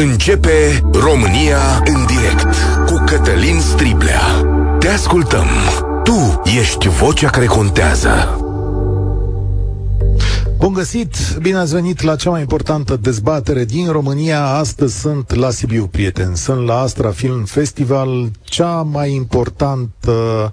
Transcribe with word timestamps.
Începe 0.00 0.80
România 0.92 1.82
în 1.84 2.06
direct 2.06 2.54
cu 2.86 3.04
Cătălin 3.06 3.60
Striblea. 3.60 4.20
Te 4.78 4.88
ascultăm. 4.88 5.46
Tu 6.04 6.42
ești 6.58 6.88
vocea 6.88 7.30
care 7.30 7.46
contează. 7.46 8.40
Bun 10.58 10.72
găsit! 10.72 11.16
Bine 11.42 11.56
ați 11.56 11.74
venit 11.74 12.02
la 12.02 12.16
cea 12.16 12.30
mai 12.30 12.40
importantă 12.40 12.96
dezbatere 12.96 13.64
din 13.64 13.90
România. 13.90 14.44
Astăzi 14.44 14.98
sunt 14.98 15.34
la 15.34 15.50
Sibiu, 15.50 15.86
prieteni. 15.86 16.36
Sunt 16.36 16.66
la 16.66 16.80
Astra 16.80 17.10
Film 17.10 17.44
Festival, 17.44 18.30
cea 18.42 18.82
mai 18.82 19.12
importantă 19.12 20.10
uh, 20.10 20.50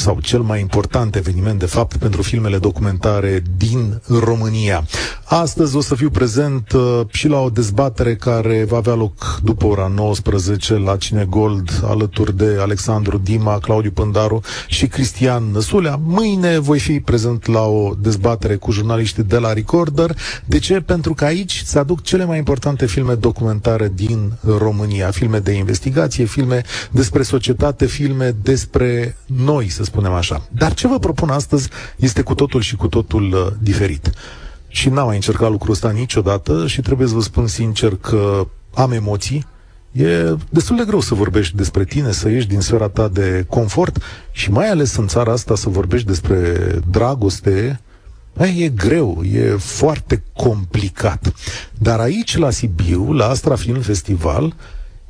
sau 0.00 0.20
cel 0.20 0.40
mai 0.40 0.60
important 0.60 1.16
eveniment, 1.16 1.58
de 1.58 1.66
fapt, 1.66 1.96
pentru 1.96 2.22
filmele 2.22 2.58
documentare 2.58 3.42
din 3.56 4.00
România. 4.20 4.84
Astăzi 5.24 5.76
o 5.76 5.80
să 5.80 5.94
fiu 5.94 6.10
prezent 6.10 6.72
uh, 6.72 7.00
și 7.10 7.28
la 7.28 7.38
o 7.38 7.50
dezbatere 7.50 8.14
care 8.16 8.64
va 8.68 8.76
avea 8.76 8.94
loc 8.94 9.40
după 9.42 9.66
ora 9.66 9.92
19 9.94 10.78
la 10.78 10.96
Cine 10.96 11.24
Gold, 11.24 11.82
alături 11.84 12.36
de 12.36 12.56
Alexandru 12.60 13.18
Dima, 13.18 13.58
Claudiu 13.58 13.90
Pândaru 13.90 14.40
și 14.66 14.86
Cristian 14.86 15.44
Năsulea. 15.52 16.00
Mâine 16.04 16.58
voi 16.58 16.78
fi 16.78 17.00
prezent 17.00 17.46
la 17.46 17.62
o 17.66 17.94
dezbatere 17.98 18.56
cu 18.56 18.70
jurnaliștii 18.70 19.22
de 19.22 19.38
la 19.38 19.52
Recorder. 19.52 20.16
De 20.46 20.58
ce? 20.58 20.80
Pentru 20.80 21.14
că 21.14 21.24
aici 21.24 21.62
se 21.64 21.78
aduc 21.78 22.02
cele 22.02 22.24
mai 22.24 22.38
importante 22.38 22.86
filme 22.86 23.14
documentare 23.14 23.92
din 23.94 24.32
România. 24.58 25.10
Filme 25.10 25.38
de 25.38 25.52
investigație, 25.52 26.24
filme 26.24 26.62
despre 26.90 27.22
societate, 27.22 27.86
filme 27.86 28.36
despre 28.42 29.16
noi, 29.26 29.68
să 29.68 29.84
spunem 29.90 30.12
așa. 30.12 30.42
Dar 30.50 30.74
ce 30.74 30.88
vă 30.88 30.98
propun 30.98 31.28
astăzi 31.28 31.68
este 31.96 32.22
cu 32.22 32.34
totul 32.34 32.60
și 32.60 32.76
cu 32.76 32.88
totul 32.88 33.32
uh, 33.32 33.46
diferit. 33.58 34.10
Și 34.68 34.88
n-am 34.88 35.06
mai 35.06 35.14
încercat 35.14 35.50
lucrul 35.50 35.72
ăsta 35.72 35.90
niciodată 35.90 36.66
și 36.66 36.80
trebuie 36.80 37.08
să 37.08 37.14
vă 37.14 37.20
spun 37.20 37.46
sincer 37.46 37.96
că 37.96 38.46
am 38.74 38.92
emoții. 38.92 39.46
E 39.92 40.34
destul 40.50 40.76
de 40.76 40.84
greu 40.86 41.00
să 41.00 41.14
vorbești 41.14 41.56
despre 41.56 41.84
tine, 41.84 42.12
să 42.12 42.28
ieși 42.28 42.46
din 42.46 42.60
sfera 42.60 42.88
ta 42.88 43.08
de 43.08 43.44
confort 43.48 44.02
și 44.32 44.50
mai 44.50 44.68
ales 44.68 44.96
în 44.96 45.06
țara 45.06 45.32
asta 45.32 45.54
să 45.54 45.68
vorbești 45.68 46.06
despre 46.06 46.56
dragoste, 46.90 47.80
e 48.38 48.68
greu, 48.68 49.22
e 49.22 49.56
foarte 49.58 50.22
complicat. 50.32 51.32
Dar 51.78 52.00
aici, 52.00 52.36
la 52.36 52.50
Sibiu, 52.50 53.12
la 53.12 53.28
Astra 53.28 53.54
Film 53.54 53.80
Festival, 53.80 54.54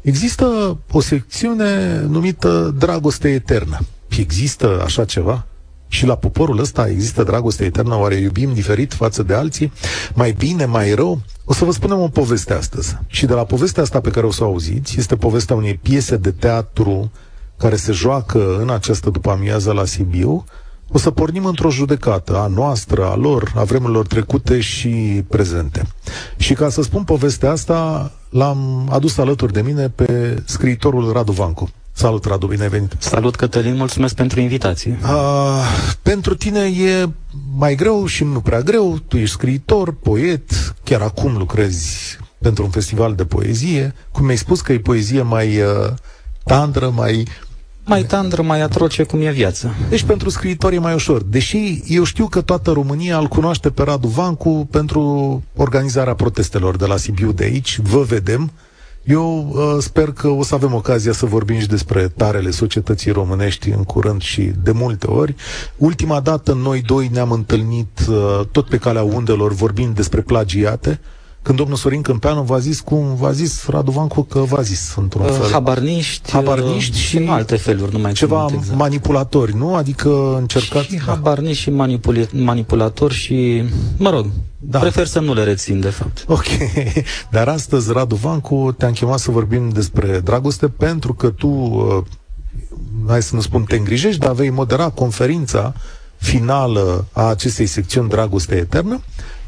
există 0.01 0.79
o 0.93 1.01
secțiune 1.01 2.01
numită 2.09 2.75
Dragoste 2.79 3.29
Eternă. 3.29 3.79
Există 4.19 4.83
așa 4.85 5.05
ceva? 5.05 5.47
Și 5.89 6.07
la 6.07 6.15
poporul 6.15 6.59
ăsta 6.59 6.89
există 6.89 7.23
dragoste 7.23 7.65
eternă? 7.65 7.97
Oare 7.97 8.15
iubim 8.15 8.53
diferit 8.53 8.95
față 8.95 9.23
de 9.23 9.35
alții? 9.35 9.73
Mai 10.15 10.33
bine, 10.33 10.65
mai 10.65 10.95
rău? 10.95 11.21
O 11.45 11.53
să 11.53 11.65
vă 11.65 11.73
spunem 11.73 12.01
o 12.01 12.09
poveste 12.09 12.53
astăzi. 12.53 12.97
Și 13.07 13.27
de 13.27 13.33
la 13.33 13.45
povestea 13.45 13.83
asta 13.83 14.01
pe 14.01 14.11
care 14.11 14.27
o 14.27 14.31
să 14.31 14.45
o 14.45 14.47
auziți, 14.47 14.99
este 14.99 15.17
povestea 15.17 15.57
unei 15.57 15.75
piese 15.75 16.17
de 16.17 16.31
teatru 16.31 17.11
care 17.57 17.77
se 17.77 17.93
joacă 17.93 18.57
în 18.61 18.71
această 18.71 19.11
după-amiază 19.11 19.73
la 19.73 19.85
Sibiu, 19.85 20.45
o 20.93 20.99
să 20.99 21.11
pornim 21.11 21.45
într-o 21.45 21.71
judecată 21.71 22.37
a 22.39 22.47
noastră, 22.47 23.05
a 23.05 23.17
lor, 23.17 23.53
a 23.55 23.65
vremurilor 23.65 24.07
trecute 24.07 24.61
și 24.61 25.25
prezente. 25.29 25.87
Și 26.37 26.55
ca 26.55 26.69
să 26.69 26.83
spun 26.83 27.05
povestea 27.05 27.51
asta, 27.51 28.13
l-am 28.31 28.89
adus 28.91 29.19
alături 29.19 29.53
de 29.53 29.63
mine 29.63 29.89
pe 29.89 30.43
scriitorul 30.45 31.13
Radu 31.13 31.33
Vancu. 31.33 31.71
Salut, 32.01 32.25
Radu, 32.25 32.47
bine 32.47 32.63
ai 32.63 32.69
venit! 32.69 32.97
Salut, 32.99 33.37
Cătălin, 33.37 33.77
mulțumesc 33.77 34.15
pentru 34.15 34.41
invitație. 34.41 34.99
Uh, 35.03 35.63
pentru 36.03 36.35
tine 36.35 36.61
e 36.61 37.09
mai 37.57 37.75
greu 37.75 38.07
și 38.07 38.25
nu 38.25 38.41
prea 38.41 38.61
greu, 38.61 38.99
tu 39.09 39.17
ești 39.17 39.35
scriitor, 39.35 39.93
poet, 39.93 40.75
chiar 40.85 41.01
acum 41.01 41.37
lucrezi 41.37 42.19
pentru 42.39 42.65
un 42.65 42.71
festival 42.71 43.15
de 43.15 43.25
poezie. 43.25 43.95
Cum 44.13 44.25
mi-ai 44.25 44.37
spus 44.37 44.61
că 44.61 44.73
e 44.73 44.79
poezie 44.79 45.23
mai 45.23 45.61
uh, 45.61 45.93
tandră, 46.45 46.89
mai... 46.89 47.27
Mai 47.85 48.03
tandră, 48.03 48.43
mai 48.43 48.61
atroce 48.61 49.03
cum 49.03 49.21
e 49.21 49.31
viața. 49.31 49.71
Deci 49.89 50.03
pentru 50.03 50.29
scriitori 50.29 50.75
e 50.75 50.79
mai 50.79 50.95
ușor. 50.95 51.23
Deși 51.23 51.83
eu 51.87 52.05
știu 52.05 52.27
că 52.27 52.41
toată 52.41 52.71
România 52.71 53.19
îl 53.19 53.27
cunoaște 53.27 53.71
pe 53.71 53.83
Radu 53.83 54.09
Vancu 54.09 54.69
pentru 54.71 55.43
organizarea 55.57 56.15
protestelor 56.15 56.77
de 56.77 56.87
la 56.87 56.97
Sibiu 56.97 57.33
de 57.33 57.45
aici. 57.45 57.79
Vă 57.79 58.03
vedem. 58.03 58.51
Eu 59.05 59.53
uh, 59.55 59.83
sper 59.83 60.13
că 60.13 60.29
o 60.29 60.43
să 60.43 60.55
avem 60.55 60.75
ocazia 60.75 61.13
să 61.13 61.27
vorbim 61.27 61.59
și 61.59 61.67
despre 61.67 62.09
tarele 62.17 62.51
societății 62.51 63.11
românești 63.13 63.69
în 63.69 63.85
curând 63.85 64.21
și 64.23 64.53
de 64.63 64.71
multe 64.71 65.07
ori. 65.07 65.35
Ultima 65.77 66.21
dată 66.21 66.53
noi 66.53 66.83
doi 66.83 67.09
ne-am 67.13 67.31
întâlnit 67.31 68.01
uh, 68.09 68.41
tot 68.53 68.69
pe 68.69 68.77
calea 68.77 69.03
undelor 69.03 69.53
vorbind 69.53 69.95
despre 69.95 70.21
plagiate. 70.21 71.01
Când 71.43 71.59
domnul 71.59 71.77
Sorin 71.77 72.03
Câmpeanu 72.03 72.43
v-a 72.43 72.59
zis 72.59 72.81
cum 72.81 73.15
v-a 73.15 73.33
zis 73.33 73.67
Radu 73.67 73.91
Vancu 73.91 74.23
că 74.23 74.39
v-a 74.39 74.61
zis 74.61 74.95
într-un 74.97 75.25
uh, 75.25 75.31
fel. 75.31 75.51
Habarniști, 75.51 76.31
habarniști 76.33 76.97
uh, 76.97 77.03
și 77.03 77.17
în 77.17 77.29
alte 77.29 77.57
feluri, 77.57 77.93
nu 77.93 77.99
mai 77.99 78.13
Ceva 78.13 78.47
exact. 78.53 78.79
manipulatori, 78.79 79.57
nu? 79.57 79.75
Adică 79.75 80.37
încercați... 80.39 80.87
Și 80.87 80.95
da. 80.95 81.03
habarniști 81.13 81.63
și 81.63 81.71
manipul- 81.71 82.29
manipulatori 82.33 83.15
și, 83.15 83.65
mă 83.97 84.11
rog, 84.11 84.27
da. 84.63 84.79
Prefer 84.79 85.07
să 85.07 85.21
nu 85.21 85.35
le 85.35 85.45
rețin, 85.45 85.81
de 85.81 85.89
fapt. 85.89 86.25
Ok. 86.27 86.45
Dar 87.31 87.49
astăzi, 87.49 87.93
Radu 87.93 88.15
Vancu, 88.15 88.75
te-am 88.79 88.93
chemat 88.93 89.19
să 89.19 89.31
vorbim 89.31 89.69
despre 89.69 90.21
dragoste 90.21 90.69
pentru 90.69 91.15
că 91.15 91.31
tu, 91.31 91.49
uh, 91.49 92.05
hai 93.09 93.23
să 93.23 93.35
nu 93.35 93.41
spun 93.41 93.65
te 93.65 93.77
îngrijești, 93.77 94.21
dar 94.21 94.33
vei 94.33 94.51
modera 94.51 94.89
conferința 94.89 95.75
finală 96.17 97.07
a 97.13 97.23
acestei 97.23 97.67
secțiuni 97.67 98.09
Dragoste 98.09 98.57
Eternă, 98.57 99.01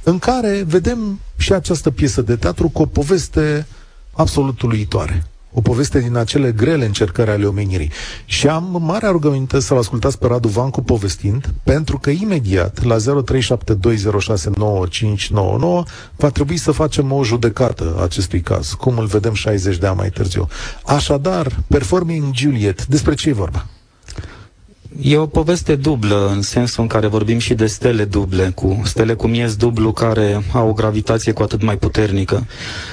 în 0.03 0.19
care 0.19 0.65
vedem 0.67 1.21
și 1.37 1.53
această 1.53 1.91
piesă 1.91 2.23
de 2.23 2.37
teatru 2.37 2.69
cu 2.69 2.83
o 2.83 2.87
poveste 2.87 3.67
absolut 4.13 4.63
uluitoare 4.63 5.27
o 5.53 5.61
poveste 5.61 6.01
din 6.01 6.17
acele 6.17 6.53
grele 6.53 6.85
încercări 6.85 7.31
ale 7.31 7.45
omenirii. 7.45 7.91
Și 8.25 8.49
am 8.49 8.79
mare 8.85 9.09
rugăminte 9.09 9.61
să-l 9.61 9.79
ascultați 9.79 10.19
pe 10.19 10.27
Radu 10.27 10.49
Vancu 10.49 10.83
povestind, 10.83 11.55
pentru 11.63 11.99
că 11.99 12.11
imediat, 12.11 12.85
la 12.85 12.97
0372069599, 12.97 13.01
va 16.17 16.31
trebui 16.33 16.57
să 16.57 16.71
facem 16.71 17.13
o 17.13 17.25
judecată 17.25 18.01
acestui 18.03 18.41
caz, 18.41 18.69
cum 18.73 18.99
îl 18.99 19.07
vedem 19.07 19.35
60 19.35 19.77
de 19.77 19.87
ani 19.87 19.97
mai 19.97 20.11
târziu. 20.11 20.49
Așadar, 20.87 21.57
Performing 21.69 22.35
Juliet, 22.35 22.87
despre 22.87 23.15
ce 23.15 23.29
e 23.29 23.33
vorba? 23.33 23.67
E 25.01 25.17
o 25.17 25.27
poveste 25.27 25.77
dublă, 25.77 26.31
în 26.35 26.43
sensul 26.43 26.83
în 26.83 26.89
care 26.89 27.07
vorbim 27.07 27.39
și 27.39 27.55
de 27.55 27.67
stele 27.67 28.05
duble, 28.05 28.53
cu 28.55 28.83
stele 28.85 29.15
cu 29.15 29.27
miez 29.27 29.57
dublu 29.57 29.93
care 29.93 30.43
au 30.53 30.69
o 30.69 30.73
gravitație 30.73 31.33
cu 31.33 31.43
atât 31.43 31.63
mai 31.63 31.77
puternică. 31.77 32.47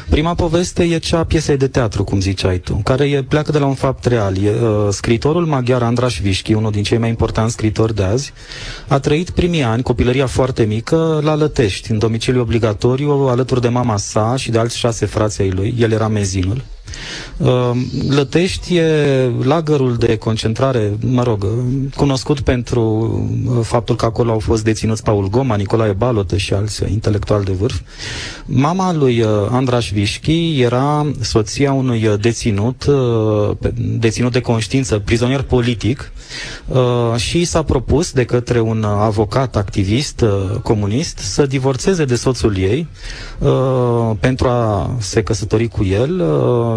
Prima 0.09 0.33
poveste 0.33 0.83
e 0.83 0.97
cea 0.97 1.19
a 1.19 1.23
piesei 1.23 1.57
de 1.57 1.67
teatru, 1.67 2.03
cum 2.03 2.21
ziceai 2.21 2.57
tu, 2.57 2.81
care 2.83 3.09
e, 3.09 3.23
pleacă 3.23 3.51
de 3.51 3.57
la 3.57 3.65
un 3.65 3.73
fapt 3.73 4.05
real. 4.05 4.37
E, 4.37 4.49
uh, 4.49 4.87
scriitorul 4.91 5.45
maghiar 5.45 5.83
Andras 5.83 6.19
Vișchi, 6.19 6.53
unul 6.53 6.71
din 6.71 6.83
cei 6.83 6.97
mai 6.97 7.09
importanti 7.09 7.51
scritori 7.51 7.95
de 7.95 8.03
azi, 8.03 8.33
a 8.87 8.99
trăit 8.99 9.29
primii 9.29 9.63
ani, 9.63 9.83
copilăria 9.83 10.27
foarte 10.27 10.63
mică, 10.63 11.19
la 11.23 11.35
Lătești, 11.35 11.91
în 11.91 11.97
domiciliu 11.97 12.41
obligatoriu, 12.41 13.11
alături 13.11 13.61
de 13.61 13.69
mama 13.69 13.97
sa 13.97 14.33
și 14.37 14.51
de 14.51 14.57
alți 14.57 14.77
șase 14.77 15.05
frații 15.05 15.43
ai 15.43 15.49
lui. 15.49 15.75
El 15.77 15.91
era 15.91 16.07
mezinul. 16.07 16.63
Uh, 17.37 17.71
Lătești 18.09 18.75
e 18.75 19.31
lagărul 19.43 19.95
de 19.95 20.15
concentrare, 20.17 20.93
mă 21.05 21.23
rog, 21.23 21.45
cunoscut 21.95 22.39
pentru 22.41 22.81
uh, 23.45 23.59
faptul 23.65 23.95
că 23.95 24.05
acolo 24.05 24.31
au 24.31 24.39
fost 24.39 24.63
deținuți 24.63 25.03
Paul 25.03 25.29
Goma, 25.29 25.55
Nicolae 25.55 25.91
Balotă 25.91 26.37
și 26.37 26.53
alți 26.53 26.83
intelectuali 26.91 27.45
de 27.45 27.51
vârf. 27.51 27.79
Mama 28.45 28.93
lui 28.93 29.21
uh, 29.21 29.27
Andraș 29.49 29.91
Vișchi 29.91 30.61
era 30.61 31.11
soția 31.19 31.73
unui 31.73 32.09
deținut, 32.21 32.85
deținut 33.99 34.31
de 34.31 34.39
conștiință, 34.41 34.99
prizonier 34.99 35.41
politic, 35.41 36.11
și 37.15 37.45
s-a 37.45 37.63
propus 37.63 38.11
de 38.11 38.23
către 38.23 38.59
un 38.59 38.83
avocat 38.83 39.55
activist 39.55 40.23
comunist 40.63 41.17
să 41.17 41.45
divorțeze 41.45 42.05
de 42.05 42.15
soțul 42.15 42.57
ei 42.57 42.87
pentru 44.19 44.47
a 44.47 44.89
se 44.99 45.23
căsători 45.23 45.67
cu 45.67 45.83
el 45.83 46.21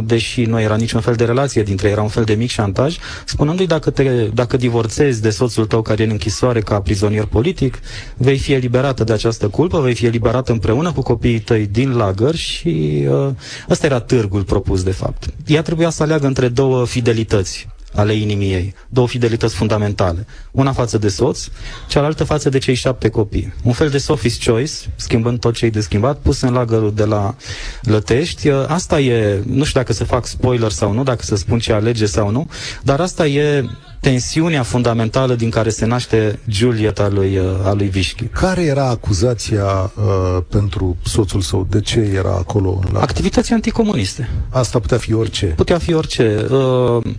deși 0.06 0.42
nu 0.42 0.60
era 0.60 0.76
niciun 0.76 1.00
fel 1.00 1.14
de 1.14 1.24
relație 1.24 1.62
dintre 1.62 1.86
ei, 1.86 1.92
era 1.92 2.02
un 2.02 2.08
fel 2.08 2.24
de 2.24 2.34
mic 2.34 2.50
șantaj, 2.50 2.96
spunându-i 3.24 3.66
dacă, 3.66 3.90
te, 3.90 4.28
dacă 4.34 4.56
divorțezi 4.56 5.22
de 5.22 5.30
soțul 5.30 5.66
tău 5.66 5.82
care 5.82 6.02
e 6.02 6.04
în 6.04 6.10
închisoare 6.10 6.60
ca 6.60 6.80
prizonier 6.80 7.24
politic, 7.24 7.78
vei 8.16 8.38
fi 8.38 8.52
eliberată 8.52 9.04
de 9.04 9.12
această 9.12 9.48
culpă, 9.48 9.80
vei 9.80 9.94
fi 9.94 10.06
eliberată 10.06 10.52
împreună 10.52 10.92
cu 10.92 11.02
copiii 11.02 11.40
tăi 11.40 11.66
din 11.66 11.96
lagăr 11.96 12.34
și 12.34 13.04
uh, 13.08 13.28
ăsta 13.70 13.86
era 13.86 14.00
târgul 14.00 14.42
propus 14.42 14.82
de 14.82 14.90
fapt. 14.90 15.24
Ea 15.46 15.62
trebuia 15.62 15.90
să 15.90 16.02
aleagă 16.02 16.26
între 16.26 16.48
două 16.48 16.86
fidelități 16.86 17.68
ale 17.94 18.12
inimii 18.12 18.52
ei. 18.52 18.74
Două 18.88 19.08
fidelități 19.08 19.54
fundamentale. 19.54 20.26
Una 20.50 20.72
față 20.72 20.98
de 20.98 21.08
soț, 21.08 21.46
cealaltă 21.88 22.24
față 22.24 22.48
de 22.48 22.58
cei 22.58 22.74
șapte 22.74 23.08
copii. 23.08 23.52
Un 23.62 23.72
fel 23.72 23.88
de 23.88 23.98
Sophie's 23.98 24.44
Choice, 24.44 24.72
schimbând 24.96 25.40
tot 25.40 25.54
ce 25.54 25.64
e 25.64 25.70
de 25.70 25.80
schimbat, 25.80 26.18
pus 26.18 26.40
în 26.40 26.52
lagărul 26.52 26.94
de 26.94 27.04
la 27.04 27.34
Lătești. 27.82 28.48
Asta 28.48 29.00
e, 29.00 29.42
nu 29.46 29.64
știu 29.64 29.80
dacă 29.80 29.92
să 29.92 30.04
fac 30.04 30.26
spoiler 30.26 30.70
sau 30.70 30.92
nu, 30.92 31.02
dacă 31.02 31.22
să 31.22 31.36
spun 31.36 31.58
ce 31.58 31.72
alege 31.72 32.06
sau 32.06 32.30
nu, 32.30 32.48
dar 32.82 33.00
asta 33.00 33.26
e 33.26 33.64
tensiunea 34.00 34.62
fundamentală 34.62 35.34
din 35.34 35.50
care 35.50 35.70
se 35.70 35.86
naște 35.86 36.38
Juliet 36.48 36.98
a 36.98 37.08
lui, 37.08 37.38
uh, 37.38 37.66
a 37.66 37.72
lui 37.72 37.88
Vișchi. 37.88 38.24
Care 38.24 38.62
era 38.62 38.88
acuzația 38.88 39.64
uh, 39.64 40.42
pentru 40.48 40.96
soțul 41.04 41.40
său? 41.40 41.66
De 41.70 41.80
ce 41.80 41.98
era 41.98 42.32
acolo? 42.32 42.80
La... 42.92 43.00
Activități 43.00 43.52
anticomuniste. 43.52 44.28
Asta 44.48 44.78
putea 44.78 44.98
fi 44.98 45.14
orice. 45.14 45.46
Putea 45.46 45.78
fi 45.78 45.94
orice. 45.94 46.46
Uh, 46.50 46.62
Uh, 46.62 47.14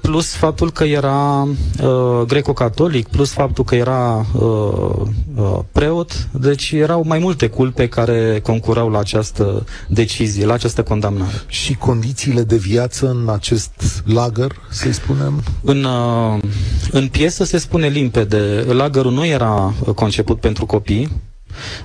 plus 0.00 0.34
faptul 0.34 0.70
că 0.70 0.84
era 0.84 1.48
uh, 1.82 2.26
greco-catolic, 2.26 3.08
plus 3.08 3.32
faptul 3.32 3.64
că 3.64 3.74
era 3.74 4.26
uh, 4.32 5.06
uh, 5.34 5.58
preot, 5.72 6.28
deci 6.32 6.70
erau 6.70 7.04
mai 7.06 7.18
multe 7.18 7.46
culpe 7.48 7.88
care 7.88 8.40
concurau 8.42 8.90
la 8.90 8.98
această 8.98 9.64
decizie, 9.88 10.46
la 10.46 10.52
această 10.52 10.82
condamnare. 10.82 11.42
Și 11.46 11.74
condițiile 11.74 12.42
de 12.42 12.56
viață 12.56 13.08
în 13.08 13.28
acest 13.28 14.02
lagăr, 14.04 14.56
să 14.70 14.92
spunem? 14.92 15.42
În, 15.62 15.84
uh, 15.84 16.42
în 16.90 17.08
piesă 17.08 17.44
se 17.44 17.58
spune 17.58 17.88
limpede, 17.88 18.64
lagărul 18.68 19.12
nu 19.12 19.26
era 19.26 19.74
conceput 19.94 20.40
pentru 20.40 20.66
copii, 20.66 21.10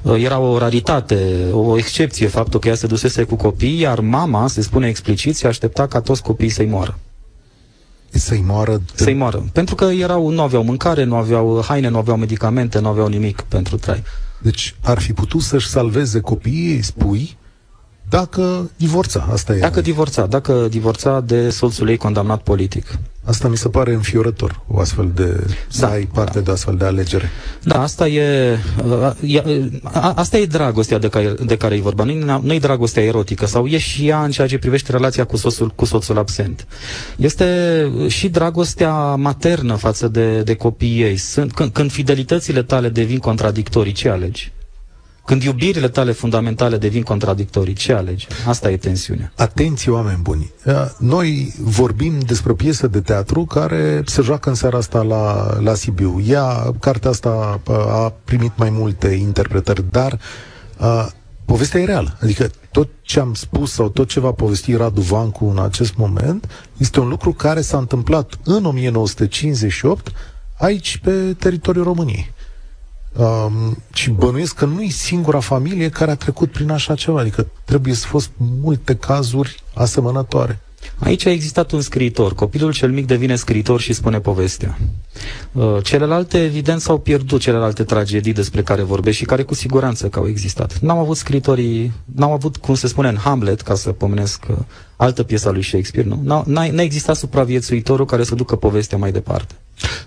uh, 0.02 0.24
era 0.24 0.40
o 0.40 0.58
raritate, 0.58 1.46
o 1.52 1.78
excepție 1.78 2.28
faptul 2.28 2.60
că 2.60 2.68
ea 2.68 2.76
se 2.76 2.88
dusese 2.88 3.24
cu 3.24 3.36
copii, 3.36 3.80
iar 3.80 4.00
mama, 4.00 4.48
se 4.48 4.62
spune 4.62 4.88
explicit, 4.88 5.36
se 5.36 5.48
aștepta 5.48 5.88
ca 5.88 6.02
toți 6.02 6.22
copiii 6.22 6.50
să-i 6.50 6.66
moară. 6.66 6.98
Să-i 8.12 8.44
moară? 8.46 8.82
Să-i 8.94 9.14
moară. 9.14 9.46
Pentru 9.54 9.76
că 9.76 9.86
erau, 9.86 10.30
nu 10.30 10.42
aveau 10.42 10.64
mâncare, 10.64 11.04
nu 11.04 11.16
aveau 11.16 11.64
haine, 11.68 11.88
nu 11.88 11.98
aveau 11.98 12.18
medicamente, 12.18 12.80
nu 12.80 12.88
aveau 12.88 13.08
nimic 13.08 13.42
pentru 13.42 13.78
trai. 13.78 14.04
Deci 14.42 14.76
ar 14.82 15.00
fi 15.00 15.14
putut 15.14 15.42
să-și 15.42 15.68
salveze 15.68 16.20
copiii, 16.20 16.82
spui, 16.82 17.38
dacă 18.10 18.70
divorța, 18.78 19.28
asta 19.32 19.56
e. 19.56 19.60
Dacă 19.60 19.82
divorța, 19.82 20.26
dacă 20.26 20.68
divorța 20.70 21.22
de 21.22 21.50
soțul 21.50 21.90
ei 21.90 21.98
condamnat 21.98 22.42
politic. 22.42 23.00
Asta 23.24 23.48
mi 23.48 23.58
se 23.58 23.70
pare 23.70 23.94
înfiorător, 23.94 24.62
o 24.68 24.80
astfel 24.80 25.12
de, 25.16 25.46
să 25.68 25.82
da, 25.82 25.92
ai 25.92 26.10
parte 26.14 26.38
da. 26.38 26.44
de 26.46 26.52
astfel 26.52 26.76
de 26.76 26.86
alegere. 26.86 27.30
Da, 27.64 27.82
asta 27.82 28.08
e, 28.08 28.58
e 29.22 29.44
a, 29.84 30.14
asta 30.16 30.38
e 30.38 30.46
dragostea 30.46 30.98
de 30.98 31.10
care, 31.10 31.34
de 31.46 31.58
care 31.58 31.76
e 31.76 31.82
vorba. 31.82 32.04
Nu, 32.04 32.42
nu 32.42 32.54
e 32.54 32.60
dragostea 32.60 33.04
erotică 33.04 33.46
sau 33.46 33.68
e 33.68 33.78
și 33.78 34.08
ea 34.08 34.24
în 34.24 34.32
ceea 34.32 34.48
ce 34.48 34.58
privește 34.58 34.92
relația 34.92 35.24
cu 35.24 35.38
soțul, 35.38 35.72
cu 35.76 35.86
soțul 35.86 36.18
absent. 36.18 36.68
Este 37.18 37.92
și 38.08 38.30
dragostea 38.30 39.16
maternă 39.16 39.76
față 39.76 40.08
de, 40.08 40.42
de 40.42 40.54
copiii 40.54 41.02
ei. 41.02 41.18
Sunt, 41.18 41.54
când, 41.54 41.72
când 41.72 41.92
fidelitățile 41.92 42.64
tale 42.64 42.90
devin 42.90 43.18
contradictorii, 43.18 43.92
ce 43.94 44.10
alegi? 44.10 44.52
Când 45.30 45.44
iubirile 45.44 45.88
tale 45.88 46.12
fundamentale 46.12 46.78
devin 46.78 47.04
contradictorii, 47.04 47.74
ce 47.74 47.94
alegi? 47.94 48.28
Asta 48.48 48.72
e 48.72 48.78
tensiunea. 48.78 49.32
Atenție, 49.36 49.92
oameni 49.92 50.20
buni! 50.22 50.52
Noi 50.98 51.54
vorbim 51.60 52.20
despre 52.20 52.52
o 52.52 52.56
piesă 52.56 52.88
de 52.88 53.02
teatru 53.02 53.46
care 53.46 54.02
se 54.06 54.22
joacă 54.22 54.50
în 54.50 54.56
seara 54.56 54.78
asta 54.78 55.02
la, 55.02 55.58
la 55.60 55.74
Sibiu. 55.74 56.24
Ea, 56.28 56.74
cartea 56.80 57.10
asta 57.10 57.62
a 57.90 58.14
primit 58.24 58.52
mai 58.56 58.70
multe 58.70 59.08
interpretări, 59.08 59.84
dar 59.92 60.20
a, 60.78 61.12
povestea 61.46 61.80
e 61.80 61.86
reală. 61.86 62.18
Adică 62.22 62.52
tot 62.72 62.90
ce 63.02 63.20
am 63.20 63.34
spus 63.34 63.72
sau 63.72 63.90
tot 63.90 64.08
ce 64.08 64.20
va 64.20 64.32
povesti 64.32 64.76
Radu 64.76 65.02
Vancu 65.02 65.46
în 65.46 65.60
acest 65.60 65.96
moment 65.96 66.50
este 66.78 67.00
un 67.00 67.08
lucru 67.08 67.34
care 67.34 67.62
s-a 67.62 67.78
întâmplat 67.78 68.34
în 68.44 68.66
1958 68.66 70.12
aici 70.58 70.98
pe 70.98 71.36
teritoriul 71.40 71.84
României. 71.84 72.34
Um, 73.18 73.78
și 73.94 74.10
bănuiesc 74.10 74.56
că 74.56 74.66
nu 74.66 74.82
e 74.82 74.90
singura 74.90 75.40
familie 75.40 75.90
care 75.90 76.12
a 76.12 76.16
trecut 76.16 76.52
prin 76.52 76.70
așa 76.70 76.96
ceva, 76.96 77.20
adică 77.20 77.48
trebuie 77.64 77.94
să 77.94 78.08
fost 78.08 78.32
multe 78.38 78.96
cazuri 78.96 79.64
asemănătoare. 79.74 80.60
Aici 81.00 81.26
a 81.26 81.30
existat 81.30 81.72
un 81.72 81.82
scriitor. 81.82 82.36
Copilul 82.36 82.74
cel 82.74 82.92
mic 82.92 83.06
devine 83.06 83.36
scriitor 83.36 83.80
și 83.80 83.94
spune 83.94 84.20
povestea. 84.20 84.78
Uh, 85.52 85.78
celelalte, 85.84 86.44
evident, 86.44 86.82
s-au 86.82 86.98
pierdut 86.98 87.40
celelalte 87.40 87.84
tragedii 87.84 88.34
despre 88.34 88.64
care 88.64 88.82
vorbesc 88.82 89.18
și 89.18 89.26
care 89.26 89.44
cu 89.44 89.54
siguranță 89.54 90.08
că 90.08 90.20
au 90.20 90.28
existat. 90.28 90.80
N-au 90.80 91.00
avut 91.00 91.18
scritorii, 91.18 91.92
n-au 92.16 92.32
avut, 92.32 92.58
cum 92.58 92.76
se 92.76 92.88
spune 92.88 93.08
în 93.08 93.18
Hamlet, 93.18 93.62
ca 93.62 93.76
să 93.76 93.92
pomenesc 93.92 94.46
uh, 94.50 94.56
altă 94.96 95.24
piesă 95.24 95.48
a 95.48 95.52
lui 95.52 95.64
Shakespeare, 95.64 96.08
nu? 96.08 96.22
N-a, 96.24 96.44
n-a 96.72 96.82
existat 96.82 97.16
supraviețuitorul 97.16 98.06
care 98.06 98.24
să 98.24 98.36
ducă 98.36 98.56
povestea 98.56 98.98
mai 98.98 99.12
departe. 99.12 99.56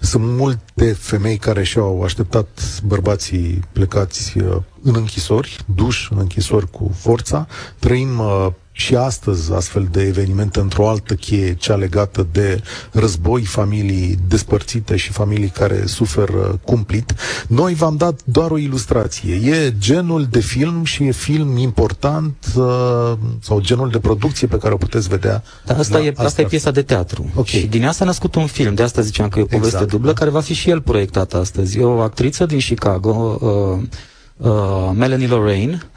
Sunt 0.00 0.22
multe 0.24 0.92
femei 0.92 1.36
care 1.36 1.62
și-au 1.62 2.02
așteptat 2.02 2.80
bărbații 2.84 3.60
plecați 3.72 4.38
uh, 4.38 4.56
în 4.82 4.94
închisori, 4.94 5.58
duși 5.74 6.08
în 6.12 6.18
închisori 6.18 6.70
cu 6.70 6.90
forța. 6.98 7.46
Trăim 7.78 8.18
uh, 8.18 8.46
și 8.72 8.96
astăzi 8.96 9.52
astfel 9.52 9.88
de 9.90 10.02
evenimente 10.02 10.60
într-o 10.60 10.88
altă 10.88 11.14
cheie, 11.14 11.54
cea 11.54 11.74
legată 11.74 12.26
de 12.32 12.62
război, 12.92 13.42
familii 13.42 14.18
despărțite 14.28 14.96
și 14.96 15.10
familii 15.10 15.48
care 15.48 15.86
suferă 15.86 16.60
cumplit. 16.64 17.14
Noi 17.48 17.74
v-am 17.74 17.96
dat 17.96 18.20
doar 18.24 18.50
o 18.50 18.58
ilustrație. 18.58 19.34
E 19.34 19.74
genul 19.78 20.26
de 20.30 20.40
film 20.40 20.84
și 20.84 21.04
e 21.04 21.10
film 21.10 21.56
important 21.56 22.34
uh, 22.56 23.12
sau 23.40 23.60
genul 23.60 23.90
de 23.90 23.98
producție 23.98 24.46
pe 24.46 24.58
care 24.58 24.74
o 24.74 24.76
puteți 24.76 25.08
vedea. 25.08 25.42
Da, 25.66 25.76
asta, 25.76 26.00
e, 26.00 26.08
asta, 26.08 26.22
asta 26.22 26.40
e 26.40 26.44
piesa 26.44 26.70
de 26.70 26.82
teatru. 26.82 27.30
Okay. 27.34 27.60
Și 27.60 27.66
din 27.66 27.84
asta 27.84 28.04
a 28.04 28.06
născut 28.06 28.34
un 28.34 28.46
film. 28.46 28.74
De 28.74 28.82
asta 28.82 29.00
ziceam 29.00 29.28
că 29.28 29.38
e 29.38 29.42
o 29.42 29.46
poveste 29.46 29.74
exact. 29.74 29.90
dublă, 29.90 30.12
care 30.12 30.30
va 30.30 30.40
fi 30.40 30.54
și 30.54 30.70
el 30.70 30.80
proiectat 30.80 31.34
astăzi. 31.34 31.78
E 31.78 31.84
o 31.84 32.00
actriță 32.00 32.46
din 32.46 32.58
Chicago, 32.58 33.38
uh, 33.40 33.82
uh, 34.36 34.90
Melanie 34.94 35.26
Lorraine, 35.26 35.82
uh, 35.82 35.91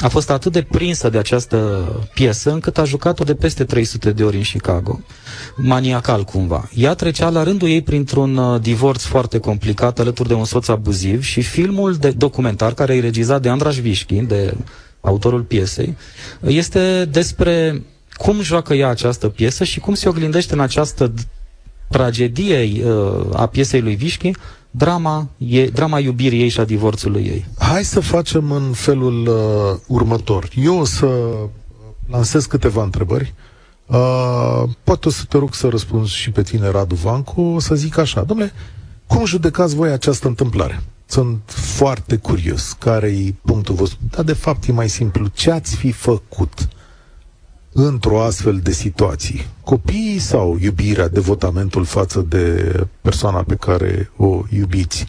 a 0.00 0.08
fost 0.08 0.30
atât 0.30 0.52
de 0.52 0.62
prinsă 0.62 1.08
de 1.08 1.18
această 1.18 1.84
piesă 2.14 2.50
încât 2.50 2.78
a 2.78 2.84
jucat-o 2.84 3.24
de 3.24 3.34
peste 3.34 3.64
300 3.64 4.12
de 4.12 4.24
ori 4.24 4.36
în 4.36 4.42
Chicago. 4.42 5.00
Maniacal 5.56 6.24
cumva. 6.24 6.68
Ea 6.74 6.94
trecea 6.94 7.28
la 7.28 7.42
rândul 7.42 7.68
ei 7.68 7.82
printr-un 7.82 8.36
uh, 8.36 8.60
divorț 8.60 9.02
foarte 9.02 9.38
complicat 9.38 9.98
alături 9.98 10.28
de 10.28 10.34
un 10.34 10.44
soț 10.44 10.68
abuziv 10.68 11.22
și 11.22 11.42
filmul 11.42 11.94
de 11.94 12.10
documentar 12.10 12.74
care 12.74 12.94
e 12.96 13.00
regizat 13.00 13.42
de 13.42 13.48
Andras 13.48 13.74
Vișchi, 13.80 14.14
de 14.14 14.54
autorul 15.00 15.42
piesei, 15.42 15.96
este 16.40 17.04
despre 17.04 17.82
cum 18.16 18.40
joacă 18.40 18.74
ea 18.74 18.88
această 18.88 19.28
piesă 19.28 19.64
și 19.64 19.80
cum 19.80 19.94
se 19.94 20.08
oglindește 20.08 20.54
în 20.54 20.60
această 20.60 21.12
tragedie 21.88 22.84
uh, 22.84 23.26
a 23.32 23.46
piesei 23.46 23.80
lui 23.80 23.94
Vișchi 23.94 24.30
drama, 24.70 25.28
e, 25.38 25.66
drama 25.66 25.98
iubirii 25.98 26.40
ei 26.40 26.48
și 26.48 26.60
a 26.60 26.64
divorțului 26.64 27.24
ei. 27.24 27.46
Hai 27.58 27.84
să 27.84 28.00
facem 28.00 28.50
în 28.50 28.72
felul 28.72 29.26
uh, 29.26 29.80
următor. 29.86 30.48
Eu 30.54 30.78
o 30.78 30.84
să 30.84 31.06
lansez 32.10 32.46
câteva 32.46 32.82
întrebări. 32.82 33.34
Uh, 33.86 34.62
poate 34.84 35.08
o 35.08 35.10
să 35.10 35.24
te 35.28 35.38
rog 35.38 35.54
să 35.54 35.68
răspunzi 35.68 36.14
și 36.14 36.30
pe 36.30 36.42
tine, 36.42 36.70
Radu 36.70 36.94
Vancu. 36.94 37.40
O 37.40 37.58
să 37.58 37.74
zic 37.74 37.98
așa, 37.98 38.22
domnule, 38.22 38.52
cum 39.06 39.24
judecați 39.24 39.74
voi 39.74 39.90
această 39.90 40.28
întâmplare? 40.28 40.82
Sunt 41.06 41.40
foarte 41.46 42.16
curios 42.16 42.76
care 42.78 43.08
e 43.08 43.34
punctul 43.44 43.74
vostru. 43.74 43.98
Dar, 44.10 44.24
de 44.24 44.32
fapt, 44.32 44.68
e 44.68 44.72
mai 44.72 44.88
simplu. 44.88 45.26
Ce 45.32 45.50
ați 45.50 45.76
fi 45.76 45.92
făcut 45.92 46.68
într-o 47.72 48.22
astfel 48.22 48.60
de 48.62 48.72
situație? 48.72 49.46
Copiii 49.64 50.18
sau 50.18 50.58
iubirea, 50.60 51.08
devotamentul 51.08 51.84
față 51.84 52.24
de 52.28 52.74
persoana 53.00 53.42
pe 53.42 53.54
care 53.54 54.10
o 54.16 54.42
iubiți? 54.48 55.06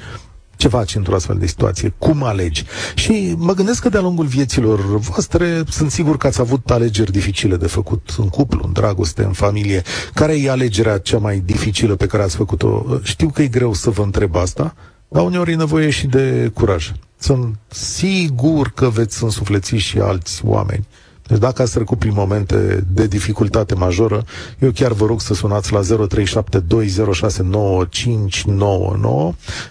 Ce 0.56 0.68
faci 0.68 0.96
într-o 0.96 1.16
astfel 1.16 1.38
de 1.38 1.46
situație? 1.46 1.94
Cum 1.98 2.24
alegi? 2.24 2.66
Și 2.96 3.36
mă 3.38 3.54
gândesc 3.54 3.82
că 3.82 3.90
de-a 3.90 4.02
lungul 4.02 4.26
vieților 4.26 4.98
voastre 4.98 5.64
sunt 5.70 5.92
sigur 5.92 6.18
că 6.18 6.28
ați 6.28 6.40
avut 6.40 6.72
alegeri 6.72 7.12
dificile 7.12 7.56
de 7.56 7.68
făcut 7.68 8.16
în 8.18 8.30
cuplu, 8.30 8.62
în 8.66 8.72
dragoste, 8.74 9.24
în 9.24 9.32
familie. 9.32 9.82
Care 10.14 10.40
e 10.42 10.50
alegerea 10.50 10.98
cea 10.98 11.18
mai 11.18 11.40
dificilă 11.46 11.96
pe 11.96 12.06
care 12.06 12.24
ați 12.24 12.36
făcut-o? 12.36 12.86
Știu 13.04 13.30
că 13.30 13.42
e 13.42 13.48
greu 13.48 13.74
să 13.74 13.90
vă 13.90 14.02
întreb 14.04 14.36
asta, 14.36 14.76
dar 15.08 15.24
uneori 15.24 15.52
e 15.52 15.56
nevoie 15.56 15.90
și 15.90 16.08
de 16.08 16.52
curaj. 16.54 16.92
Sunt 17.18 17.56
sigur 17.68 18.72
că 18.76 18.90
veți 18.90 19.24
însufleți 19.24 19.76
și 19.76 19.98
alți 20.00 20.42
oameni 20.46 20.88
deci 21.32 21.40
dacă 21.40 21.62
ați 21.62 21.74
trecut 21.74 22.00
prin 22.00 22.12
momente 22.16 22.84
de 22.94 23.08
dificultate 23.08 23.76
majoră, 23.76 24.24
eu 24.60 24.72
chiar 24.72 24.92
vă 24.92 25.06
rog 25.06 25.22
să 25.22 25.34
sunați 25.34 25.74
la 25.74 25.82
0372069599. 25.82 25.86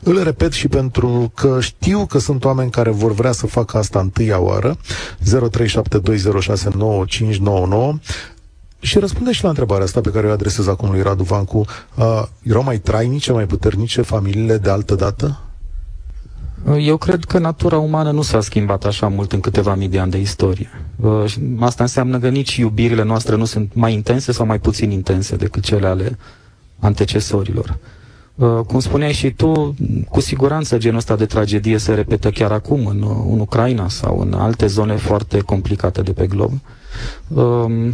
Îl 0.02 0.22
repet 0.22 0.52
și 0.52 0.68
pentru 0.68 1.32
că 1.34 1.58
știu 1.60 2.06
că 2.06 2.18
sunt 2.18 2.44
oameni 2.44 2.70
care 2.70 2.90
vor 2.90 3.12
vrea 3.12 3.32
să 3.32 3.46
facă 3.46 3.78
asta 3.78 4.00
întâia 4.00 4.40
oară. 4.40 4.76
0372069599. 5.22 5.28
Și 8.80 8.98
răspunde 8.98 9.32
și 9.32 9.42
la 9.42 9.48
întrebarea 9.48 9.84
asta 9.84 10.00
pe 10.00 10.10
care 10.10 10.26
o 10.26 10.30
adresez 10.30 10.66
acum 10.66 10.90
lui 10.90 11.02
Radu 11.02 11.22
Vancu. 11.22 11.64
Uh, 11.94 12.22
erau 12.42 12.62
mai 12.62 12.78
trainice, 12.78 13.32
mai 13.32 13.46
puternice 13.46 14.02
familiile 14.02 14.58
de 14.58 14.70
altă 14.70 14.94
dată? 14.94 15.40
Eu 16.78 16.96
cred 16.96 17.24
că 17.24 17.38
natura 17.38 17.78
umană 17.78 18.10
nu 18.10 18.22
s-a 18.22 18.40
schimbat 18.40 18.84
așa 18.84 19.08
mult 19.08 19.32
în 19.32 19.40
câteva 19.40 19.74
mii 19.74 19.88
de 19.88 19.98
ani 19.98 20.10
de 20.10 20.20
istorie. 20.20 20.68
Uh, 20.96 21.34
asta 21.58 21.82
înseamnă 21.82 22.18
că 22.18 22.28
nici 22.28 22.56
iubirile 22.56 23.02
noastre 23.02 23.36
nu 23.36 23.44
sunt 23.44 23.74
mai 23.74 23.92
intense 23.92 24.32
sau 24.32 24.46
mai 24.46 24.58
puțin 24.58 24.90
intense 24.90 25.36
decât 25.36 25.62
cele 25.62 25.86
ale 25.86 26.18
antecesorilor. 26.78 27.78
Uh, 28.34 28.60
cum 28.66 28.80
spuneai 28.80 29.12
și 29.12 29.30
tu, 29.30 29.74
cu 30.08 30.20
siguranță 30.20 30.78
genul 30.78 30.98
ăsta 30.98 31.16
de 31.16 31.26
tragedie 31.26 31.78
se 31.78 31.94
repetă 31.94 32.30
chiar 32.30 32.52
acum 32.52 32.86
în, 32.86 33.04
în 33.32 33.40
Ucraina 33.40 33.88
sau 33.88 34.20
în 34.20 34.32
alte 34.32 34.66
zone 34.66 34.96
foarte 34.96 35.38
complicate 35.38 36.02
de 36.02 36.12
pe 36.12 36.26
glob. 36.26 36.52
Um, 37.28 37.92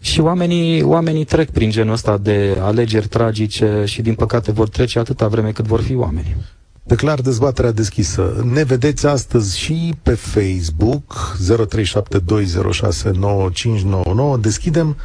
Și 0.00 0.20
oamenii, 0.20 0.82
oamenii 0.82 1.24
trec 1.24 1.50
prin 1.50 1.70
genul 1.70 1.92
ăsta 1.92 2.18
de 2.18 2.56
alegeri 2.60 3.08
tragice 3.08 3.82
și 3.86 4.02
din 4.02 4.14
păcate 4.14 4.52
vor 4.52 4.68
trece 4.68 4.98
atâta 4.98 5.28
vreme 5.28 5.50
cât 5.50 5.64
vor 5.64 5.80
fi 5.80 5.94
oameni. 5.94 6.36
Declar 6.86 7.20
dezbaterea 7.20 7.72
deschisă. 7.72 8.42
Ne 8.52 8.62
vedeți 8.62 9.06
astăzi 9.06 9.60
și 9.60 9.94
pe 10.02 10.14
Facebook 10.14 11.36
0372069599. 14.36 14.40
Deschidem 14.40 14.96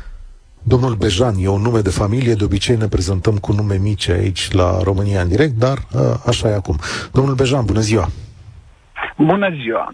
Domnul 0.63 0.95
Bejan 0.95 1.35
e 1.39 1.47
un 1.47 1.61
nume 1.61 1.79
de 1.79 1.89
familie, 1.89 2.33
de 2.33 2.43
obicei 2.43 2.75
ne 2.75 2.87
prezentăm 2.87 3.37
cu 3.37 3.51
nume 3.51 3.77
mici 3.77 4.09
aici 4.09 4.51
la 4.51 4.79
România 4.83 5.21
în 5.21 5.27
direct, 5.27 5.53
dar 5.53 5.77
așa 6.25 6.49
e 6.49 6.53
acum. 6.53 6.79
Domnul 7.11 7.35
Bejan, 7.35 7.65
bună 7.65 7.79
ziua! 7.79 8.09
Bună 9.17 9.49
ziua! 9.61 9.93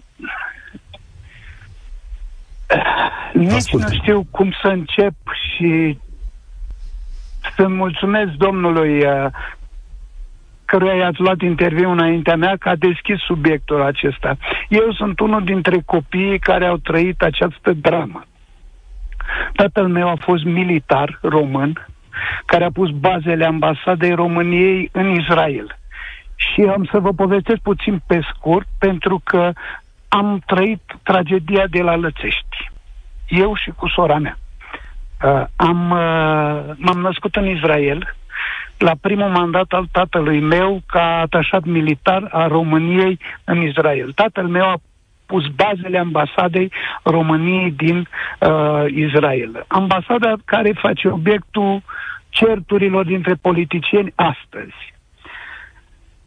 Nici 3.32 3.52
Ascult. 3.52 3.82
nu 3.82 3.94
știu 3.94 4.26
cum 4.30 4.54
să 4.62 4.68
încep 4.68 5.14
și 5.54 5.98
să 7.56 7.68
mulțumesc 7.68 8.30
domnului 8.30 9.04
căruia 10.66 10.94
i-ați 10.94 11.20
luat 11.20 11.40
interviu 11.40 11.90
înaintea 11.90 12.36
mea, 12.36 12.56
că 12.58 12.68
a 12.68 12.76
deschis 12.76 13.18
subiectul 13.20 13.82
acesta. 13.82 14.36
Eu 14.68 14.92
sunt 14.92 15.20
unul 15.20 15.44
dintre 15.44 15.82
copiii 15.84 16.38
care 16.38 16.66
au 16.66 16.76
trăit 16.76 17.22
această 17.22 17.72
dramă. 17.72 18.24
Tatăl 19.52 19.88
meu 19.88 20.08
a 20.08 20.16
fost 20.20 20.44
militar 20.44 21.18
român, 21.22 21.86
care 22.46 22.64
a 22.64 22.70
pus 22.70 22.90
bazele 22.90 23.44
ambasadei 23.44 24.14
României 24.14 24.88
în 24.92 25.08
Israel. 25.10 25.78
Și 26.36 26.60
am 26.60 26.88
să 26.90 26.98
vă 26.98 27.12
povestesc 27.12 27.60
puțin 27.60 28.02
pe 28.06 28.20
scurt, 28.34 28.66
pentru 28.78 29.20
că 29.24 29.52
am 30.08 30.42
trăit 30.46 30.82
tragedia 31.02 31.64
de 31.70 31.82
la 31.82 31.96
Lățești. 31.96 32.70
Eu 33.28 33.54
și 33.54 33.70
cu 33.70 33.88
sora 33.88 34.18
mea. 34.18 34.38
Uh, 35.24 35.44
am, 35.56 35.90
uh, 35.90 36.74
m-am 36.76 37.00
născut 37.00 37.36
în 37.36 37.48
Israel, 37.48 38.16
la 38.78 38.92
primul 39.00 39.28
mandat 39.28 39.72
al 39.72 39.86
tatălui 39.92 40.40
meu 40.40 40.82
ca 40.86 41.18
atașat 41.20 41.64
militar 41.64 42.28
a 42.30 42.46
României 42.46 43.18
în 43.44 43.62
Israel. 43.62 44.12
Tatăl 44.12 44.46
meu 44.46 44.64
a 44.64 44.76
pus 45.26 45.46
bazele 45.46 45.98
ambasadei 45.98 46.72
României 47.02 47.70
din 47.70 47.98
uh, 47.98 48.84
Israel. 48.86 49.64
Ambasada 49.68 50.34
care 50.44 50.72
face 50.72 51.08
obiectul 51.08 51.82
certurilor 52.28 53.04
dintre 53.04 53.34
politicieni 53.34 54.12
astăzi. 54.14 54.94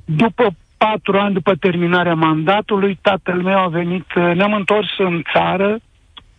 După 0.05 0.55
patru 0.77 1.19
ani 1.19 1.33
după 1.33 1.55
terminarea 1.55 2.13
mandatului, 2.13 2.99
tatăl 3.01 3.41
meu 3.41 3.57
a 3.57 3.67
venit, 3.67 4.05
uh, 4.15 4.31
ne-am 4.35 4.53
întors 4.53 4.87
în 4.97 5.23
țară, 5.33 5.79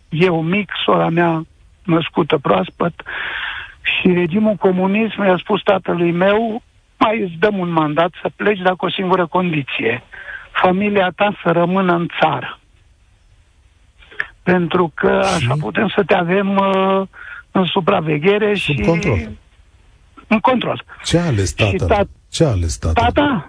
eu 0.09 0.41
mic, 0.41 0.71
sora 0.85 1.09
mea 1.09 1.45
născută 1.83 2.37
proaspăt, 2.37 2.93
și 3.99 4.13
regimul 4.13 4.55
comunism 4.55 5.21
mi-a 5.21 5.37
spus 5.37 5.61
tatălui 5.61 6.11
meu, 6.11 6.61
mai 6.97 7.21
îți 7.21 7.35
dăm 7.39 7.57
un 7.57 7.69
mandat 7.69 8.11
să 8.21 8.29
pleci, 8.35 8.59
dar 8.59 8.75
cu 8.75 8.85
o 8.85 8.89
singură 8.89 9.27
condiție. 9.27 10.03
Familia 10.51 11.11
ta 11.15 11.39
să 11.43 11.51
rămână 11.51 11.93
în 11.93 12.07
țară. 12.19 12.59
Pentru 14.43 14.91
că 14.95 15.21
așa 15.35 15.55
putem 15.59 15.91
să 15.95 16.03
te 16.03 16.15
avem 16.15 16.55
uh, 16.55 17.07
în 17.51 17.65
supraveghere 17.65 18.55
Sub 18.55 18.75
și... 18.75 18.81
control. 18.81 19.29
În 20.27 20.39
control. 20.39 20.83
Ce 21.03 21.17
a 21.17 21.25
ales 21.25 21.51
tata? 21.53 21.69
Și 21.69 21.75
ta... 21.75 22.03
Ce 22.29 22.43
a 22.43 22.47
ales 22.47 22.77
tata? 22.77 23.01
Tata? 23.01 23.47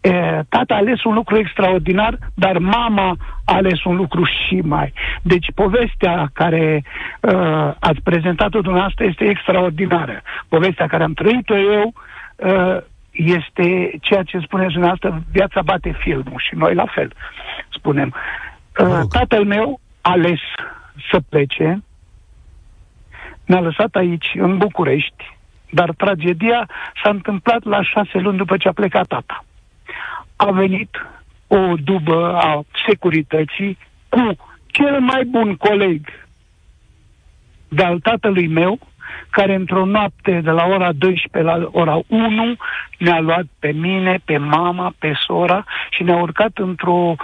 E, 0.00 0.42
tata 0.48 0.74
a 0.74 0.76
ales 0.76 1.04
un 1.04 1.14
lucru 1.14 1.36
extraordinar, 1.36 2.18
dar 2.34 2.58
mama 2.58 3.16
a 3.44 3.54
ales 3.54 3.84
un 3.84 3.96
lucru 3.96 4.24
și 4.24 4.54
mai. 4.54 4.92
Deci 5.22 5.46
povestea 5.54 6.30
care 6.32 6.82
uh, 7.20 7.72
ați 7.78 8.00
prezentat-o 8.02 8.60
dumneavoastră 8.60 9.04
este 9.04 9.24
extraordinară. 9.24 10.22
Povestea 10.48 10.86
care 10.86 11.02
am 11.02 11.12
trăit-o 11.12 11.56
eu 11.56 11.92
uh, 12.36 12.76
este 13.10 13.90
ceea 14.00 14.22
ce 14.22 14.38
spuneți 14.38 14.72
dumneavoastră, 14.72 15.22
viața 15.32 15.62
bate 15.62 15.96
filmul 15.98 16.42
și 16.48 16.54
noi 16.54 16.74
la 16.74 16.86
fel 16.86 17.12
spunem. 17.68 18.14
Uh, 18.80 19.00
tatăl 19.10 19.44
meu 19.44 19.80
a 20.00 20.10
ales 20.10 20.40
să 21.10 21.20
plece, 21.28 21.82
ne-a 23.44 23.60
lăsat 23.60 23.94
aici, 23.94 24.30
în 24.34 24.56
București, 24.56 25.36
dar 25.70 25.90
tragedia 25.96 26.68
s-a 27.02 27.10
întâmplat 27.10 27.64
la 27.64 27.82
șase 27.82 28.18
luni 28.18 28.36
după 28.36 28.56
ce 28.56 28.68
a 28.68 28.72
plecat 28.72 29.06
tata 29.06 29.44
a 30.40 30.50
venit 30.50 30.90
o 31.46 31.74
dubă 31.84 32.36
a 32.36 32.62
securității 32.86 33.78
cu 34.08 34.36
cel 34.66 35.00
mai 35.00 35.24
bun 35.24 35.56
coleg 35.56 36.00
de-al 37.68 37.98
tatălui 37.98 38.46
meu, 38.46 38.78
care 39.30 39.54
într-o 39.54 39.84
noapte 39.84 40.40
de 40.40 40.50
la 40.50 40.66
ora 40.66 40.92
12 40.92 41.50
la 41.50 41.68
ora 41.72 42.00
1 42.06 42.56
ne-a 42.98 43.20
luat 43.20 43.44
pe 43.58 43.72
mine, 43.72 44.20
pe 44.24 44.36
mama, 44.36 44.94
pe 44.98 45.12
sora 45.26 45.64
și 45.90 46.02
ne-a 46.02 46.20
urcat 46.20 46.58
într-o 46.58 47.14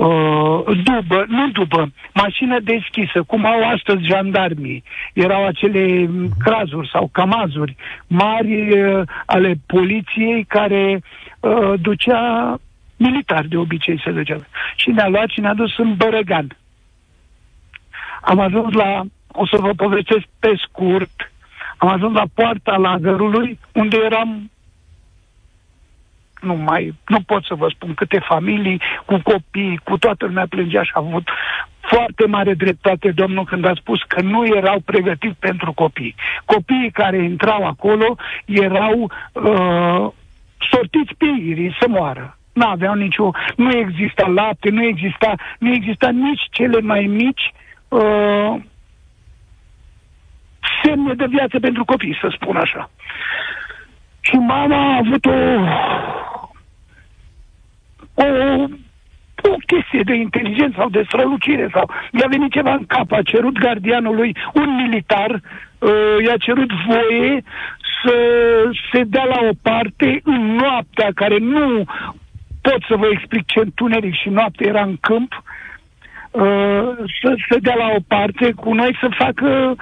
uh, 0.00 0.76
dubă, 0.84 1.24
nu 1.28 1.48
dubă, 1.48 1.90
mașină 2.14 2.60
deschisă, 2.60 3.22
cum 3.22 3.44
au 3.44 3.68
astăzi 3.68 4.06
jandarmii. 4.06 4.82
Erau 5.12 5.46
acele 5.46 6.10
crazuri 6.38 6.88
sau 6.92 7.08
camazuri 7.12 7.76
mari 8.06 8.82
uh, 8.82 9.02
ale 9.26 9.54
poliției 9.66 10.44
care 10.44 11.02
uh, 11.40 11.72
ducea 11.80 12.54
militar 12.96 13.44
de 13.48 13.56
obicei 13.56 14.00
se 14.04 14.10
ducea. 14.10 14.36
Și 14.76 14.90
ne-a 14.90 15.08
luat 15.08 15.28
și 15.28 15.40
ne-a 15.40 15.54
dus 15.54 15.78
în 15.78 15.94
Bărăgan. 15.94 16.56
Am 18.20 18.40
ajuns 18.40 18.72
la, 18.74 19.02
o 19.32 19.46
să 19.46 19.56
vă 19.60 19.72
povestesc 19.76 20.24
pe 20.38 20.52
scurt, 20.68 21.32
am 21.76 21.88
ajuns 21.88 22.14
la 22.14 22.24
poarta 22.34 22.76
lagărului, 22.76 23.58
unde 23.72 23.96
eram 24.04 24.50
nu 26.40 26.54
mai, 26.54 26.94
nu 27.06 27.20
pot 27.20 27.44
să 27.44 27.54
vă 27.54 27.68
spun 27.74 27.94
câte 27.94 28.18
familii, 28.18 28.80
cu 29.04 29.20
copii, 29.22 29.80
cu 29.84 29.98
toată 29.98 30.24
lumea 30.24 30.46
plângea 30.48 30.82
și 30.82 30.90
a 30.94 31.02
avut 31.06 31.28
foarte 31.80 32.26
mare 32.26 32.54
dreptate 32.54 33.10
domnul 33.10 33.44
când 33.44 33.64
a 33.64 33.72
spus 33.74 34.02
că 34.02 34.20
nu 34.20 34.46
erau 34.46 34.80
pregătiți 34.84 35.38
pentru 35.38 35.72
copii. 35.72 36.14
Copiii 36.44 36.90
care 36.90 37.22
intrau 37.22 37.66
acolo 37.66 38.16
erau 38.44 39.10
uh, 39.32 40.12
sortiți 40.70 41.14
pe 41.18 41.26
irii 41.44 41.76
să 41.80 41.86
moară. 41.88 42.38
Nu 42.52 42.66
aveau 42.66 42.94
nicio, 42.94 43.30
nu 43.56 43.70
exista 43.70 44.26
lapte, 44.26 44.70
nu 44.70 44.84
exista, 44.84 45.34
nu 45.58 45.72
exista 45.72 46.08
nici 46.10 46.42
cele 46.50 46.80
mai 46.80 47.06
mici 47.06 47.52
uh, 47.88 48.54
semne 50.82 51.14
de 51.14 51.26
viață 51.28 51.58
pentru 51.60 51.84
copii, 51.84 52.18
să 52.20 52.28
spun 52.32 52.56
așa. 52.56 52.90
Și 54.20 54.34
mama 54.34 54.76
a 54.76 54.96
avut 54.96 55.24
o, 55.24 55.30
o, 58.24 58.64
o 59.50 59.54
chestie 59.66 60.02
de 60.02 60.14
inteligență 60.14 60.74
sau 60.76 60.88
de 60.88 61.02
strălucire 61.06 61.68
sau 61.72 61.90
i-a 62.12 62.26
venit 62.28 62.52
ceva 62.52 62.72
în 62.72 62.86
cap, 62.86 63.12
a 63.12 63.22
cerut 63.22 63.58
gardianului 63.58 64.36
un 64.54 64.74
militar, 64.82 65.30
uh, 65.30 66.24
i-a 66.26 66.36
cerut 66.36 66.70
voie 66.86 67.42
să 68.02 68.14
se 68.92 69.02
dea 69.04 69.24
la 69.24 69.38
o 69.50 69.52
parte 69.62 70.20
în 70.24 70.54
noaptea 70.54 71.08
care 71.14 71.38
nu 71.38 71.84
pot 72.60 72.82
să 72.88 72.96
vă 72.96 73.08
explic 73.10 73.46
ce 73.46 73.60
întuneric 73.60 74.14
și 74.14 74.28
noapte 74.28 74.66
era 74.66 74.82
în 74.82 74.96
câmp, 75.00 75.32
uh, 75.32 75.69
să 77.22 77.34
se 77.48 77.58
dea 77.58 77.74
la 77.74 77.92
o 77.96 78.00
parte 78.06 78.52
cu 78.52 78.74
noi 78.74 78.96
să 79.00 79.08
facă 79.18 79.74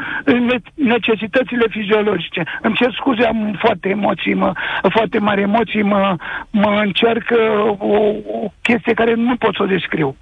necesitățile 0.75 1.67
fiziologice. 1.69 2.43
Îmi 2.63 2.75
cer 2.75 2.93
scuze, 2.93 3.25
am 3.25 3.57
foarte 3.59 3.89
emoții, 3.89 4.35
mă, 4.35 4.53
foarte 4.89 5.19
mari 5.19 5.41
emoții, 5.41 5.83
mă, 5.83 6.17
mă 6.51 6.81
încerc 6.85 7.31
o, 7.79 7.97
o 8.39 8.53
chestie 8.63 8.95
care 8.95 9.15
nu 9.15 9.37
pot 9.37 9.55
să 9.55 9.63
o 9.63 9.67
descriu. 9.67 10.17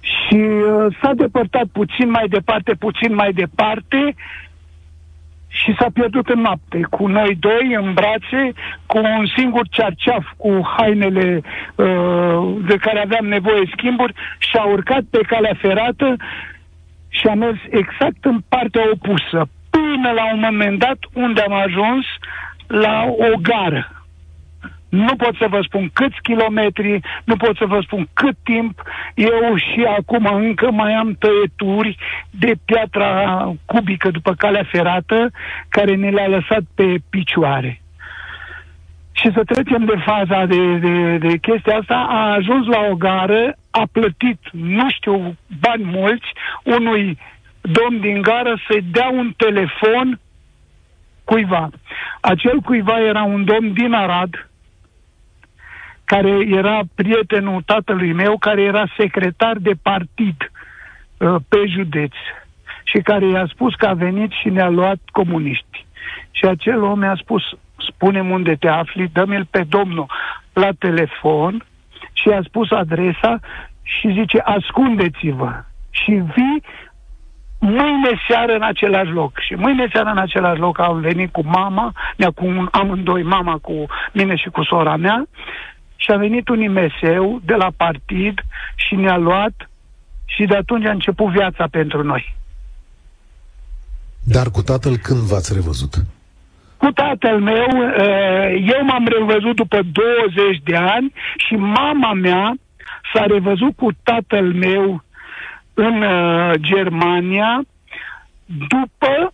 Și 0.00 0.34
uh, 0.34 0.96
s-a 1.02 1.12
depărtat 1.14 1.66
puțin 1.72 2.10
mai 2.10 2.28
departe, 2.28 2.72
puțin 2.74 3.14
mai 3.14 3.32
departe 3.32 4.14
și 5.62 5.74
s-a 5.78 5.86
pierdut 5.92 6.28
în 6.28 6.40
noapte, 6.40 6.80
cu 6.90 7.06
noi 7.06 7.36
doi 7.40 7.74
în 7.80 7.92
brațe, 7.92 8.52
cu 8.86 8.98
un 8.98 9.26
singur 9.36 9.66
cearceaf 9.70 10.26
cu 10.36 10.60
hainele 10.76 11.40
uh, 11.74 12.56
de 12.66 12.76
care 12.76 13.00
aveam 13.00 13.26
nevoie 13.26 13.70
schimburi 13.76 14.14
și 14.38 14.56
a 14.56 14.64
urcat 14.64 15.02
pe 15.10 15.20
calea 15.26 15.56
ferată 15.60 16.16
și 17.08 17.26
a 17.26 17.34
mers 17.34 17.58
exact 17.70 18.24
în 18.24 18.38
partea 18.48 18.82
opusă, 18.92 19.48
până 19.70 20.10
la 20.10 20.32
un 20.32 20.40
moment 20.40 20.78
dat 20.78 20.98
unde 21.12 21.40
am 21.40 21.52
ajuns 21.52 22.04
la 22.66 23.04
o 23.08 23.36
gară 23.42 24.01
nu 24.92 25.16
pot 25.16 25.34
să 25.36 25.46
vă 25.48 25.60
spun 25.62 25.90
câți 25.92 26.20
kilometri, 26.22 27.00
nu 27.24 27.36
pot 27.36 27.56
să 27.56 27.64
vă 27.66 27.80
spun 27.82 28.08
cât 28.12 28.36
timp. 28.42 28.82
Eu 29.14 29.56
și 29.56 29.84
acum 29.98 30.24
încă 30.24 30.70
mai 30.70 30.92
am 30.92 31.16
tăieturi 31.18 31.96
de 32.30 32.52
piatra 32.64 33.52
cubică 33.64 34.10
după 34.10 34.34
calea 34.34 34.68
ferată 34.70 35.30
care 35.68 35.94
ne 35.94 36.10
le-a 36.10 36.28
lăsat 36.28 36.62
pe 36.74 36.94
picioare. 37.10 37.80
Și 39.12 39.30
să 39.34 39.42
trecem 39.44 39.84
de 39.84 39.96
faza 40.04 40.46
de, 40.46 40.76
de, 40.76 41.16
de 41.18 41.36
chestia 41.36 41.76
asta, 41.76 42.06
a 42.08 42.32
ajuns 42.32 42.66
la 42.66 42.86
o 42.90 42.94
gară, 42.94 43.56
a 43.70 43.82
plătit, 43.92 44.40
nu 44.50 44.90
știu, 44.90 45.36
bani 45.60 45.84
mulți, 45.84 46.26
unui 46.62 47.18
domn 47.60 48.00
din 48.00 48.22
gară 48.22 48.60
să-i 48.68 48.84
dea 48.90 49.08
un 49.08 49.32
telefon 49.36 50.20
cuiva. 51.24 51.68
Acel 52.20 52.60
cuiva 52.60 53.00
era 53.00 53.22
un 53.22 53.44
domn 53.44 53.72
din 53.72 53.92
Arad, 53.92 54.50
care 56.12 56.46
era 56.46 56.80
prietenul 56.94 57.62
tatălui 57.66 58.12
meu, 58.12 58.38
care 58.38 58.62
era 58.62 58.84
secretar 58.96 59.56
de 59.58 59.72
partid 59.82 60.36
uh, 61.16 61.34
pe 61.48 61.64
județ 61.66 62.12
și 62.84 62.98
care 62.98 63.26
i-a 63.26 63.46
spus 63.52 63.74
că 63.74 63.86
a 63.86 63.92
venit 63.92 64.30
și 64.30 64.48
ne-a 64.48 64.68
luat 64.68 64.98
comuniști. 65.12 65.86
Și 66.30 66.44
acel 66.44 66.82
om 66.82 66.98
mi-a 66.98 67.16
spus, 67.20 67.42
spune 67.88 68.20
unde 68.20 68.54
te 68.54 68.68
afli, 68.68 69.10
dă-mi-l 69.12 69.46
pe 69.50 69.64
domnul 69.68 70.06
la 70.52 70.68
telefon 70.78 71.64
și 72.12 72.28
a 72.28 72.40
spus 72.42 72.70
adresa 72.70 73.40
și 73.82 74.12
zice, 74.12 74.38
ascundeți-vă 74.38 75.64
și 75.90 76.10
vii 76.10 76.62
mâine 77.58 78.20
seară 78.28 78.54
în 78.54 78.62
același 78.62 79.10
loc. 79.10 79.38
Și 79.38 79.54
mâine 79.54 79.88
seară 79.92 80.10
în 80.10 80.18
același 80.18 80.60
loc 80.60 80.80
am 80.80 81.00
venit 81.00 81.32
cu 81.32 81.42
mama, 81.44 81.92
ne 82.16 82.26
cu 82.34 82.68
amândoi, 82.70 83.22
mama 83.22 83.58
cu 83.58 83.86
mine 84.12 84.36
și 84.36 84.48
cu 84.48 84.62
sora 84.64 84.96
mea, 84.96 85.26
și 86.02 86.10
a 86.10 86.16
venit 86.16 86.48
un 86.48 86.60
imeseu 86.60 87.40
de 87.44 87.54
la 87.54 87.70
partid 87.76 88.40
și 88.74 88.94
ne-a 88.94 89.16
luat 89.16 89.70
și 90.24 90.44
de 90.44 90.56
atunci 90.56 90.86
a 90.86 90.90
început 90.90 91.30
viața 91.30 91.66
pentru 91.70 92.02
noi. 92.02 92.36
Dar 94.24 94.46
cu 94.50 94.62
tatăl 94.62 94.96
când 94.96 95.20
v-ați 95.20 95.54
revăzut? 95.54 95.94
Cu 96.76 96.90
tatăl 96.90 97.40
meu, 97.40 97.68
eh, 97.96 98.64
eu 98.74 98.84
m-am 98.84 99.06
revăzut 99.06 99.56
după 99.56 99.80
20 99.92 100.60
de 100.64 100.76
ani 100.76 101.12
și 101.36 101.54
mama 101.54 102.12
mea 102.12 102.54
s-a 103.14 103.24
revăzut 103.24 103.76
cu 103.76 103.88
tatăl 104.02 104.52
meu 104.52 105.02
în 105.74 106.02
uh, 106.02 106.52
Germania 106.60 107.62
după 108.68 109.32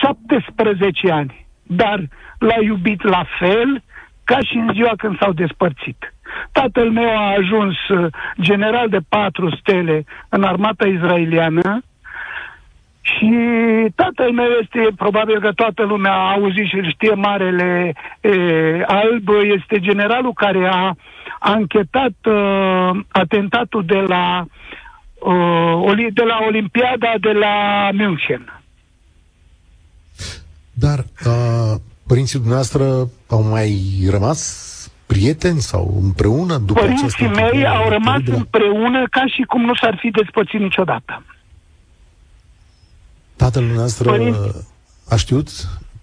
17 0.00 1.10
ani. 1.10 1.46
Dar 1.62 2.08
l-a 2.38 2.62
iubit 2.62 3.02
la 3.02 3.24
fel 3.38 3.82
ca 4.30 4.38
și 4.48 4.56
în 4.56 4.70
ziua 4.72 4.92
când 4.96 5.18
s-au 5.18 5.32
despărțit. 5.32 6.14
Tatăl 6.52 6.90
meu 6.90 7.10
a 7.16 7.34
ajuns 7.38 7.88
uh, 7.88 8.12
general 8.40 8.88
de 8.88 8.98
patru 9.08 9.56
stele 9.56 10.04
în 10.28 10.42
armata 10.42 10.86
izraeliană 10.86 11.82
și 13.00 13.30
tatăl 13.94 14.32
meu 14.32 14.50
este, 14.62 14.88
probabil 14.96 15.40
că 15.40 15.52
toată 15.52 15.82
lumea 15.82 16.12
a 16.12 16.32
auzit 16.32 16.66
și 16.66 16.74
îl 16.74 16.88
știe, 16.90 17.14
Marele 17.14 17.94
e, 18.20 18.30
Alb, 18.86 19.28
este 19.56 19.80
generalul 19.80 20.32
care 20.32 20.68
a 20.72 20.94
anchetat 21.38 22.16
uh, 22.24 22.90
atentatul 23.08 23.84
de 23.84 24.00
la 24.08 24.46
uh, 25.18 26.10
de 26.12 26.22
la 26.22 26.38
Olimpiada 26.46 27.12
de 27.20 27.32
la 27.32 27.88
München. 27.92 28.62
Dar 30.72 30.98
uh, 30.98 31.80
părinții 32.10 32.38
dumneavoastră 32.38 32.84
au 33.28 33.42
mai 33.42 33.70
rămas 34.10 34.40
prieteni 35.06 35.60
sau 35.60 36.00
împreună 36.02 36.56
după 36.58 36.80
Părinții 36.80 37.28
mei 37.28 37.66
au 37.66 37.88
rămas 37.88 38.20
de... 38.22 38.32
împreună 38.32 39.06
ca 39.10 39.24
și 39.26 39.42
cum 39.42 39.64
nu 39.64 39.74
s-ar 39.74 39.96
fi 40.00 40.10
despățit 40.10 40.60
niciodată. 40.60 41.22
Tatăl 43.36 43.62
dumneavoastră 43.62 44.10
Părinți... 44.10 44.66
a 45.08 45.16
știut 45.16 45.48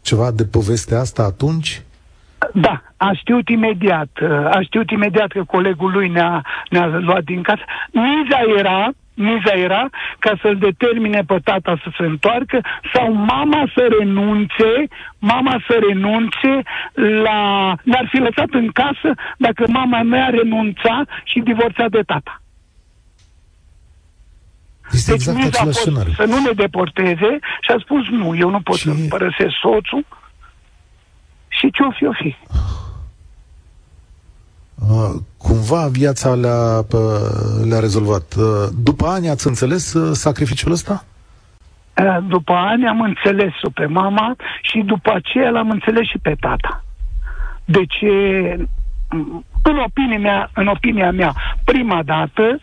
ceva 0.02 0.32
de 0.32 0.46
povestea 0.46 1.00
asta 1.00 1.24
atunci? 1.24 1.82
Da, 2.54 2.82
a 2.98 3.12
știut 3.14 3.50
imediat. 3.50 4.10
A 4.58 4.60
știut 4.62 4.90
imediat 4.90 5.32
că 5.32 5.44
colegul 5.44 5.92
lui 5.92 6.10
ne-a, 6.10 6.46
ne-a 6.70 6.86
luat 6.86 7.24
din 7.24 7.42
casă. 7.42 7.62
Miza 7.92 8.40
era 8.60 8.92
miza 9.18 9.54
era 9.54 9.90
ca 10.20 10.32
să-l 10.42 10.58
determine 10.58 11.22
pe 11.28 11.38
tata 11.44 11.80
să 11.84 11.90
se 11.98 12.04
întoarcă 12.06 12.62
sau 12.94 13.14
mama 13.14 13.72
să 13.76 13.88
renunțe, 14.00 14.72
mama 15.20 15.64
să 15.68 15.80
renunțe 15.88 16.54
la... 17.24 17.40
Ne-ar 17.84 18.08
fi 18.10 18.18
lăsat 18.18 18.50
în 18.52 18.68
casă 18.68 19.10
dacă 19.38 19.64
mama 19.68 20.02
mea 20.02 20.28
renunța 20.28 21.06
și 21.24 21.40
divorța 21.40 21.86
de 21.90 22.02
tata. 22.06 22.42
Este 24.92 25.12
deci 25.12 25.20
exact 25.20 25.38
miza 25.38 25.60
a 25.60 25.64
fost 25.64 25.80
scenariu. 25.80 26.14
să 26.14 26.26
nu 26.26 26.40
ne 26.40 26.52
deporteze 26.52 27.40
și 27.62 27.72
a 27.76 27.78
spus 27.80 28.08
nu, 28.08 28.36
eu 28.36 28.50
nu 28.50 28.60
pot 28.60 28.76
și... 28.76 28.84
să 28.84 28.94
părăsesc 29.10 29.56
soțul 29.62 30.06
și 31.48 31.72
ce-o 31.72 31.92
fi, 31.92 32.06
o 32.06 32.14
fi. 32.14 32.36
Uh, 34.82 35.22
cumva 35.38 35.88
viața 35.92 36.34
le-a, 36.34 36.86
le-a 37.70 37.80
rezolvat. 37.80 38.34
Uh, 38.38 38.46
după 38.84 39.06
ani 39.06 39.30
ați 39.30 39.48
înțeles 39.48 39.94
uh, 39.94 40.10
sacrificiul 40.14 40.72
ăsta? 40.72 41.04
După 42.28 42.54
ani 42.54 42.88
am 42.88 43.02
înțeles-o 43.02 43.70
pe 43.74 43.86
mama 43.86 44.36
și 44.62 44.80
după 44.80 45.12
aceea 45.14 45.50
l-am 45.50 45.70
înțeles 45.70 46.08
și 46.08 46.18
pe 46.22 46.36
tata. 46.40 46.84
Deci, 47.66 48.04
în 49.62 49.78
opinia 49.86 50.20
mea, 50.20 50.50
în 50.54 50.68
opinia 50.68 51.12
mea 51.12 51.34
prima 51.64 52.04
dată, 52.04 52.60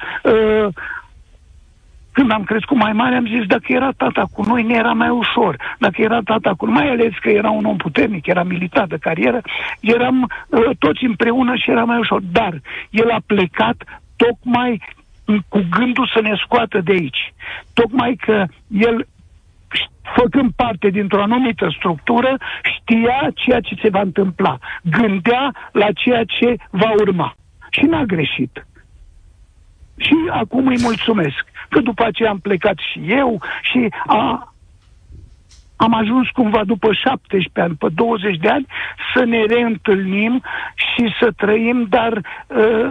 când 2.17 2.31
am 2.31 2.45
crescut 2.45 2.77
mai 2.77 2.93
mare, 2.93 3.15
am 3.17 3.27
zis, 3.27 3.45
dacă 3.47 3.65
era 3.67 3.91
tata 3.97 4.25
cu 4.33 4.43
noi, 4.43 4.63
ne 4.63 4.75
era 4.75 4.93
mai 4.93 5.09
ușor. 5.09 5.57
Dacă 5.79 6.03
era 6.03 6.21
tata 6.25 6.55
cu 6.57 6.65
noi, 6.67 6.75
mai 6.75 6.89
ales 6.89 7.13
că 7.21 7.29
era 7.31 7.51
un 7.51 7.65
om 7.65 7.77
puternic, 7.77 8.27
era 8.27 8.43
militar 8.43 8.87
de 8.87 8.97
carieră, 8.97 9.41
eram 9.81 10.23
uh, 10.23 10.71
toți 10.79 11.05
împreună 11.05 11.55
și 11.57 11.71
era 11.71 11.85
mai 11.85 11.99
ușor. 11.99 12.21
Dar 12.33 12.61
el 12.91 13.11
a 13.11 13.21
plecat 13.27 13.77
tocmai 14.17 14.83
cu 15.49 15.61
gândul 15.71 16.11
să 16.15 16.21
ne 16.21 16.35
scoată 16.45 16.81
de 16.81 16.93
aici. 16.93 17.33
Tocmai 17.73 18.17
că 18.21 18.47
el 18.69 19.07
făcând 20.17 20.51
parte 20.57 20.89
dintr-o 20.89 21.23
anumită 21.23 21.75
structură, 21.77 22.37
știa 22.63 23.31
ceea 23.35 23.61
ce 23.61 23.75
se 23.83 23.89
va 23.89 24.01
întâmpla. 24.01 24.59
Gândea 24.83 25.55
la 25.73 25.93
ceea 25.93 26.25
ce 26.25 26.57
va 26.71 26.91
urma. 26.91 27.37
Și 27.71 27.85
n-a 27.85 28.05
greșit. 28.05 28.67
Și 29.97 30.15
acum 30.31 30.67
îi 30.67 30.79
mulțumesc 30.83 31.53
că 31.75 31.81
după 31.81 32.05
aceea 32.05 32.31
am 32.31 32.39
plecat 32.39 32.79
și 32.93 33.01
eu 33.07 33.43
și 33.63 33.89
a, 34.07 34.55
am 35.77 35.95
ajuns 35.95 36.29
cumva 36.29 36.65
după 36.65 36.89
17 36.93 37.61
ani, 37.61 37.75
pe 37.75 37.89
20 37.95 38.37
de 38.37 38.49
ani, 38.49 38.67
să 39.15 39.25
ne 39.25 39.45
reîntâlnim 39.45 40.43
și 40.75 41.15
să 41.21 41.29
trăim, 41.37 41.87
dar 41.89 42.13
uh, 42.13 42.89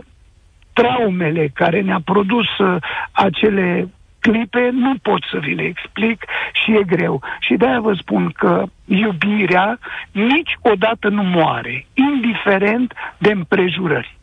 traumele 0.74 1.52
care 1.54 1.82
ne-a 1.82 2.02
produs 2.04 2.58
uh, 2.58 2.76
acele 3.12 3.90
clipe 4.20 4.70
nu 4.72 4.94
pot 5.02 5.22
să 5.32 5.38
vi 5.40 5.54
le 5.54 5.64
explic 5.64 6.26
și 6.64 6.72
e 6.72 6.84
greu. 6.84 7.22
Și 7.40 7.54
de-aia 7.54 7.80
vă 7.80 7.94
spun 7.94 8.30
că 8.30 8.64
iubirea 8.86 9.80
niciodată 10.12 11.10
nu 11.10 11.24
moare, 11.24 11.86
indiferent 11.94 12.94
de 13.18 13.32
împrejurări. 13.32 14.18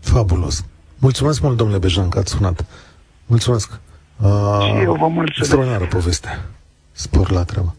Fabulos. 0.00 0.77
Mulțumesc 0.98 1.40
mult, 1.40 1.56
domnule 1.56 1.78
Bejan, 1.78 2.08
că 2.08 2.18
ați 2.18 2.30
sunat. 2.30 2.64
Mulțumesc. 3.26 3.78
Uh, 4.22 4.28
și 4.60 4.82
eu 4.82 4.92
vă 4.92 5.06
mulțumesc. 5.06 5.38
Extraordinară 5.38 5.86
poveste. 5.86 6.44
Spor 6.92 7.30
la 7.30 7.44
treabă. 7.44 7.74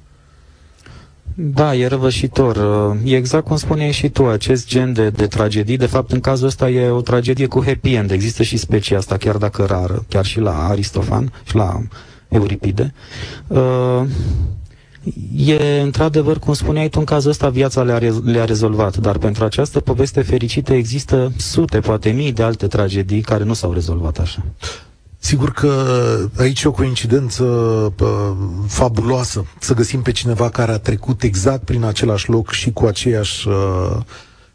Da, 1.41 1.75
e 1.75 1.87
răvășitor. 1.87 2.57
E 3.03 3.15
exact 3.15 3.45
cum 3.45 3.55
spuneai 3.57 3.91
și 3.91 4.09
tu, 4.09 4.25
acest 4.25 4.67
gen 4.67 4.93
de, 4.93 5.09
de 5.09 5.27
tragedii, 5.27 5.77
de 5.77 5.85
fapt 5.85 6.11
în 6.11 6.19
cazul 6.19 6.47
ăsta 6.47 6.69
e 6.69 6.89
o 6.89 7.01
tragedie 7.01 7.45
cu 7.47 7.63
happy 7.65 7.93
end. 7.93 8.11
Există 8.11 8.43
și 8.43 8.57
specia 8.57 8.97
asta, 8.97 9.17
chiar 9.17 9.37
dacă 9.37 9.65
rară, 9.65 10.05
chiar 10.09 10.25
și 10.25 10.39
la 10.39 10.67
Aristofan 10.67 11.31
și 11.43 11.55
la 11.55 11.81
Euripide. 12.27 12.93
Uh, 13.47 14.01
E 15.35 15.79
într-adevăr, 15.81 16.39
cum 16.39 16.53
spuneai 16.53 16.89
tu, 16.89 16.99
în 16.99 17.05
cazul 17.05 17.29
ăsta 17.29 17.49
viața 17.49 17.81
le-a, 17.81 17.97
re- 17.97 18.13
le-a 18.23 18.45
rezolvat, 18.45 18.97
dar 18.97 19.17
pentru 19.17 19.43
această 19.43 19.79
poveste 19.79 20.21
fericită 20.21 20.73
există 20.73 21.31
sute, 21.37 21.79
poate 21.79 22.09
mii 22.09 22.31
de 22.31 22.43
alte 22.43 22.67
tragedii 22.67 23.21
care 23.21 23.43
nu 23.43 23.53
s-au 23.53 23.73
rezolvat 23.73 24.17
așa. 24.19 24.43
Sigur 25.21 25.51
că 25.51 25.85
aici 26.37 26.61
e 26.63 26.67
o 26.67 26.71
coincidență 26.71 27.43
pă, 27.95 28.35
fabuloasă 28.67 29.45
să 29.59 29.73
găsim 29.73 30.01
pe 30.01 30.11
cineva 30.11 30.49
care 30.49 30.71
a 30.71 30.77
trecut 30.77 31.23
exact 31.23 31.63
prin 31.63 31.83
același 31.83 32.29
loc 32.29 32.51
și 32.51 32.71
cu 32.71 32.85
aceeași 32.85 33.47
uh, 33.47 33.97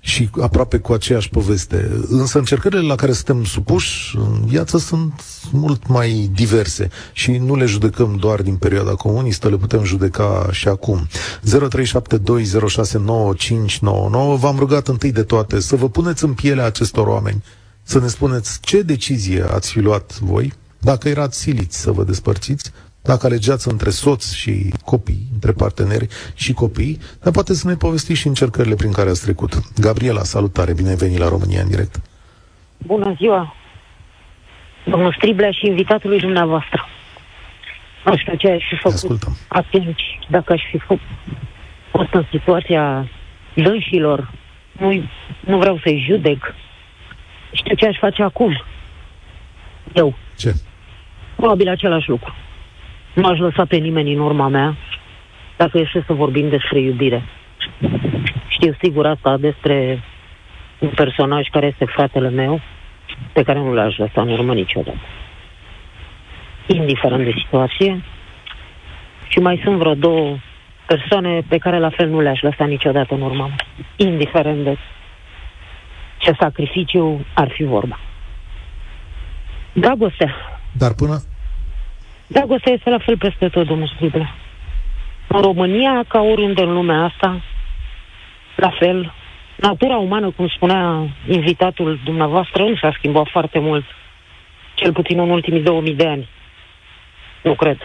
și 0.06 0.30
aproape 0.40 0.78
cu 0.78 0.92
aceeași 0.92 1.28
poveste. 1.28 1.90
Însă 2.08 2.38
încercările 2.38 2.80
la 2.80 2.94
care 2.94 3.12
suntem 3.12 3.44
supuși 3.44 4.16
în 4.16 4.44
viață 4.46 4.78
sunt 4.78 5.22
mult 5.52 5.86
mai 5.86 6.30
diverse 6.34 6.88
și 7.12 7.30
nu 7.32 7.56
le 7.56 7.64
judecăm 7.64 8.16
doar 8.20 8.42
din 8.42 8.56
perioada 8.56 8.94
comunistă, 8.94 9.48
le 9.48 9.56
putem 9.56 9.84
judeca 9.84 10.48
și 10.50 10.68
acum. 10.68 11.08
0372069599 11.08 11.10
V-am 14.38 14.56
rugat 14.58 14.88
întâi 14.88 15.12
de 15.12 15.22
toate 15.22 15.60
să 15.60 15.76
vă 15.76 15.88
puneți 15.88 16.24
în 16.24 16.32
pielea 16.32 16.64
acestor 16.64 17.06
oameni, 17.06 17.44
să 17.82 17.98
ne 17.98 18.08
spuneți 18.08 18.58
ce 18.60 18.82
decizie 18.82 19.44
ați 19.50 19.70
fi 19.70 19.78
luat 19.78 20.18
voi, 20.18 20.52
dacă 20.78 21.08
erați 21.08 21.38
siliți 21.38 21.80
să 21.80 21.92
vă 21.92 22.04
despărțiți, 22.04 22.70
dacă 23.04 23.26
alegeați 23.26 23.68
între 23.68 23.90
soț 23.90 24.32
și 24.32 24.72
copii, 24.84 25.26
între 25.32 25.52
parteneri 25.52 26.06
și 26.34 26.52
copii, 26.52 26.98
dar 27.22 27.32
poate 27.32 27.54
să 27.54 27.68
ne 27.68 27.74
povestiți 27.74 28.20
și 28.20 28.26
încercările 28.26 28.74
prin 28.74 28.92
care 28.92 29.10
ați 29.10 29.22
trecut. 29.22 29.52
Gabriela, 29.80 30.22
salutare, 30.22 30.72
bine 30.72 30.88
ai 30.88 30.94
venit 30.94 31.18
la 31.18 31.28
România 31.28 31.62
în 31.62 31.68
direct. 31.68 32.00
Bună 32.78 33.14
ziua, 33.16 33.54
domnul 34.84 35.12
Striblea 35.16 35.50
și 35.50 35.66
invitatului 35.66 36.20
dumneavoastră. 36.20 36.88
Nu 38.04 38.16
știu 38.16 38.34
ce 38.34 38.48
aș 38.48 38.62
fi 38.68 38.76
făcut 38.76 38.96
ascultăm. 38.96 39.36
atunci, 39.48 40.02
dacă 40.28 40.52
aș 40.52 40.62
fi 40.70 40.78
fost 41.90 42.12
în 42.12 42.24
situația 42.30 43.08
dânșilor. 43.54 44.30
Nu, 44.78 45.04
nu 45.40 45.58
vreau 45.58 45.78
să-i 45.82 46.04
judec. 46.08 46.54
Știu 47.52 47.74
ce 47.74 47.86
aș 47.86 47.96
face 47.98 48.22
acum. 48.22 48.64
Eu. 49.92 50.14
Ce? 50.36 50.54
Probabil 51.36 51.68
același 51.68 52.08
lucru. 52.08 52.34
Nu 53.14 53.28
aș 53.28 53.38
lăsa 53.38 53.64
pe 53.64 53.76
nimeni 53.76 54.12
în 54.12 54.20
urma 54.20 54.48
mea 54.48 54.76
dacă 55.56 55.78
este 55.78 56.04
să 56.06 56.12
vorbim 56.12 56.48
despre 56.48 56.78
iubire. 56.80 57.22
Știu 58.46 58.76
sigur 58.82 59.06
asta 59.06 59.36
despre 59.36 60.02
un 60.78 60.88
personaj 60.88 61.48
care 61.48 61.66
este 61.66 61.84
fratele 61.84 62.28
meu, 62.28 62.60
pe 63.32 63.42
care 63.42 63.58
nu 63.58 63.72
l-aș 63.72 63.96
lăsa 63.96 64.20
în 64.20 64.28
urmă 64.28 64.54
niciodată. 64.54 64.98
Indiferent 66.66 67.24
de 67.24 67.34
situație. 67.44 68.02
Și 69.28 69.38
mai 69.38 69.60
sunt 69.64 69.76
vreo 69.76 69.94
două 69.94 70.36
persoane 70.86 71.40
pe 71.48 71.58
care 71.58 71.78
la 71.78 71.90
fel 71.90 72.08
nu 72.08 72.20
le-aș 72.20 72.40
lăsa 72.40 72.64
niciodată 72.64 73.14
în 73.14 73.20
urmă, 73.20 73.50
indiferent 73.96 74.64
de 74.64 74.76
ce 76.18 76.32
sacrificiu 76.38 77.24
ar 77.34 77.48
fi 77.50 77.64
vorba. 77.64 77.98
Dragostea. 79.72 80.34
Dar 80.72 80.94
până... 80.94 81.22
Dragostea 82.34 82.72
este 82.72 82.90
la 82.90 82.98
fel 82.98 83.18
peste 83.18 83.48
tot, 83.48 83.66
domnul 83.66 83.92
Scrible. 83.94 84.30
În 85.26 85.40
România, 85.40 86.04
ca 86.08 86.20
oriunde 86.20 86.62
în 86.62 86.72
lumea 86.72 87.02
asta, 87.02 87.40
la 88.56 88.70
fel, 88.70 89.12
natura 89.56 89.96
umană, 89.96 90.30
cum 90.30 90.48
spunea 90.48 91.08
invitatul 91.28 91.98
dumneavoastră, 92.04 92.62
nu 92.62 92.76
s-a 92.76 92.94
schimbat 92.96 93.28
foarte 93.30 93.58
mult, 93.58 93.84
cel 94.74 94.92
puțin 94.92 95.18
în 95.18 95.30
ultimii 95.30 95.62
2000 95.62 95.94
de 95.94 96.06
ani. 96.06 96.28
Nu 97.42 97.54
cred. 97.54 97.78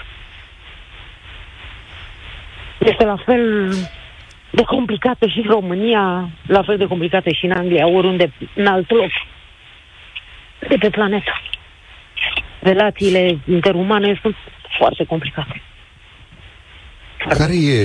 Este 2.78 3.06
la 3.06 3.18
fel 3.26 3.74
de 4.50 4.64
complicată 4.64 5.28
și 5.28 5.38
în 5.38 5.50
România, 5.50 6.30
la 6.48 6.64
fel 6.64 6.78
de 6.78 6.86
complicată 6.86 7.30
și 7.30 7.46
în 7.46 7.52
Anglia, 7.52 7.88
oriunde, 7.88 8.32
în 8.56 8.66
alt 8.66 8.92
loc 8.92 9.12
de 10.68 10.76
pe 10.80 10.90
planetă. 10.90 11.32
Relațiile 12.72 13.40
interumane 13.48 14.20
sunt 14.22 14.36
foarte 14.78 15.04
complicate. 15.04 15.62
Care 17.18 17.54
e... 17.54 17.82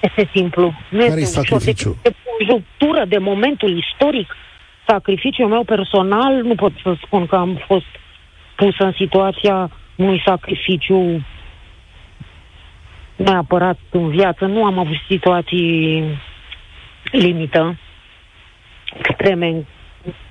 Este 0.00 0.30
simplu. 0.34 0.74
Nu 0.90 0.98
Care 0.98 1.20
este 1.20 1.38
e 1.38 1.40
ușor. 1.40 1.58
sacrificiul? 1.58 1.96
De, 2.02 2.08
de 2.08 2.16
conjunctură, 2.30 3.04
de 3.04 3.18
momentul 3.18 3.76
istoric, 3.76 4.36
sacrificiul 4.86 5.48
meu 5.48 5.64
personal, 5.64 6.42
nu 6.42 6.54
pot 6.54 6.72
să 6.82 6.96
spun 7.04 7.26
că 7.26 7.36
am 7.36 7.64
fost 7.66 7.90
pus 8.56 8.78
în 8.78 8.92
situația 8.96 9.70
unui 9.96 10.22
sacrificiu 10.24 11.24
neapărat 13.16 13.78
în 13.90 14.08
viață. 14.10 14.44
Nu 14.46 14.64
am 14.64 14.78
avut 14.78 14.96
situații 15.08 16.04
limită, 17.10 17.76
extreme, 18.98 19.46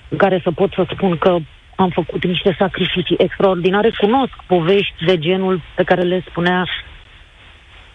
în 0.09 0.17
care 0.17 0.39
să 0.43 0.51
pot 0.51 0.73
să 0.73 0.85
spun 0.93 1.17
că 1.17 1.37
am 1.77 1.89
făcut 1.89 2.25
niște 2.25 2.55
sacrificii 2.59 3.15
extraordinare. 3.19 3.89
Cunosc 3.97 4.33
povești 4.47 5.05
de 5.05 5.17
genul 5.17 5.61
pe 5.75 5.83
care 5.83 6.01
le 6.01 6.23
spunea 6.29 6.65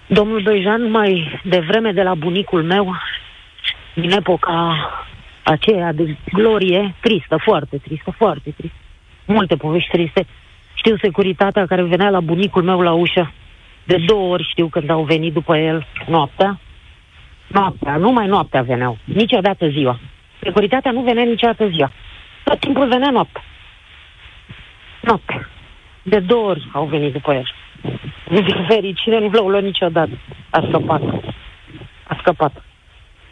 domnul 0.07 0.41
Bejan 0.43 0.91
mai 0.91 1.41
devreme 1.45 1.93
de 1.93 2.03
la 2.03 2.15
bunicul 2.15 2.63
meu, 2.63 2.95
din 3.95 4.11
epoca 4.11 4.77
aceea 5.43 5.93
de 5.93 6.17
glorie, 6.33 6.95
tristă, 7.01 7.37
foarte 7.37 7.77
tristă, 7.79 8.11
foarte 8.17 8.51
tristă. 8.57 8.77
Multe 9.27 9.57
povești 9.57 9.91
triste. 9.91 10.27
Știu 10.75 10.97
securitatea 10.97 11.67
care 11.67 11.83
venea 11.83 12.11
la 12.11 12.21
bunicul 12.21 12.63
meu 12.63 12.81
la 12.81 12.93
ușă. 12.93 13.33
De 13.85 13.97
două 14.07 14.33
ori 14.33 14.49
știu 14.51 14.67
când 14.67 14.91
au 14.91 15.03
venit 15.03 15.33
după 15.33 15.57
el 15.57 15.87
noaptea. 16.07 16.61
Noaptea, 17.47 17.97
numai 17.97 18.27
noaptea 18.27 18.63
veneau. 18.63 18.99
Niciodată 19.05 19.69
ziua. 19.69 19.99
Securitatea 20.43 20.91
nu 20.91 21.01
venea 21.01 21.25
niciodată 21.25 21.69
ziua. 21.69 21.91
Tot 22.45 22.61
timpul 22.61 22.89
venea 22.89 23.11
noaptea. 23.11 23.43
Noaptea. 25.03 25.49
De 26.03 26.19
două 26.19 26.49
ori 26.49 26.69
au 26.73 26.85
venit 26.85 27.13
după 27.13 27.33
el. 27.35 27.47
Din 28.29 28.65
fericire 28.69 29.19
nu 29.19 29.31
l-au 29.31 29.49
luat 29.49 29.63
niciodată. 29.63 30.19
A 30.51 30.65
scăpat. 30.69 31.03
A 32.09 32.17
scăpat. 32.21 32.65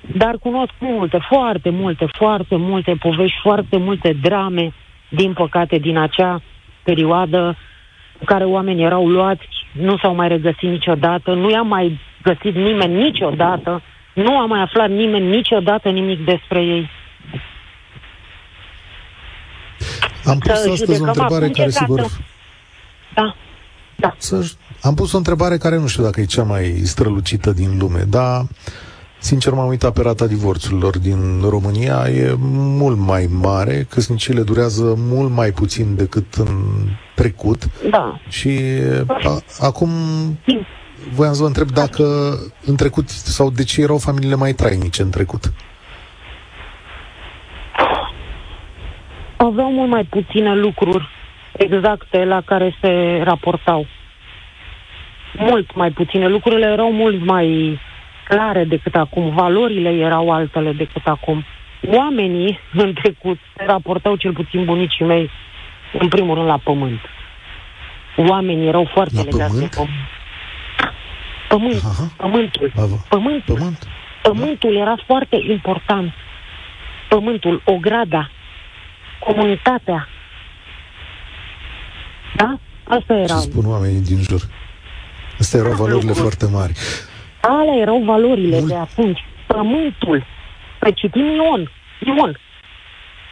Dar 0.01 0.37
cunosc 0.39 0.73
multe, 0.79 1.19
foarte 1.29 1.71
multe, 1.71 2.07
foarte 2.13 2.57
multe 2.57 2.95
povești, 2.95 3.39
foarte 3.43 3.77
multe 3.77 4.13
drame, 4.23 4.73
din 5.09 5.33
păcate, 5.33 5.79
din 5.79 5.99
acea 5.99 6.43
perioadă 6.83 7.57
în 8.19 8.27
care 8.27 8.45
oamenii 8.45 8.85
erau 8.85 9.09
luați, 9.09 9.49
nu 9.73 9.97
s-au 9.97 10.15
mai 10.15 10.29
regăsit 10.29 10.69
niciodată, 10.71 11.35
nu 11.35 11.51
i-a 11.51 11.63
mai 11.63 11.99
găsit 12.23 12.55
nimeni 12.55 13.03
niciodată, 13.03 13.83
nu 14.15 14.39
a 14.39 14.47
mai 14.47 14.61
aflat 14.61 14.91
nimeni 14.91 15.29
niciodată 15.29 15.91
nimic 15.91 16.25
despre 16.25 16.63
ei. 16.63 16.89
Am 20.25 20.39
pus 20.39 20.47
Să 20.47 20.53
astăzi 20.53 20.71
o 20.71 20.77
judecăm 20.77 21.07
întrebare 21.07 21.45
acum 21.45 21.55
care 21.57 21.71
ce 21.71 21.77
sigur... 21.79 22.01
dată. 22.01 22.13
Da, 23.15 23.35
da. 23.97 24.15
Să... 24.19 24.53
Am 24.83 24.95
pus 24.95 25.13
o 25.13 25.17
întrebare 25.17 25.57
care 25.57 25.77
nu 25.79 25.87
știu 25.87 26.03
dacă 26.03 26.21
e 26.21 26.25
cea 26.25 26.43
mai 26.43 26.81
strălucită 26.85 27.53
din 27.53 27.79
lume, 27.79 28.05
dar 28.09 28.47
sincer 29.19 29.53
m-am 29.53 29.69
uitat 29.69 29.93
pe 29.93 30.03
rata 30.03 30.27
divorțurilor 30.27 30.99
din 30.99 31.41
România, 31.49 32.09
e 32.09 32.35
mult 32.79 32.99
mai 32.99 33.29
mare, 33.31 33.87
căsnicile 33.89 34.43
durează 34.43 34.95
mult 34.97 35.31
mai 35.31 35.51
puțin 35.51 35.95
decât 35.97 36.35
în 36.35 36.49
trecut 37.15 37.69
Da. 37.91 38.21
și 38.29 38.59
a, 39.25 39.43
acum 39.61 39.91
voiam 41.15 41.35
să 41.35 41.41
vă 41.41 41.47
întreb 41.47 41.71
dacă 41.71 42.37
în 42.65 42.77
trecut 42.77 43.09
sau 43.09 43.51
de 43.51 43.65
ce 43.65 43.81
erau 43.83 43.99
familiile 43.99 44.35
mai 44.35 44.53
trainice 44.53 45.03
în 45.03 45.11
trecut. 45.11 45.53
Aveau 49.47 49.71
mult 49.73 49.89
mai 49.91 50.05
puține 50.05 50.55
lucruri 50.55 51.09
exacte 51.53 52.25
la 52.25 52.41
care 52.41 52.77
se 52.81 53.21
raportau. 53.25 53.87
Mult 55.33 55.75
mai 55.75 55.91
puține. 55.91 56.29
Lucrurile 56.29 56.67
erau 56.67 56.93
mult 56.93 57.25
mai 57.25 57.79
clare 58.29 58.65
decât 58.65 58.95
acum. 58.95 59.31
Valorile 59.35 59.89
erau 59.89 60.31
altele 60.31 60.73
decât 60.73 61.07
acum. 61.07 61.45
Oamenii 61.87 62.59
în 62.83 62.93
trecut 62.93 63.39
se 63.57 63.65
raportau 63.65 64.17
cel 64.17 64.33
puțin 64.33 64.65
bunicii 64.65 65.05
mei 65.05 65.31
în 65.99 66.09
primul 66.09 66.35
rând 66.35 66.47
la 66.47 66.59
pământ. 66.65 67.01
Oamenii 68.17 68.67
erau 68.69 68.89
foarte 68.93 69.15
La 69.17 69.23
legați 69.23 69.53
pământ? 69.53 69.71
de 69.71 69.77
pământ. 69.77 70.09
Pământ, 71.49 71.83
Aha. 71.85 72.13
pământul. 72.17 72.71
Bravo. 72.75 72.95
Pământul. 73.09 73.55
Pământ? 73.55 73.89
Pământul 74.23 74.77
era 74.77 74.95
foarte 75.07 75.37
important. 75.49 76.13
Pământul, 77.09 77.63
ograda, 77.65 78.31
comunitatea. 79.25 80.09
Da? 82.37 82.59
Asta 82.85 83.15
Ce 83.15 83.21
era. 83.21 83.37
spun 83.37 83.67
oamenii 83.67 84.01
din 84.01 84.21
jur? 84.23 84.41
Astea 85.39 85.61
erau 85.61 85.73
valorile 85.73 85.97
lucruri. 86.13 86.21
foarte 86.21 86.47
mari. 86.47 86.73
Alea 87.41 87.75
erau 87.81 88.03
valorile 88.05 88.57
Mult. 88.59 88.69
de 88.69 88.75
atunci. 88.77 89.19
Pământul. 89.47 90.25
Păi 90.79 90.95
citim 90.95 91.25
Ion. 91.25 91.71
Ion. 92.07 92.39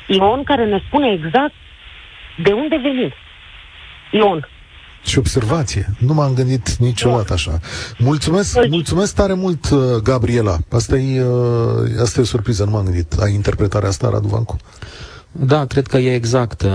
Ion 0.07 0.42
care 0.44 0.64
ne 0.64 0.83
spune 0.87 1.11
exact 1.12 1.53
de 2.42 2.53
unde 2.53 2.77
venim. 2.83 3.12
Ion. 4.12 4.48
Și 5.05 5.18
observație. 5.18 5.87
Nu 5.98 6.14
m-am 6.14 6.35
gândit 6.35 6.68
niciodată 6.77 7.33
așa. 7.33 7.59
Mulțumesc, 7.98 8.61
Deci- 8.61 8.70
mulțumesc 8.70 9.14
tare 9.14 9.35
mult, 9.35 9.70
uh, 9.70 9.79
Gabriela. 10.03 10.57
Asta 10.72 10.96
e, 10.96 11.22
uh, 11.22 12.01
asta 12.03 12.20
e 12.20 12.22
o 12.22 12.27
surpriză, 12.27 12.64
nu 12.64 12.70
m-am 12.70 12.85
gândit. 12.85 13.12
Ai 13.12 13.33
interpretarea 13.35 13.88
asta, 13.88 14.09
Radu 14.11 14.29
Vancu? 14.29 14.57
Da, 15.32 15.64
cred 15.64 15.86
că 15.86 15.96
e 15.96 16.14
exact. 16.14 16.62
Uh, 16.62 16.70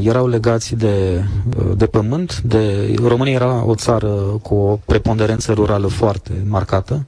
erau 0.00 0.28
legați 0.28 0.74
de, 0.74 1.24
uh, 1.56 1.76
de 1.76 1.86
pământ. 1.86 2.40
De... 2.40 2.94
România 3.02 3.32
era 3.32 3.64
o 3.64 3.74
țară 3.74 4.08
cu 4.42 4.54
o 4.54 4.78
preponderență 4.84 5.52
rurală 5.52 5.86
foarte 5.86 6.44
marcată. 6.48 7.06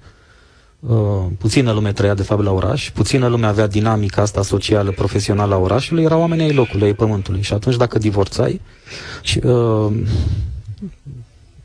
Uh, 0.80 1.26
puțină 1.38 1.72
lume 1.72 1.92
trăia 1.92 2.14
de 2.14 2.22
fapt 2.22 2.42
la 2.42 2.52
oraș, 2.52 2.90
puțină 2.90 3.26
lume 3.26 3.46
avea 3.46 3.66
dinamica 3.66 4.22
asta 4.22 4.42
socială, 4.42 4.90
profesională 4.90 5.54
a 5.54 5.58
orașului, 5.58 6.02
erau 6.04 6.20
oamenii 6.20 6.44
ai 6.44 6.52
locului, 6.52 6.86
ai 6.86 6.94
pământului. 6.94 7.42
Și 7.42 7.52
atunci 7.52 7.76
dacă 7.76 7.98
divorțai, 7.98 8.60
și, 9.22 9.40
uh, 9.44 9.92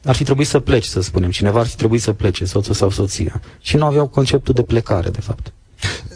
ar 0.05 0.15
fi 0.15 0.23
trebuit 0.23 0.47
să 0.47 0.59
pleci, 0.59 0.85
să 0.85 1.01
spunem. 1.01 1.31
Cineva 1.31 1.59
ar 1.59 1.65
fi 1.65 1.75
trebuit 1.75 2.01
să 2.01 2.13
plece, 2.13 2.45
soțul 2.45 2.73
sau 2.73 2.89
soția. 2.89 3.41
Și 3.59 3.75
nu 3.75 3.85
aveau 3.85 4.07
conceptul 4.07 4.53
de 4.53 4.61
plecare, 4.61 5.09
de 5.09 5.21
fapt. 5.21 5.53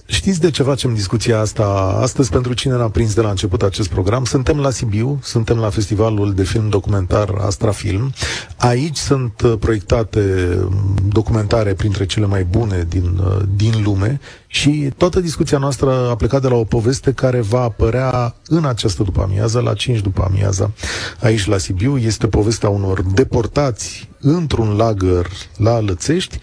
Știți 0.09 0.39
de 0.39 0.49
ce 0.49 0.63
facem 0.63 0.93
discuția 0.93 1.39
asta 1.39 1.63
astăzi? 2.01 2.29
Pentru 2.29 2.53
cine 2.53 2.75
n-a 2.75 2.89
prins 2.89 3.13
de 3.13 3.21
la 3.21 3.29
început 3.29 3.61
acest 3.61 3.89
program, 3.89 4.25
suntem 4.25 4.59
la 4.59 4.69
Sibiu, 4.69 5.19
suntem 5.23 5.57
la 5.57 5.69
festivalul 5.69 6.33
de 6.33 6.43
film 6.43 6.69
documentar 6.69 7.29
Astrafilm. 7.45 8.13
Aici 8.57 8.97
sunt 8.97 9.41
uh, 9.41 9.53
proiectate 9.59 10.47
mm, 10.59 10.95
documentare 11.07 11.73
printre 11.73 12.05
cele 12.05 12.25
mai 12.25 12.43
bune 12.43 12.85
din, 12.89 13.21
uh, 13.25 13.41
din 13.55 13.83
lume 13.83 14.19
și 14.47 14.89
toată 14.97 15.19
discuția 15.19 15.57
noastră 15.57 16.09
a 16.09 16.15
plecat 16.15 16.41
de 16.41 16.47
la 16.47 16.55
o 16.55 16.63
poveste 16.63 17.11
care 17.11 17.41
va 17.41 17.61
apărea 17.61 18.35
în 18.47 18.65
această 18.65 19.03
după 19.03 19.21
amiază, 19.21 19.59
la 19.59 19.73
5 19.73 19.99
după 19.99 20.27
amiază, 20.29 20.71
aici 21.19 21.45
la 21.45 21.57
Sibiu. 21.57 21.97
Este 21.97 22.27
povestea 22.27 22.69
unor 22.69 23.01
deportați 23.01 24.09
într-un 24.19 24.75
lagăr 24.75 25.27
la 25.57 25.79
Lățești 25.79 26.39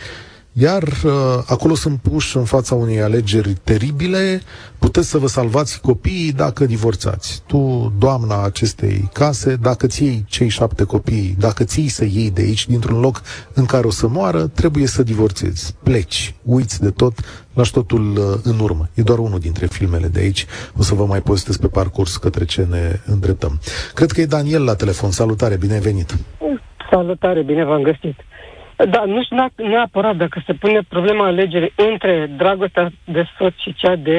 iar 0.57 0.83
uh, 0.83 1.12
acolo 1.47 1.75
sunt 1.75 2.01
puși 2.01 2.37
în 2.37 2.45
fața 2.45 2.75
unei 2.75 3.01
alegeri 3.01 3.53
teribile, 3.64 4.40
puteți 4.79 5.09
să 5.09 5.19
vă 5.19 5.27
salvați 5.27 5.81
copiii 5.81 6.33
dacă 6.33 6.64
divorțați. 6.64 7.43
Tu, 7.47 7.93
doamna 7.99 8.45
acestei 8.45 9.11
case, 9.12 9.57
dacă 9.57 9.87
ți 9.87 10.05
iei 10.05 10.25
cei 10.29 10.49
șapte 10.49 10.85
copii, 10.85 11.35
dacă 11.38 11.64
ții 11.64 11.88
să 11.88 12.05
iei 12.05 12.31
de 12.31 12.43
aici, 12.43 12.67
dintr-un 12.67 13.01
loc 13.01 13.23
în 13.55 13.64
care 13.64 13.87
o 13.87 13.90
să 13.90 14.09
moară, 14.09 14.47
trebuie 14.47 14.87
să 14.87 15.03
divorțezi. 15.03 15.75
Pleci, 15.83 16.35
uiți 16.43 16.81
de 16.81 16.90
tot, 16.90 17.12
lași 17.55 17.73
totul 17.73 18.17
uh, 18.17 18.25
în 18.43 18.59
urmă. 18.59 18.88
E 18.95 19.03
doar 19.03 19.19
unul 19.19 19.38
dintre 19.38 19.67
filmele 19.67 20.07
de 20.07 20.21
aici. 20.21 20.47
O 20.79 20.83
să 20.83 20.95
vă 20.95 21.05
mai 21.05 21.21
postez 21.21 21.57
pe 21.57 21.69
parcurs 21.69 22.17
către 22.17 22.45
ce 22.45 22.67
ne 22.71 23.01
îndreptăm. 23.07 23.61
Cred 23.95 24.11
că 24.11 24.21
e 24.21 24.27
Daniel 24.27 24.64
la 24.64 24.75
telefon. 24.75 25.11
Salutare, 25.11 25.57
bine 25.57 25.73
ai 25.73 25.81
venit! 25.81 26.14
Salutare, 26.90 27.43
bine 27.43 27.64
v-am 27.64 27.83
găsit! 27.83 28.17
Da, 28.76 29.04
nu 29.04 29.22
știu 29.22 29.46
neapărat 29.56 30.16
dacă 30.16 30.42
se 30.46 30.52
pune 30.52 30.80
problema 30.88 31.26
alegerii 31.26 31.72
între 31.76 32.26
dragostea 32.26 32.90
de 33.04 33.24
soț 33.38 33.54
și 33.56 33.74
cea 33.74 33.96
de 33.96 34.18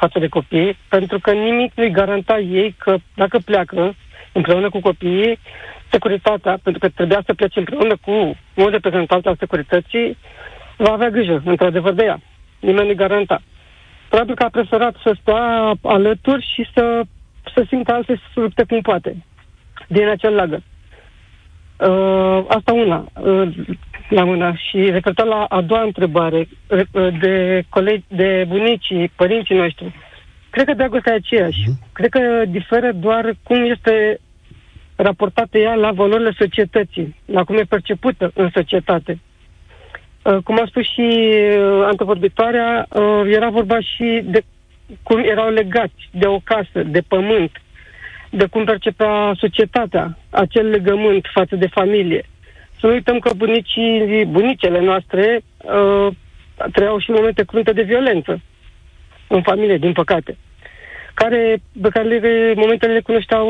față 0.00 0.18
de 0.18 0.28
copii, 0.28 0.76
pentru 0.88 1.18
că 1.18 1.32
nimic 1.32 1.72
nu-i 1.74 1.90
garanta 1.90 2.38
ei 2.38 2.74
că 2.78 2.96
dacă 3.14 3.38
pleacă 3.44 3.94
împreună 4.32 4.68
cu 4.70 4.80
copiii, 4.80 5.38
securitatea, 5.90 6.58
pentru 6.62 6.80
că 6.80 6.88
trebuia 6.88 7.22
să 7.26 7.34
plece 7.34 7.58
împreună 7.58 7.96
cu 7.96 8.10
un 8.54 8.66
reprezentant 8.70 9.26
al 9.26 9.36
securității, 9.38 10.16
va 10.76 10.92
avea 10.92 11.08
grijă, 11.10 11.42
într-adevăr, 11.44 11.92
de 11.92 12.04
ea. 12.04 12.20
Nimeni 12.60 12.86
nu-i 12.86 12.94
garanta. 12.96 13.40
Probabil 14.08 14.34
că 14.34 14.42
a 14.42 14.48
preferat 14.48 14.94
să 15.02 15.16
stea 15.20 15.72
alături 15.82 16.46
și 16.54 16.66
să, 16.74 17.02
să 17.54 17.64
simtă 17.68 17.92
alte 17.92 18.14
să 18.14 18.22
se 18.34 18.40
lupte 18.40 18.64
cum 18.64 18.80
poate 18.80 19.16
din 19.86 20.08
acel 20.08 20.34
lagăr. 20.34 20.60
Uh, 21.78 22.44
asta 22.48 22.72
una, 22.72 23.06
uh, 23.20 23.48
la 24.08 24.24
mână. 24.24 24.54
Și 24.56 24.90
referitor 24.90 25.26
la 25.26 25.44
a 25.44 25.60
doua 25.60 25.82
întrebare, 25.82 26.48
uh, 26.68 27.18
de 27.20 27.62
colegi, 27.68 28.04
de 28.08 28.44
bunicii, 28.48 29.12
părinții 29.16 29.56
noștri, 29.56 29.94
cred 30.50 30.66
că 30.66 30.74
dragostea 30.74 31.12
e 31.12 31.16
aceeași. 31.16 31.60
Mm-hmm. 31.60 31.92
Cred 31.92 32.10
că 32.10 32.42
diferă 32.48 32.92
doar 32.92 33.34
cum 33.42 33.62
este 33.62 34.20
raportată 34.96 35.58
ea 35.58 35.74
la 35.74 35.92
valorile 35.92 36.32
societății, 36.38 37.16
la 37.24 37.44
cum 37.44 37.56
e 37.56 37.62
percepută 37.62 38.30
în 38.34 38.50
societate. 38.54 39.18
Uh, 40.22 40.36
cum 40.44 40.58
a 40.60 40.66
spus 40.66 40.84
și 40.84 41.00
uh, 41.00 41.84
antevorbitoarea, 41.84 42.86
uh, 42.88 43.22
era 43.26 43.50
vorba 43.50 43.80
și 43.80 44.20
de 44.24 44.44
cum 45.02 45.18
erau 45.18 45.50
legați 45.50 46.08
de 46.10 46.26
o 46.26 46.38
casă, 46.44 46.82
de 46.86 47.00
pământ, 47.08 47.50
de 48.30 48.46
cum 48.46 48.64
percepea 48.64 49.34
societatea 49.38 50.18
acel 50.30 50.68
legământ 50.68 51.26
față 51.32 51.56
de 51.56 51.66
familie. 51.66 52.24
Să 52.80 52.86
nu 52.86 52.92
uităm 52.92 53.18
că 53.18 53.30
bunicii, 53.36 54.24
bunicele 54.24 54.80
noastre 54.80 55.40
uh, 55.56 56.14
trăiau 56.72 56.98
și 56.98 57.10
momente 57.10 57.44
crunte 57.44 57.72
de 57.72 57.82
violență 57.82 58.40
în 59.28 59.42
familie, 59.42 59.76
din 59.76 59.92
păcate, 59.92 60.36
care, 61.14 61.62
pe 61.82 61.88
care 61.88 62.08
le, 62.08 62.52
momentele 62.56 62.92
le 62.92 63.00
cunoșteau 63.00 63.48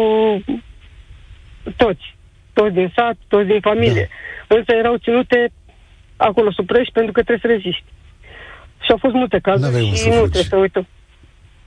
toți, 1.76 2.16
toți 2.52 2.74
din 2.74 2.92
sat, 2.96 3.16
toți 3.28 3.46
din 3.46 3.60
familie. 3.60 4.08
Da. 4.48 4.54
Însă 4.56 4.72
erau 4.72 4.96
ținute 4.96 5.50
acolo 6.16 6.50
supreși 6.52 6.90
pentru 6.92 7.12
că 7.12 7.22
trebuie 7.22 7.50
să 7.50 7.56
reziști. 7.56 7.84
Și 8.82 8.90
au 8.90 8.96
fost 8.96 9.14
multe 9.14 9.38
cazuri 9.38 9.94
și 9.94 10.08
nu 10.08 10.14
trebuie 10.14 10.42
să 10.42 10.56
uităm. 10.56 10.86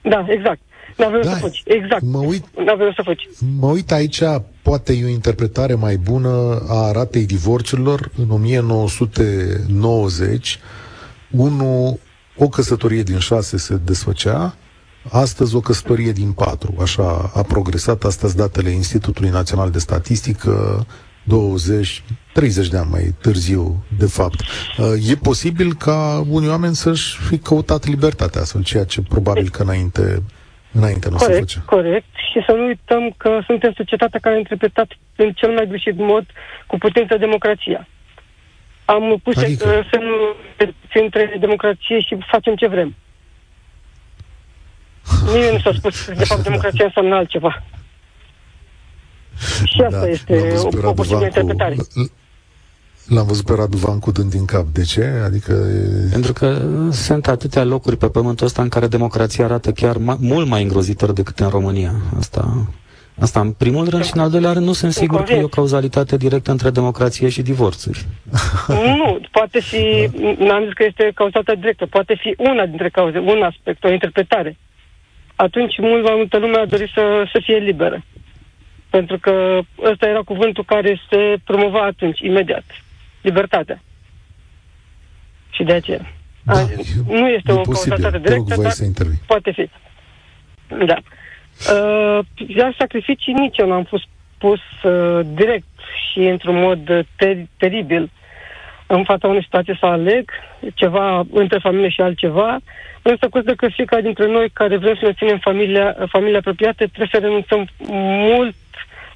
Da, 0.02 0.26
exact. 0.28 0.60
N-avem 1.02 1.22
da, 1.22 1.32
să 1.32 1.38
faci. 1.38 1.62
Exact. 1.66 2.02
Mă 2.02 2.18
uit, 2.18 2.46
N-avem 2.66 2.92
să 2.96 3.02
faci. 3.06 3.28
Mă 3.60 3.68
uit 3.68 3.92
aici, 3.92 4.22
poate 4.62 4.94
e 4.94 5.06
o 5.06 5.08
interpretare 5.08 5.74
mai 5.74 5.98
bună 5.98 6.64
a 6.68 6.92
ratei 6.92 7.26
divorțurilor. 7.26 8.12
În 8.18 8.30
1990, 8.30 10.60
unu, 11.32 12.00
o 12.38 12.48
căsătorie 12.48 13.04
din 13.04 13.18
șase 13.18 13.58
se 13.58 13.80
desfăcea, 13.86 14.56
Astăzi 15.10 15.56
o 15.56 15.60
căsătorie 15.60 16.12
din 16.12 16.32
patru, 16.32 16.76
așa 16.82 17.32
a 17.34 17.42
progresat, 17.42 18.04
astăzi 18.04 18.36
datele 18.36 18.70
Institutului 18.70 19.30
Național 19.30 19.70
de 19.70 19.80
Statistică, 19.80 20.86
20, 21.24 22.04
30 22.34 22.68
de 22.68 22.78
ani 22.78 22.90
mai 22.90 23.16
târziu, 23.22 23.84
de 23.98 24.06
fapt. 24.06 24.42
E 25.10 25.16
posibil 25.16 25.74
ca 25.74 26.26
unii 26.30 26.50
oameni 26.50 26.76
să-și 26.76 27.18
fi 27.18 27.38
căutat 27.38 27.88
libertatea 27.88 28.42
astfel, 28.42 28.64
ceea 28.64 28.84
ce 28.84 29.02
probabil 29.02 29.50
că 29.50 29.62
înainte 29.62 30.24
Înainte 30.72 31.10
nu 31.10 31.16
corect, 31.16 31.50
se 31.50 31.60
Corect. 31.66 32.14
Și 32.32 32.44
să 32.46 32.52
nu 32.52 32.66
uităm 32.66 33.14
că 33.18 33.40
suntem 33.46 33.74
societatea 33.76 34.20
care 34.20 34.36
a 34.36 34.38
interpretat 34.38 34.88
în 35.16 35.32
cel 35.32 35.52
mai 35.52 35.68
greșit 35.68 35.98
mod 35.98 36.26
cu 36.68 36.78
putință 36.78 37.18
democrația. 37.18 37.88
Am 38.86 39.20
pus 39.24 39.38
adică? 39.38 39.84
semnul 39.92 40.36
între 40.94 41.36
democrație 41.40 42.00
și 42.00 42.18
facem 42.28 42.56
ce 42.56 42.68
vrem. 42.68 42.96
Nimeni 45.26 45.52
nu 45.52 45.60
s-a 45.60 45.72
spus, 45.78 46.06
de 46.06 46.24
fapt, 46.32 46.44
democrația 46.44 46.86
înseamnă 46.86 47.16
altceva. 47.16 47.64
Și 49.66 49.82
asta 49.82 50.00
da, 50.00 50.08
este 50.08 50.54
o, 50.58 50.88
o 50.88 50.94
posibilă 50.94 51.26
interpretare. 51.26 51.76
L-am 53.14 53.26
văzut 53.26 53.46
pe 53.46 53.54
Radu 53.56 53.78
Vancu 53.78 54.12
dând 54.12 54.32
din 54.32 54.46
cap. 54.46 54.66
De 54.74 54.84
ce? 54.84 55.04
Adică... 55.26 55.54
Pentru 56.12 56.34
că 56.34 56.62
sunt 56.92 57.28
atâtea 57.28 57.64
locuri 57.64 57.98
pe 57.98 58.10
pământul 58.10 58.46
ăsta 58.46 58.62
în 58.62 58.70
care 58.70 58.88
democrația 58.88 59.46
arată 59.46 59.72
chiar 59.72 59.96
ma- 59.96 60.20
mult 60.20 60.48
mai 60.48 60.62
îngrozitor 60.62 61.12
decât 61.12 61.40
în 61.40 61.50
România. 61.50 61.92
Asta, 62.18 62.68
asta 63.20 63.40
în 63.40 63.52
primul 63.52 63.90
rând 63.90 64.04
și 64.04 64.12
în 64.14 64.22
al 64.22 64.30
doilea 64.30 64.52
rând 64.52 64.66
nu 64.66 64.74
sunt 64.74 64.92
sigur 64.92 65.24
că 65.24 65.34
e 65.34 65.44
o 65.44 65.48
cauzalitate 65.48 66.18
directă 66.18 66.52
între 66.52 66.70
democrație 66.70 67.30
și 67.30 67.42
divorțuri. 67.42 68.06
Nu, 68.98 69.20
poate 69.32 69.60
fi, 69.60 70.10
n-am 70.38 70.64
zis 70.64 70.74
că 70.74 70.84
este 70.84 71.12
cauzată 71.16 71.56
directă, 71.56 71.86
poate 71.86 72.16
fi 72.22 72.36
una 72.38 72.66
dintre 72.66 72.90
cauze, 72.90 73.18
un 73.18 73.42
aspect, 73.42 73.84
o 73.84 73.92
interpretare. 73.92 74.58
Atunci 75.36 75.78
mult 75.78 76.04
mai 76.04 76.14
multă 76.16 76.38
lume 76.38 76.58
a 76.58 76.66
dorit 76.66 76.90
să, 76.94 77.24
să 77.32 77.40
fie 77.44 77.58
liberă. 77.58 78.04
Pentru 78.90 79.18
că 79.20 79.60
ăsta 79.92 80.08
era 80.08 80.22
cuvântul 80.22 80.64
care 80.64 81.00
se 81.10 81.36
promova 81.44 81.82
atunci, 81.86 82.20
imediat 82.20 82.64
libertatea. 83.22 83.82
Și 85.50 85.64
de 85.64 85.74
aceea. 85.74 86.14
Da, 86.44 86.54
a, 86.54 86.68
nu 87.08 87.28
este 87.28 87.52
o 87.52 87.62
cauzatate 87.62 88.18
directă, 88.18 88.62
dar 88.62 88.72
să 88.72 88.86
poate 89.26 89.52
fi. 89.52 89.70
Da. 90.86 90.98
Uh, 91.74 92.20
iar 92.48 92.76
sacrificii 92.78 93.34
nici 93.34 93.58
eu 93.58 93.68
n-am 93.68 93.84
fost 93.84 94.06
pus 94.38 94.60
uh, 94.84 95.20
direct 95.34 95.68
și 96.12 96.20
într-un 96.20 96.60
mod 96.60 97.06
ter- 97.16 97.48
teribil 97.58 98.12
în 98.88 99.04
fața 99.04 99.28
unei 99.28 99.44
situații 99.44 99.78
să 99.80 99.86
aleg 99.86 100.32
ceva 100.74 101.26
între 101.32 101.60
familie 101.60 101.90
și 101.90 102.02
altceva, 102.02 102.58
însă 103.02 103.30
consider 103.30 103.56
că 103.56 103.68
fiecare 103.68 104.02
dintre 104.02 104.28
noi 104.28 104.50
care 104.50 104.78
vrem 104.78 104.96
să 104.96 105.06
ne 105.06 105.14
ținem 105.14 105.38
familia, 105.38 105.96
familia 106.10 106.38
apropiată 106.38 106.88
trebuie 106.88 107.10
să 107.12 107.18
renunțăm 107.18 107.68
mult 108.30 108.56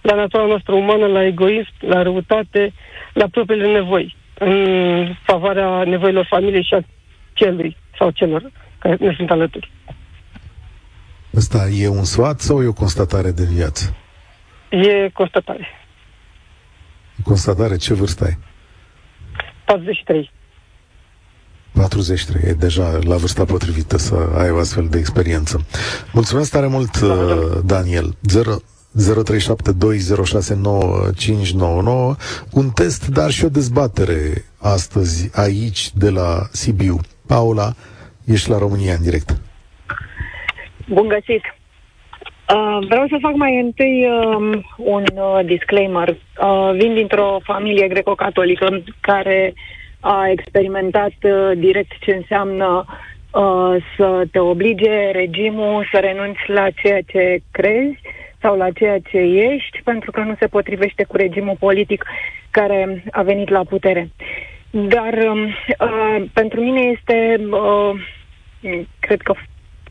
la 0.05 0.15
natura 0.15 0.45
noastră 0.45 0.73
umană, 0.73 1.05
la 1.05 1.25
egoism, 1.25 1.73
la 1.79 2.01
răutate, 2.01 2.73
la 3.13 3.27
propriile 3.27 3.71
nevoi, 3.71 4.15
în 4.39 5.15
favoarea 5.23 5.83
nevoilor 5.83 6.25
familiei 6.29 6.63
și 6.63 6.73
a 6.73 6.81
celui 7.33 7.77
sau 7.97 8.09
celor 8.09 8.51
care 8.79 8.97
ne 8.99 9.13
sunt 9.17 9.31
alături. 9.31 9.71
Asta 11.37 11.67
e 11.67 11.87
un 11.87 12.03
sfat 12.03 12.39
sau 12.39 12.63
e 12.63 12.67
o 12.67 12.73
constatare 12.73 13.31
de 13.31 13.43
viață? 13.43 13.95
E 14.69 15.09
constatare. 15.09 15.67
Constatare, 17.23 17.75
ce 17.77 17.93
vârstă 17.93 18.23
ai? 18.23 18.37
43. 19.65 20.31
43, 21.71 22.49
e 22.49 22.53
deja 22.53 22.99
la 23.03 23.15
vârsta 23.15 23.45
potrivită 23.45 23.97
să 23.97 24.15
ai 24.37 24.49
o 24.49 24.57
astfel 24.57 24.87
de 24.87 24.97
experiență. 24.97 25.65
Mulțumesc 26.13 26.51
tare 26.51 26.67
mult, 26.67 26.99
da, 26.99 27.15
da. 27.15 27.35
Daniel. 27.65 28.15
0, 28.21 28.55
0372069599, 28.95 28.99
un 32.51 32.69
test, 32.69 33.07
dar 33.07 33.29
și 33.31 33.45
o 33.45 33.49
dezbatere 33.49 34.43
astăzi 34.61 35.31
aici 35.33 35.93
de 35.93 36.09
la 36.09 36.47
Sibiu. 36.51 36.97
Paula, 37.27 37.73
ești 38.25 38.49
la 38.49 38.57
România 38.57 38.93
în 38.93 39.01
direct. 39.03 39.29
Bun 40.87 41.07
găsit! 41.07 41.43
Uh, 42.53 42.77
vreau 42.87 43.07
să 43.07 43.17
fac 43.21 43.35
mai 43.35 43.59
întâi 43.59 44.07
uh, 44.07 44.61
un 44.77 45.03
uh, 45.13 45.39
disclaimer. 45.45 46.09
Uh, 46.09 46.71
vin 46.73 46.93
dintr-o 46.93 47.39
familie 47.43 47.87
greco-catolică 47.87 48.83
care 48.99 49.53
a 49.99 50.29
experimentat 50.29 51.13
uh, 51.21 51.51
direct 51.55 51.91
ce 51.99 52.11
înseamnă 52.11 52.85
uh, 52.87 53.75
să 53.97 54.23
te 54.31 54.39
oblige 54.39 55.11
regimul 55.11 55.87
să 55.91 55.99
renunți 55.99 56.39
la 56.47 56.69
ceea 56.69 57.01
ce 57.01 57.39
crezi 57.51 57.99
sau 58.45 58.57
la 58.57 58.71
ceea 58.71 58.99
ce 58.99 59.17
ești, 59.17 59.81
pentru 59.83 60.11
că 60.11 60.19
nu 60.19 60.35
se 60.39 60.47
potrivește 60.47 61.03
cu 61.03 61.15
regimul 61.17 61.55
politic 61.59 62.05
care 62.51 63.03
a 63.11 63.21
venit 63.21 63.49
la 63.49 63.63
putere. 63.63 64.09
Dar 64.69 65.13
um, 65.13 65.45
uh, 65.45 66.23
pentru 66.33 66.61
mine 66.61 66.81
este, 66.81 67.39
uh, 67.51 68.81
cred 68.99 69.21
că 69.21 69.33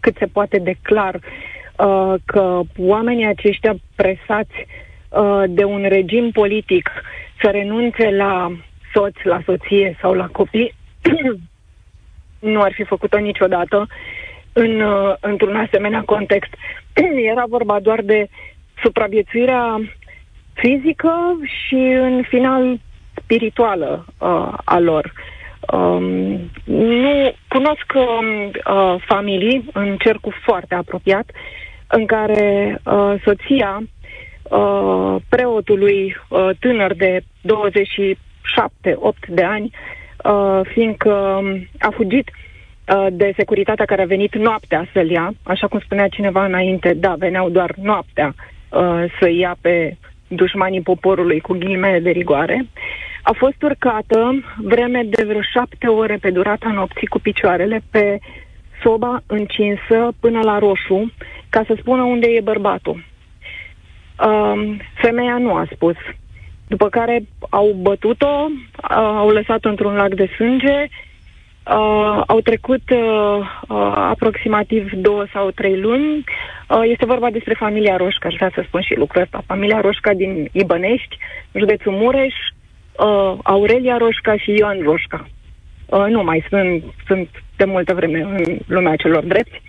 cât 0.01 0.17
se 0.19 0.27
poate 0.27 0.59
de 0.59 0.75
clar, 0.83 1.15
uh, 1.15 2.15
că 2.25 2.61
oamenii 2.79 3.27
aceștia 3.27 3.75
presați 3.95 4.57
uh, 5.09 5.43
de 5.49 5.65
un 5.65 5.85
regim 5.89 6.31
politic 6.31 6.91
să 7.43 7.51
renunțe 7.51 8.11
la 8.11 8.57
soț, 8.93 9.15
la 9.23 9.41
soție 9.45 9.97
sau 10.01 10.13
la 10.13 10.27
copii, 10.27 10.75
nu 12.55 12.61
ar 12.61 12.73
fi 12.73 12.85
făcut-o 12.85 13.19
niciodată 13.19 13.87
în, 14.55 14.81
uh, 14.81 15.15
într-un 15.21 15.57
asemenea 15.57 16.03
context. 16.07 16.55
Era 17.33 17.45
vorba 17.49 17.81
doar 17.81 18.01
de 18.03 18.29
supraviețuirea 18.83 19.81
fizică 20.53 21.39
și, 21.45 21.75
în 22.01 22.23
final, 22.29 22.81
spirituală 23.23 24.05
uh, 24.19 24.53
a 24.65 24.79
lor. 24.79 25.13
Um, 25.73 26.51
nu 26.65 27.35
cunosc 27.49 27.93
um, 27.95 28.47
uh, 28.47 29.03
familii 29.07 29.65
în 29.73 29.97
cercul 29.97 30.35
foarte 30.45 30.75
apropiat 30.75 31.31
în 31.87 32.07
care 32.07 32.81
uh, 32.85 33.15
soția 33.25 33.83
uh, 34.43 35.17
preotului 35.29 36.17
uh, 36.29 36.51
tânăr 36.61 36.95
de 36.95 37.21
27-8 37.21 37.25
de 39.29 39.43
ani, 39.43 39.71
uh, 40.25 40.61
fiindcă 40.73 41.11
um, 41.13 41.69
a 41.79 41.91
fugit 41.91 42.29
uh, 42.29 42.54
de 43.13 43.33
securitatea 43.37 43.85
care 43.85 44.03
a 44.03 44.07
venit 44.07 44.35
noaptea 44.35 44.89
să-l 44.93 45.11
ia, 45.11 45.35
așa 45.43 45.67
cum 45.67 45.79
spunea 45.79 46.09
cineva 46.09 46.45
înainte, 46.45 46.95
da, 46.95 47.15
veneau 47.19 47.49
doar 47.49 47.75
noaptea 47.83 48.35
uh, 48.35 49.05
să 49.21 49.29
ia 49.31 49.57
pe 49.61 49.97
dușmanii 50.29 50.81
poporului 50.81 51.41
cu 51.41 51.53
ghilimele 51.53 51.99
de 51.99 52.11
rigoare. 52.11 52.67
A 53.23 53.33
fost 53.33 53.63
urcată 53.63 54.45
vreme 54.57 55.03
de 55.03 55.25
vreo 55.25 55.41
șapte 55.53 55.87
ore 55.87 56.17
pe 56.21 56.31
durata 56.31 56.69
nopții 56.69 57.07
cu 57.07 57.19
picioarele 57.19 57.83
pe 57.91 58.19
soba 58.83 59.23
încinsă 59.27 60.13
până 60.21 60.41
la 60.43 60.59
roșu 60.59 61.13
ca 61.49 61.63
să 61.67 61.77
spună 61.79 62.03
unde 62.03 62.27
e 62.27 62.41
bărbatul. 62.41 63.05
Uh, 64.27 64.77
femeia 64.95 65.39
nu 65.39 65.55
a 65.55 65.67
spus. 65.73 65.97
După 66.67 66.89
care 66.89 67.25
au 67.51 67.77
bătut-o, 67.81 68.47
uh, 68.49 68.97
au 68.97 69.29
lăsat-o 69.29 69.69
într-un 69.69 69.95
lac 69.95 70.15
de 70.15 70.31
sânge, 70.37 70.89
Uh, 71.71 72.23
au 72.27 72.41
trecut 72.41 72.91
uh, 72.91 72.99
uh, 73.69 73.93
aproximativ 73.95 74.91
două 74.93 75.25
sau 75.33 75.51
trei 75.51 75.81
luni. 75.81 76.25
Uh, 76.69 76.81
este 76.83 77.05
vorba 77.05 77.31
despre 77.31 77.55
familia 77.55 77.97
Roșca, 77.97 78.29
aș 78.29 78.35
vrea 78.35 78.51
să 78.55 78.63
spun 78.67 78.81
și 78.81 78.97
lucrul 78.97 79.23
ăsta. 79.23 79.43
Familia 79.47 79.81
Roșca 79.81 80.13
din 80.13 80.49
Ibănești, 80.53 81.19
județul 81.53 81.93
Mureș, 81.93 82.35
uh, 82.99 83.39
Aurelia 83.43 83.97
Roșca 83.97 84.37
și 84.37 84.51
Ioan 84.59 84.81
Roșca. 84.83 85.29
Uh, 85.87 86.07
nu 86.09 86.23
mai 86.23 86.45
sunt, 86.49 86.85
sunt 87.07 87.29
de 87.57 87.65
multă 87.65 87.95
vreme 87.95 88.21
în 88.21 88.59
lumea 88.67 88.97
celor 88.97 89.25
drepți. 89.25 89.63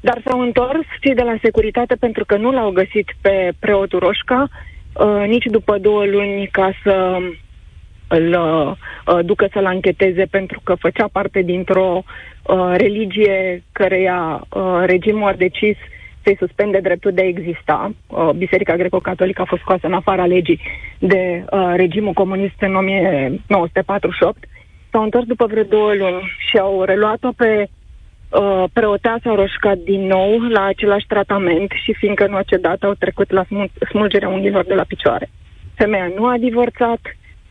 Dar 0.00 0.22
s-au 0.24 0.40
întors 0.40 0.86
cei 1.00 1.14
de 1.14 1.22
la 1.22 1.36
securitate 1.42 1.94
pentru 1.94 2.24
că 2.24 2.36
nu 2.36 2.50
l-au 2.50 2.70
găsit 2.70 3.14
pe 3.20 3.52
preotul 3.58 3.98
Roșca 3.98 4.48
uh, 4.92 5.24
nici 5.26 5.44
după 5.44 5.78
două 5.78 6.04
luni 6.04 6.46
ca 6.46 6.70
să 6.82 7.18
îl 8.08 8.32
uh, 8.32 9.18
ducă 9.24 9.48
să-l 9.52 9.66
ancheteze 9.66 10.24
pentru 10.30 10.60
că 10.64 10.74
făcea 10.74 11.08
parte 11.12 11.42
dintr-o 11.42 12.02
uh, 12.42 12.74
religie 12.76 13.62
căreia 13.72 14.46
uh, 14.48 14.82
regimul 14.86 15.28
a 15.28 15.32
decis 15.32 15.76
să-i 16.22 16.36
suspende 16.46 16.78
dreptul 16.78 17.12
de 17.12 17.20
a 17.20 17.26
exista. 17.26 17.90
Uh, 18.06 18.30
Biserica 18.36 18.76
Greco-Catolică 18.76 19.42
a 19.42 19.44
fost 19.52 19.62
scoasă 19.62 19.86
în 19.86 19.92
afara 19.92 20.26
legii 20.26 20.60
de 20.98 21.44
uh, 21.50 21.72
regimul 21.76 22.12
comunist 22.12 22.60
în 22.60 22.74
1948. 22.74 24.44
S-au 24.90 25.02
întors 25.02 25.26
după 25.26 25.46
vreo 25.46 25.62
două 25.62 25.94
luni 25.94 26.32
și 26.38 26.58
au 26.58 26.82
reluat-o 26.82 27.30
pe 27.36 27.68
uh, 28.30 28.64
preoteasa 28.72 29.34
roșcat 29.34 29.76
din 29.76 30.06
nou 30.06 30.38
la 30.38 30.64
același 30.64 31.06
tratament 31.06 31.70
și 31.84 31.92
fiindcă 31.92 32.26
nu 32.26 32.36
a 32.36 32.42
cedat, 32.42 32.82
au 32.82 32.94
trecut 32.94 33.30
la 33.30 33.44
smulgerea 33.90 34.28
unghiilor 34.28 34.64
de 34.64 34.74
la 34.74 34.84
picioare. 34.88 35.30
Femeia 35.74 36.10
nu 36.16 36.26
a 36.26 36.36
divorțat, 36.38 37.00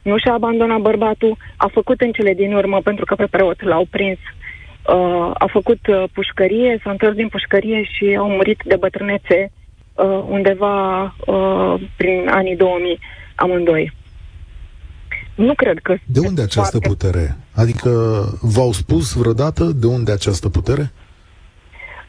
nu 0.08 0.17
și-a 0.17 0.34
abandonat 0.34 0.80
bărbatul, 0.80 1.38
a 1.58 1.67
făcut 1.67 2.02
în 2.02 2.12
cele 2.12 2.34
din 2.34 2.54
urmă, 2.54 2.82
pentru 2.82 3.06
că 3.06 3.15
pe 3.15 3.28
preot 3.30 3.62
l-au 3.62 3.86
prins, 3.89 4.17
uh, 4.17 5.32
a 5.34 5.48
făcut 5.52 5.88
uh, 5.88 6.04
pușcărie, 6.13 6.80
s-a 6.84 6.89
întors 6.89 7.15
din 7.15 7.28
pușcărie 7.28 7.84
și 7.84 8.15
au 8.20 8.30
murit 8.30 8.62
de 8.65 8.76
bătrânețe 8.76 9.52
uh, 9.52 10.24
undeva 10.30 11.04
uh, 11.04 11.74
prin 11.98 12.28
anii 12.30 12.56
2000 12.56 13.00
amândoi. 13.36 13.93
Nu 15.36 15.54
cred 15.54 15.78
că... 15.80 15.96
De 16.06 16.20
unde 16.20 16.41
această 16.41 16.78
foarte... 16.78 16.88
putere? 16.88 17.38
Adică 17.56 17.89
v-au 18.41 18.72
spus 18.72 19.13
vreodată 19.13 19.63
de 19.63 19.88
unde 19.88 20.12
această 20.12 20.50
putere? 20.50 20.91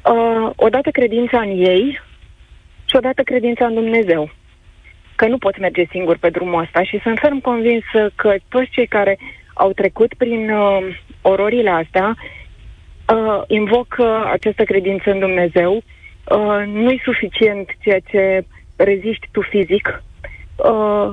Uh, 0.05 0.51
odată 0.57 0.91
credința 0.91 1.41
în 1.41 1.51
ei 1.51 2.01
și 2.85 2.97
odată 2.97 3.23
credința 3.23 3.67
în 3.67 3.75
Dumnezeu 3.75 4.31
că 5.19 5.27
nu 5.27 5.39
poți 5.39 5.61
merge 5.61 5.85
singur 5.91 6.17
pe 6.19 6.31
drumul 6.31 6.63
ăsta 6.63 6.83
și 6.83 7.01
sunt 7.03 7.19
ferm 7.19 7.41
convins 7.41 7.85
că 8.15 8.35
toți 8.49 8.71
cei 8.71 8.87
care 8.87 9.19
au 9.55 9.73
trecut 9.73 10.15
prin 10.15 10.51
uh, 10.51 10.97
ororile 11.23 11.71
astea 11.71 12.17
uh, 12.17 13.43
invocă 13.47 14.29
această 14.33 14.63
credință 14.65 15.11
în 15.11 15.19
Dumnezeu. 15.19 15.73
Uh, 15.75 16.63
nu-i 16.67 17.01
suficient 17.05 17.71
ceea 17.81 17.99
ce 18.11 18.45
reziști 18.77 19.29
tu 19.33 19.41
fizic. 19.41 20.03
Uh, 20.57 21.11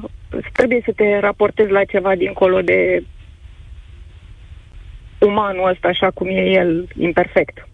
trebuie 0.54 0.82
să 0.86 0.92
te 0.96 1.20
raportezi 1.20 1.72
la 1.72 1.84
ceva 1.84 2.16
dincolo 2.16 2.62
de 2.62 3.04
umanul 5.20 5.70
ăsta, 5.70 5.88
așa 5.88 6.10
cum 6.14 6.28
e 6.28 6.42
el, 6.62 6.88
imperfect. 6.98 7.68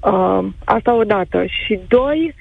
Uh, 0.00 0.46
asta 0.64 0.94
odată. 0.94 1.44
Și 1.46 1.80
doi, 1.88 2.34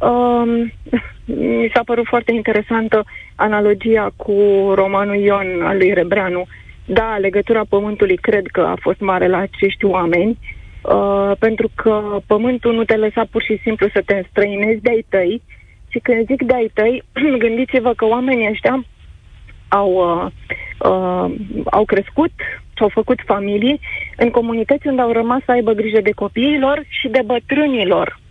Um, 0.00 0.72
mi 1.24 1.70
s-a 1.74 1.82
părut 1.84 2.06
foarte 2.06 2.32
interesantă 2.32 3.04
analogia 3.34 4.10
cu 4.16 4.32
romanul 4.74 5.16
Ion 5.16 5.62
al 5.62 5.76
lui 5.76 5.92
Rebreanu. 5.92 6.46
Da, 6.86 7.16
legătura 7.16 7.62
pământului 7.68 8.16
cred 8.16 8.46
că 8.46 8.60
a 8.60 8.76
fost 8.80 9.00
mare 9.00 9.28
la 9.28 9.38
acești 9.38 9.84
oameni, 9.84 10.38
uh, 10.82 11.32
pentru 11.38 11.70
că 11.74 12.18
pământul 12.26 12.74
nu 12.74 12.84
te 12.84 12.96
lăsa 12.96 13.26
pur 13.30 13.42
și 13.42 13.60
simplu 13.62 13.88
să 13.92 14.02
te 14.06 14.14
înstrăinezi 14.14 14.82
de-ai 14.82 15.06
tăi, 15.08 15.42
și 15.88 15.98
când 15.98 16.26
zic 16.26 16.42
de-ai 16.42 16.70
tăi, 16.74 17.02
gândiți-vă 17.44 17.92
că 17.92 18.04
oamenii 18.04 18.48
ăștia 18.50 18.84
au, 19.68 19.90
uh, 19.92 20.26
uh, 20.90 21.34
au 21.70 21.84
crescut 21.84 22.32
și 22.76 22.82
au 22.82 22.88
făcut 22.88 23.18
familii 23.26 23.80
în 24.16 24.30
comunități 24.30 24.86
unde 24.86 25.02
au 25.02 25.12
rămas 25.12 25.40
să 25.44 25.50
aibă 25.50 25.72
grijă 25.72 26.00
de 26.00 26.10
copiilor 26.10 26.84
și 26.88 27.08
de 27.08 27.20
bătrânilor 27.24 28.22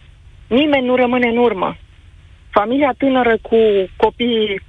Nimeni 0.60 0.86
nu 0.86 0.96
rămâne 0.96 1.28
în 1.28 1.38
urmă. 1.38 1.76
Familia 2.50 2.94
tânără 2.98 3.38
cu 3.42 3.58
copii 3.96 4.62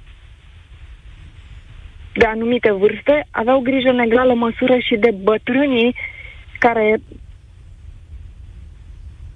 de 2.13 2.25
anumite 2.25 2.71
vârste 2.71 3.25
aveau 3.31 3.59
grijă 3.59 3.89
în 3.89 3.99
egală 3.99 4.33
măsură 4.33 4.77
și 4.77 4.95
de 4.95 5.11
bătrânii 5.23 5.95
care 6.59 7.01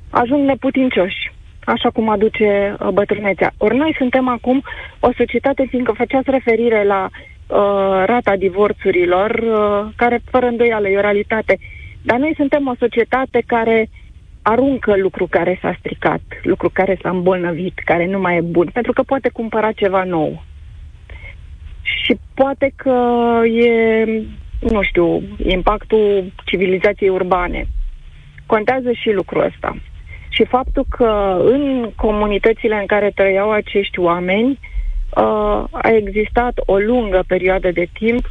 ajung 0.10 0.46
neputincioși, 0.46 1.32
așa 1.66 1.90
cum 1.90 2.10
aduce 2.10 2.76
uh, 2.80 2.88
bătrânețea. 2.88 3.52
Ori 3.58 3.76
noi 3.76 3.96
suntem 3.98 4.28
acum 4.28 4.64
o 5.00 5.10
societate, 5.18 5.66
fiindcă 5.70 5.92
făceați 5.92 6.30
referire 6.30 6.84
la 6.84 7.10
uh, 7.10 8.04
rata 8.06 8.36
divorțurilor, 8.36 9.30
uh, 9.32 9.92
care 9.96 10.22
fără 10.32 10.46
îndoială 10.46 10.90
e 10.90 10.98
o 10.98 11.02
realitate, 11.02 11.58
dar 12.02 12.18
noi 12.18 12.34
suntem 12.36 12.68
o 12.68 12.76
societate 12.80 13.44
care 13.46 13.90
aruncă 14.50 14.98
lucru 14.98 15.28
care 15.28 15.60
s-a 15.62 15.76
stricat, 15.80 16.22
lucru 16.44 16.70
care 16.74 16.98
s-a 17.02 17.10
îmbolnăvit, 17.10 17.80
care 17.86 18.06
nu 18.06 18.20
mai 18.20 18.38
e 18.38 18.42
bun, 18.42 18.70
pentru 18.74 18.94
că 18.94 19.02
poate 19.02 19.30
cumpăra 19.30 19.72
ceva 19.72 20.04
nou. 20.04 20.44
Și 21.82 22.20
poate 22.34 22.74
că 22.76 22.96
e, 23.46 24.06
nu 24.60 24.82
știu, 24.82 25.22
impactul 25.38 26.32
civilizației 26.46 27.10
urbane. 27.10 27.68
Contează 28.46 28.92
și 28.92 29.12
lucrul 29.12 29.44
ăsta. 29.44 29.76
Și 30.30 30.46
faptul 30.46 30.86
că 30.90 31.38
în 31.44 31.92
comunitățile 31.96 32.76
în 32.76 32.86
care 32.86 33.12
trăiau 33.16 33.52
acești 33.52 34.00
oameni 34.00 34.50
uh, 34.50 35.64
a 35.72 35.90
existat 35.92 36.54
o 36.66 36.78
lungă 36.78 37.24
perioadă 37.28 37.72
de 37.72 37.88
timp 37.94 38.30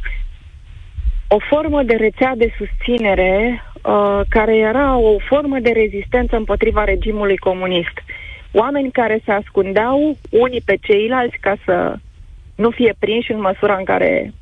o 1.31 1.39
formă 1.39 1.83
de 1.83 1.95
rețea 1.95 2.33
de 2.35 2.53
susținere 2.57 3.63
uh, 3.83 4.21
care 4.29 4.55
era 4.57 4.97
o 4.97 5.17
formă 5.19 5.59
de 5.59 5.69
rezistență 5.69 6.35
împotriva 6.35 6.83
regimului 6.83 7.37
comunist. 7.37 7.95
Oameni 8.51 8.91
care 8.91 9.21
se 9.25 9.31
ascundeau 9.31 10.17
unii 10.29 10.61
pe 10.65 10.77
ceilalți 10.81 11.37
ca 11.37 11.55
să 11.65 11.95
nu 12.55 12.69
fie 12.69 12.93
prinși 12.99 13.31
în 13.31 13.41
măsura 13.41 13.75
în 13.75 13.83
care 13.83 14.33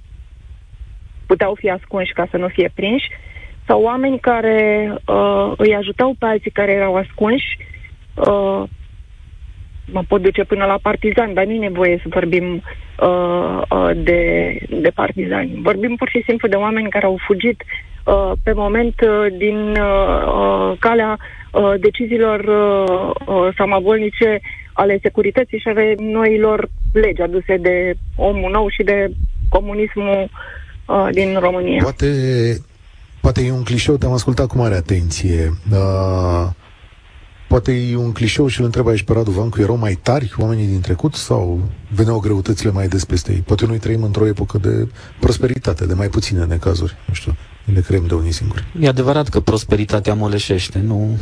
puteau 1.25 1.55
fi 1.55 1.69
ascunși 1.69 2.13
ca 2.13 2.27
să 2.31 2.37
nu 2.37 2.47
fie 2.47 2.71
prinși, 2.75 3.09
sau 3.65 3.81
oameni 3.81 4.19
care 4.19 4.93
uh, 5.05 5.51
îi 5.57 5.75
ajutau 5.75 6.15
pe 6.19 6.25
alții 6.25 6.51
care 6.51 6.71
erau 6.71 6.95
ascunși. 6.95 7.57
Uh, 8.15 8.63
mă 9.91 10.03
pot 10.07 10.21
duce 10.21 10.43
până 10.43 10.65
la 10.65 10.79
partizani, 10.81 11.33
dar 11.33 11.45
nu 11.45 11.51
e 11.51 11.57
nevoie 11.57 11.99
să 12.01 12.07
vorbim 12.09 12.63
uh, 12.99 13.61
uh, 13.69 13.89
de, 13.95 14.21
de 14.69 14.91
partizani. 14.95 15.59
Vorbim 15.63 15.95
pur 15.95 16.09
și 16.09 16.23
simplu 16.27 16.47
de 16.47 16.55
oameni 16.55 16.89
care 16.89 17.05
au 17.05 17.17
fugit 17.27 17.63
uh, 18.05 18.31
pe 18.43 18.53
moment 18.53 18.95
uh, 19.01 19.37
din 19.37 19.57
uh, 19.57 20.23
uh, 20.25 20.77
calea 20.79 21.17
uh, 21.51 21.73
deciziilor 21.79 22.39
uh, 22.39 23.11
uh, 23.25 23.47
samavolnice 23.57 24.39
ale 24.73 24.99
securității 25.01 25.59
și 25.59 25.67
ale 25.67 25.95
noilor 25.99 26.69
legi 26.93 27.21
aduse 27.21 27.57
de 27.57 27.93
omul 28.15 28.51
nou 28.51 28.69
și 28.69 28.83
de 28.83 29.11
comunismul 29.49 30.29
uh, 30.85 31.07
din 31.11 31.37
România. 31.39 31.81
Poate, 31.81 32.07
poate 33.21 33.41
e 33.45 33.51
un 33.51 33.63
clișeu, 33.63 33.95
te-am 33.95 34.11
ascultat 34.11 34.47
cu 34.47 34.57
mare 34.57 34.75
atenție. 34.75 35.51
Uh, 35.71 36.47
poate 37.47 37.71
e 37.71 37.95
un 37.95 38.11
clișeu 38.11 38.47
și 38.47 38.59
îl 38.59 38.65
întreb 38.65 38.87
aici 38.87 39.03
pe 39.03 39.13
Radu 39.13 39.31
Vancu, 39.31 39.61
erau 39.61 39.77
mai 39.77 39.99
tari 40.01 40.33
oamenii 40.37 40.67
din 40.67 40.81
trecut 40.81 41.13
sau 41.13 41.61
veneau 41.89 42.19
greutățile 42.19 42.71
mai 42.71 42.87
des 42.87 43.05
peste 43.05 43.31
ei? 43.31 43.39
Poate 43.39 43.65
noi 43.65 43.77
trăim 43.77 44.03
într-o 44.03 44.27
epocă 44.27 44.57
de 44.57 44.87
prosperitate, 45.19 45.85
de 45.85 45.93
mai 45.93 46.07
puține 46.07 46.45
necazuri, 46.45 46.95
nu 47.07 47.13
știu 47.13 47.35
le 47.73 47.81
creăm 47.81 48.05
de 48.07 48.13
unii 48.13 48.31
singuri. 48.31 48.65
E 48.79 48.87
adevărat 48.87 49.29
că 49.29 49.39
prosperitatea 49.39 50.13
moleșește, 50.13 50.79
nu? 50.85 51.17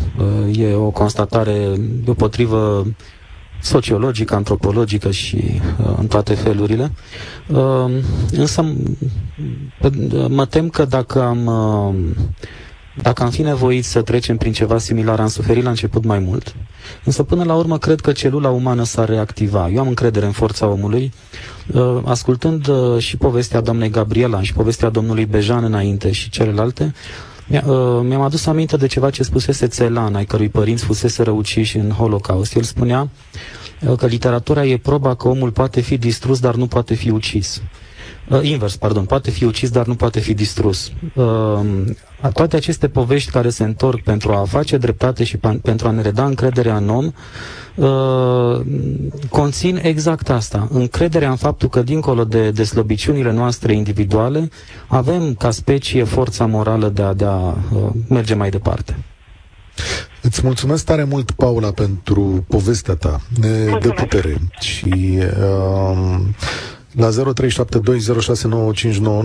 Uh, 0.47 0.57
e 0.57 0.73
o 0.73 0.89
constatare 0.89 1.73
deopotrivă 2.03 2.87
sociologică, 3.61 4.35
antropologică 4.35 5.11
și 5.11 5.61
uh, 5.79 5.93
în 5.97 6.07
toate 6.07 6.33
felurile. 6.33 6.91
Uh, 7.47 7.91
însă 8.31 8.65
mă 10.27 10.45
tem 10.45 10.69
că 10.69 10.85
dacă 10.85 11.23
am 11.23 11.45
uh, 11.45 11.95
dacă 13.01 13.23
am 13.23 13.29
fi 13.29 13.41
nevoit 13.41 13.85
să 13.85 14.01
trecem 14.01 14.37
prin 14.37 14.51
ceva 14.51 14.77
similar, 14.77 15.19
am 15.19 15.27
suferit 15.27 15.63
la 15.63 15.69
început 15.69 16.03
mai 16.05 16.19
mult. 16.19 16.55
Însă 17.03 17.23
până 17.23 17.43
la 17.43 17.55
urmă 17.55 17.77
cred 17.77 17.99
că 18.01 18.11
celula 18.11 18.49
umană 18.49 18.83
s-ar 18.83 19.09
reactiva. 19.09 19.69
Eu 19.69 19.79
am 19.79 19.87
încredere 19.87 20.25
în 20.25 20.31
forța 20.31 20.67
omului. 20.67 21.13
Uh, 21.73 21.97
ascultând 22.05 22.67
uh, 22.67 22.97
și 22.97 23.17
povestea 23.17 23.61
doamnei 23.61 23.89
Gabriela 23.89 24.41
și 24.41 24.53
povestea 24.53 24.89
domnului 24.89 25.25
Bejan 25.25 25.63
înainte 25.63 26.11
și 26.11 26.29
celelalte, 26.29 26.93
mi-a, 27.47 27.63
uh, 27.65 28.01
mi-am 28.03 28.21
adus 28.21 28.45
aminte 28.45 28.77
de 28.77 28.87
ceva 28.87 29.09
ce 29.09 29.23
spusese 29.23 29.67
Țelan, 29.67 30.15
ai 30.15 30.25
cărui 30.25 30.49
părinți 30.49 30.83
fusese 30.83 31.23
răuciși 31.23 31.77
în 31.77 31.89
Holocaust. 31.89 32.55
El 32.55 32.63
spunea 32.63 33.09
uh, 33.87 33.97
că 33.97 34.05
literatura 34.05 34.65
e 34.65 34.77
proba 34.77 35.15
că 35.15 35.27
omul 35.27 35.51
poate 35.51 35.81
fi 35.81 35.97
distrus, 35.97 36.39
dar 36.39 36.55
nu 36.55 36.67
poate 36.67 36.93
fi 36.93 37.09
ucis. 37.09 37.61
Uh, 38.29 38.39
invers, 38.43 38.75
pardon, 38.75 39.05
poate 39.05 39.31
fi 39.31 39.43
ucis, 39.45 39.69
dar 39.69 39.85
nu 39.85 39.95
poate 39.95 40.19
fi 40.19 40.33
distrus. 40.33 40.91
Uh, 41.13 41.59
toate 42.33 42.55
aceste 42.55 42.87
povești 42.87 43.31
care 43.31 43.49
se 43.49 43.63
întorc 43.63 44.01
pentru 44.03 44.31
a 44.31 44.43
face 44.47 44.77
dreptate 44.77 45.23
și 45.23 45.37
pentru 45.61 45.87
a 45.87 45.91
ne 45.91 46.01
reda 46.01 46.25
încrederea 46.25 46.77
în 46.77 46.89
om, 46.89 47.11
uh, 47.75 48.65
conțin 49.29 49.79
exact 49.81 50.29
asta, 50.29 50.67
încrederea 50.71 51.29
în 51.29 51.35
faptul 51.35 51.69
că 51.69 51.81
dincolo 51.81 52.23
de, 52.23 52.51
de 52.51 52.63
slăbiciunile 52.63 53.31
noastre 53.31 53.73
individuale, 53.73 54.49
avem 54.87 55.33
ca 55.33 55.51
specie 55.51 56.03
forța 56.03 56.45
morală 56.45 56.89
de 56.89 57.01
a, 57.01 57.13
de 57.13 57.25
a 57.25 57.37
uh, 57.37 57.55
merge 58.09 58.33
mai 58.33 58.49
departe. 58.49 58.95
Îți 60.21 60.41
mulțumesc 60.43 60.85
tare 60.85 61.03
mult, 61.03 61.31
Paula, 61.31 61.71
pentru 61.71 62.45
povestea 62.47 62.93
ta 62.95 63.21
de, 63.39 63.77
de 63.81 63.89
putere 63.89 64.37
și 64.59 65.19
uh, 65.19 66.17
la 66.95 67.09
0372069599 67.09 67.13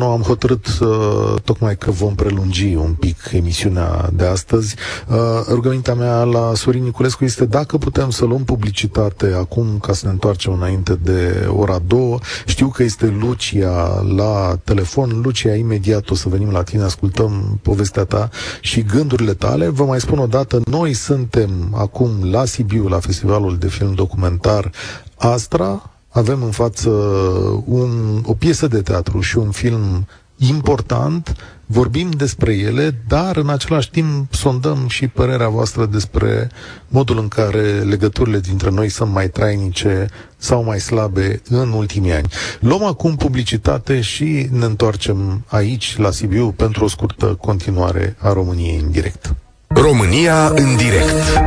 am 0.00 0.22
hotărât 0.26 0.66
uh, 0.80 1.34
tocmai 1.44 1.76
că 1.76 1.90
vom 1.90 2.14
prelungi 2.14 2.74
un 2.74 2.92
pic 2.92 3.16
emisiunea 3.32 4.10
de 4.12 4.24
astăzi. 4.24 4.74
Uh, 5.08 5.16
rugămintea 5.48 5.94
mea 5.94 6.22
la 6.22 6.54
Sorin 6.54 6.82
Niculescu 6.82 7.24
este 7.24 7.44
dacă 7.44 7.78
putem 7.78 8.10
să 8.10 8.24
luăm 8.24 8.44
publicitate 8.44 9.26
acum 9.38 9.78
ca 9.82 9.92
să 9.92 10.06
ne 10.06 10.12
întoarcem 10.12 10.52
înainte 10.52 10.98
de 11.02 11.48
ora 11.56 11.78
2. 11.86 12.18
Știu 12.46 12.68
că 12.68 12.82
este 12.82 13.16
Lucia 13.20 14.00
la 14.16 14.58
telefon. 14.64 15.20
Lucia, 15.22 15.54
imediat 15.54 16.10
o 16.10 16.14
să 16.14 16.28
venim 16.28 16.50
la 16.50 16.62
tine, 16.62 16.82
ascultăm 16.82 17.58
povestea 17.62 18.04
ta 18.04 18.28
și 18.60 18.82
gândurile 18.82 19.34
tale. 19.34 19.68
Vă 19.68 19.84
mai 19.84 20.00
spun 20.00 20.18
o 20.18 20.26
dată, 20.26 20.60
noi 20.64 20.92
suntem 20.92 21.50
acum 21.74 22.10
la 22.30 22.44
Sibiu, 22.44 22.88
la 22.88 22.98
Festivalul 22.98 23.56
de 23.56 23.68
Film 23.68 23.94
Documentar 23.94 24.70
Astra, 25.16 25.90
avem 26.10 26.42
în 26.42 26.50
față 26.50 26.90
un, 27.64 28.22
o 28.24 28.34
piesă 28.34 28.66
de 28.66 28.82
teatru 28.82 29.20
și 29.20 29.38
un 29.38 29.50
film 29.50 30.06
important, 30.36 31.36
vorbim 31.66 32.10
despre 32.10 32.52
ele, 32.52 32.94
dar 33.08 33.36
în 33.36 33.48
același 33.48 33.90
timp 33.90 34.34
sondăm 34.34 34.88
și 34.88 35.08
părerea 35.08 35.48
voastră 35.48 35.86
despre 35.86 36.50
modul 36.88 37.18
în 37.18 37.28
care 37.28 37.80
legăturile 37.80 38.40
dintre 38.40 38.70
noi 38.70 38.88
sunt 38.88 39.12
mai 39.12 39.28
trainice 39.28 40.08
sau 40.36 40.64
mai 40.64 40.80
slabe 40.80 41.42
în 41.48 41.72
ultimii 41.72 42.12
ani. 42.12 42.28
Luăm 42.60 42.84
acum 42.84 43.16
publicitate 43.16 44.00
și 44.00 44.48
ne 44.50 44.64
întoarcem 44.64 45.44
aici, 45.46 45.96
la 45.96 46.10
Sibiu, 46.10 46.50
pentru 46.50 46.84
o 46.84 46.88
scurtă 46.88 47.26
continuare 47.26 48.16
a 48.18 48.32
României 48.32 48.80
în 48.82 48.90
direct. 48.90 49.34
România 49.66 50.48
în 50.48 50.76
direct. 50.76 51.40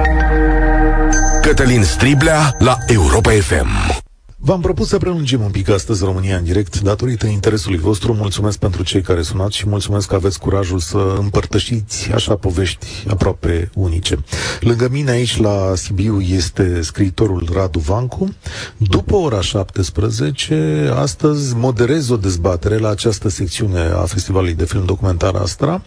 Cătălin 1.41 1.83
Striblea 1.83 2.55
la 2.59 2.77
Europa 2.87 3.31
FM. 3.31 4.02
V-am 4.45 4.61
propus 4.61 4.87
să 4.87 4.97
prelungim 4.97 5.41
un 5.41 5.51
pic 5.51 5.69
astăzi 5.69 6.03
România 6.03 6.37
în 6.37 6.43
direct 6.43 6.79
datorită 6.79 7.25
interesului 7.25 7.77
vostru. 7.77 8.13
Mulțumesc 8.13 8.57
pentru 8.57 8.83
cei 8.83 9.01
care 9.01 9.21
sunați 9.21 9.57
și 9.57 9.67
mulțumesc 9.67 10.07
că 10.07 10.15
aveți 10.15 10.39
curajul 10.39 10.79
să 10.79 11.15
împărtășiți 11.19 12.11
așa 12.11 12.35
povești 12.35 12.87
aproape 13.07 13.69
unice. 13.73 14.23
Lângă 14.59 14.87
mine 14.91 15.11
aici 15.11 15.37
la 15.37 15.73
Sibiu 15.75 16.21
este 16.21 16.81
scriitorul 16.81 17.49
Radu 17.53 17.79
Vancu. 17.79 18.35
După 18.77 19.15
ora 19.15 19.41
17, 19.41 20.91
astăzi 20.95 21.55
moderez 21.55 22.09
o 22.09 22.17
dezbatere 22.17 22.77
la 22.77 22.89
această 22.89 23.29
secțiune 23.29 23.79
a 23.79 24.05
Festivalului 24.05 24.55
de 24.55 24.65
Film 24.65 24.85
Documentar 24.85 25.35
Astra 25.35 25.81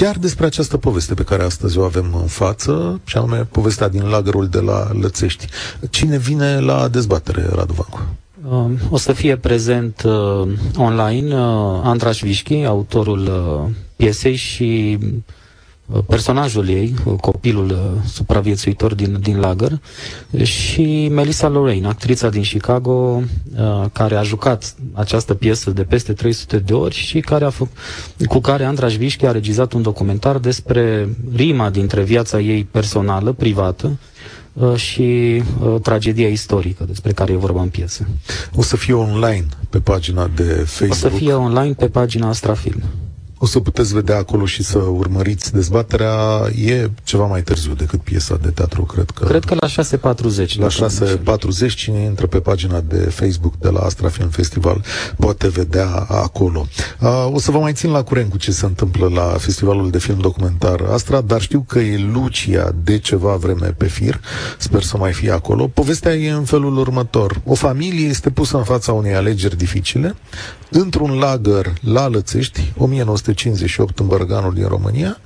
chiar 0.00 0.16
despre 0.18 0.46
această 0.46 0.76
poveste 0.76 1.14
pe 1.14 1.22
care 1.22 1.42
astăzi 1.42 1.78
o 1.78 1.82
avem 1.82 2.14
în 2.20 2.26
față, 2.26 3.00
și 3.04 3.16
anume 3.16 3.48
povestea 3.50 3.88
din 3.88 4.02
lagărul 4.02 4.48
de 4.48 4.60
la 4.60 4.90
Lățești. 5.00 5.46
Cine 5.90 6.18
vine 6.18 6.60
la 6.60 6.88
dezbatere, 6.88 7.48
Radu 7.54 7.72
Vancu? 7.72 8.06
Um, 8.48 8.78
o 8.90 8.96
să 8.96 9.12
fie 9.12 9.36
prezent 9.36 10.02
uh, 10.02 10.48
online 10.76 11.34
uh, 11.34 11.80
Andraș 11.82 12.20
Vișchi, 12.20 12.64
autorul 12.64 13.20
uh, 13.20 13.70
piesei 13.96 14.34
și 14.34 14.98
personajul 16.06 16.68
ei, 16.68 16.94
copilul 17.20 17.70
uh, 17.70 18.08
supraviețuitor 18.08 18.94
din, 18.94 19.20
din 19.20 19.40
lagăr, 19.40 19.80
și 20.42 21.08
Melissa 21.12 21.48
Lorraine, 21.48 21.86
actrița 21.86 22.28
din 22.28 22.42
Chicago, 22.42 23.22
uh, 23.58 23.84
care 23.92 24.14
a 24.14 24.22
jucat 24.22 24.74
această 24.92 25.34
piesă 25.34 25.70
de 25.70 25.82
peste 25.82 26.12
300 26.12 26.58
de 26.58 26.72
ori 26.72 26.94
și 26.94 27.20
care 27.20 27.44
a 27.44 27.50
făcut, 27.50 27.76
cu 28.28 28.38
care 28.38 28.64
Andraș 28.64 28.96
Vișchi 28.96 29.26
a 29.26 29.30
regizat 29.30 29.72
un 29.72 29.82
documentar 29.82 30.38
despre 30.38 31.08
rima 31.34 31.70
dintre 31.70 32.02
viața 32.02 32.40
ei 32.40 32.64
personală, 32.64 33.32
privată, 33.32 33.98
uh, 34.52 34.74
și 34.74 35.42
uh, 35.62 35.80
tragedia 35.82 36.28
istorică 36.28 36.84
despre 36.84 37.12
care 37.12 37.32
e 37.32 37.36
vorba 37.36 37.62
în 37.62 37.68
piesă. 37.68 38.06
O 38.54 38.62
să 38.62 38.76
fie 38.76 38.94
online 38.94 39.46
pe 39.70 39.78
pagina 39.78 40.30
de 40.34 40.42
Facebook? 40.42 40.90
O 40.90 40.94
să 40.94 41.08
fie 41.08 41.32
online 41.32 41.72
pe 41.72 41.88
pagina 41.88 42.28
Astrafilm. 42.28 42.82
O 43.42 43.46
să 43.46 43.60
puteți 43.60 43.94
vedea 43.94 44.16
acolo 44.16 44.46
și 44.46 44.62
să 44.62 44.78
urmăriți 44.78 45.52
dezbaterea. 45.52 46.46
E 46.64 46.90
ceva 47.02 47.26
mai 47.26 47.42
târziu 47.42 47.72
decât 47.74 48.00
piesa 48.00 48.36
de 48.42 48.48
teatru, 48.48 48.82
cred 48.82 49.10
că. 49.10 49.24
Cred 49.24 49.44
că 49.44 49.56
la 49.60 49.68
6.40. 49.68 50.54
La 50.58 50.66
6.40, 51.68 51.74
cine 51.74 51.98
intră 51.98 52.26
pe 52.26 52.40
pagina 52.40 52.80
de 52.80 52.96
Facebook 52.96 53.56
de 53.56 53.68
la 53.68 53.80
Astra 53.80 54.08
Film 54.08 54.28
Festival 54.28 54.84
poate 55.16 55.48
vedea 55.48 55.88
acolo. 56.08 56.66
Uh, 57.00 57.28
o 57.32 57.38
să 57.38 57.50
vă 57.50 57.58
mai 57.58 57.72
țin 57.72 57.90
la 57.90 58.02
curent 58.02 58.30
cu 58.30 58.38
ce 58.38 58.52
se 58.52 58.66
întâmplă 58.66 59.08
la 59.08 59.22
Festivalul 59.38 59.90
de 59.90 59.98
Film 59.98 60.18
Documentar 60.18 60.80
Astra, 60.92 61.20
dar 61.20 61.40
știu 61.40 61.64
că 61.68 61.78
e 61.78 62.08
Lucia 62.12 62.72
de 62.82 62.98
ceva 62.98 63.34
vreme 63.34 63.66
pe 63.66 63.86
fir. 63.86 64.20
Sper 64.58 64.82
să 64.82 64.96
mai 64.96 65.12
fie 65.12 65.30
acolo. 65.30 65.66
Povestea 65.66 66.14
e 66.14 66.30
în 66.30 66.44
felul 66.44 66.78
următor. 66.78 67.40
O 67.44 67.54
familie 67.54 68.06
este 68.06 68.30
pusă 68.30 68.56
în 68.56 68.64
fața 68.64 68.92
unei 68.92 69.14
alegeri 69.14 69.56
dificile 69.56 70.14
într-un 70.70 71.18
lagăr 71.18 71.66
la 71.80 72.08
Lățești, 72.08 72.72
1958 72.78 73.98
în 73.98 74.06
Bărganul 74.06 74.54
din 74.54 74.66
România, 74.66 75.16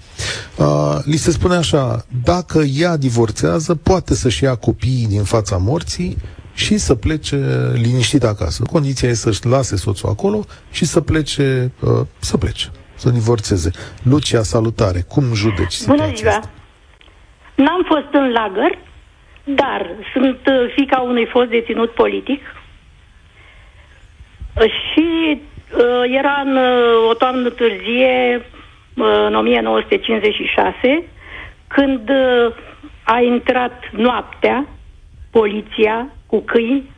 uh, 0.59 0.99
li 1.05 1.17
se 1.17 1.31
spune 1.31 1.55
așa, 1.55 2.05
dacă 2.25 2.59
ea 2.59 2.97
divorțează, 2.97 3.75
poate 3.75 4.15
să-și 4.15 4.45
ia 4.45 4.55
copiii 4.55 5.07
din 5.07 5.23
fața 5.23 5.57
morții 5.57 6.17
și 6.55 6.79
să 6.79 6.95
plece 6.95 7.71
liniștit 7.75 8.25
acasă. 8.25 8.63
Condiția 8.63 9.09
e 9.09 9.15
să-și 9.15 9.47
lase 9.47 9.77
soțul 9.77 10.09
acolo 10.09 10.45
și 10.71 10.85
să 10.85 11.01
plece, 11.01 11.73
uh, 11.81 11.91
să 12.19 12.37
plece, 12.37 12.67
să 12.95 13.11
divorțeze. 13.11 13.71
Lucia, 14.03 14.43
salutare! 14.43 15.05
Cum 15.09 15.35
judeci 15.35 15.73
situația 15.73 16.05
Bună 16.05 16.17
ziua! 16.17 16.31
Asta? 16.31 16.51
N-am 17.55 17.83
fost 17.87 18.13
în 18.13 18.33
lagăr, 18.33 18.79
dar 19.45 19.87
sunt 20.13 20.41
uh, 20.47 20.73
fica 20.77 21.01
unui 21.01 21.27
fost 21.33 21.49
deținut 21.49 21.91
politic, 21.91 22.41
și 24.63 25.41
uh, 25.77 26.17
era 26.19 26.43
în 26.45 26.57
uh, 26.57 27.09
o 27.11 27.15
toamnă 27.15 27.49
târzie, 27.49 28.47
în 29.27 29.35
1956, 29.35 31.05
când 31.67 32.09
uh, 32.09 32.55
a 33.05 33.21
intrat 33.21 33.83
noaptea 33.93 34.67
poliția 35.31 36.09
cu 36.27 36.41
câini, 36.41 36.91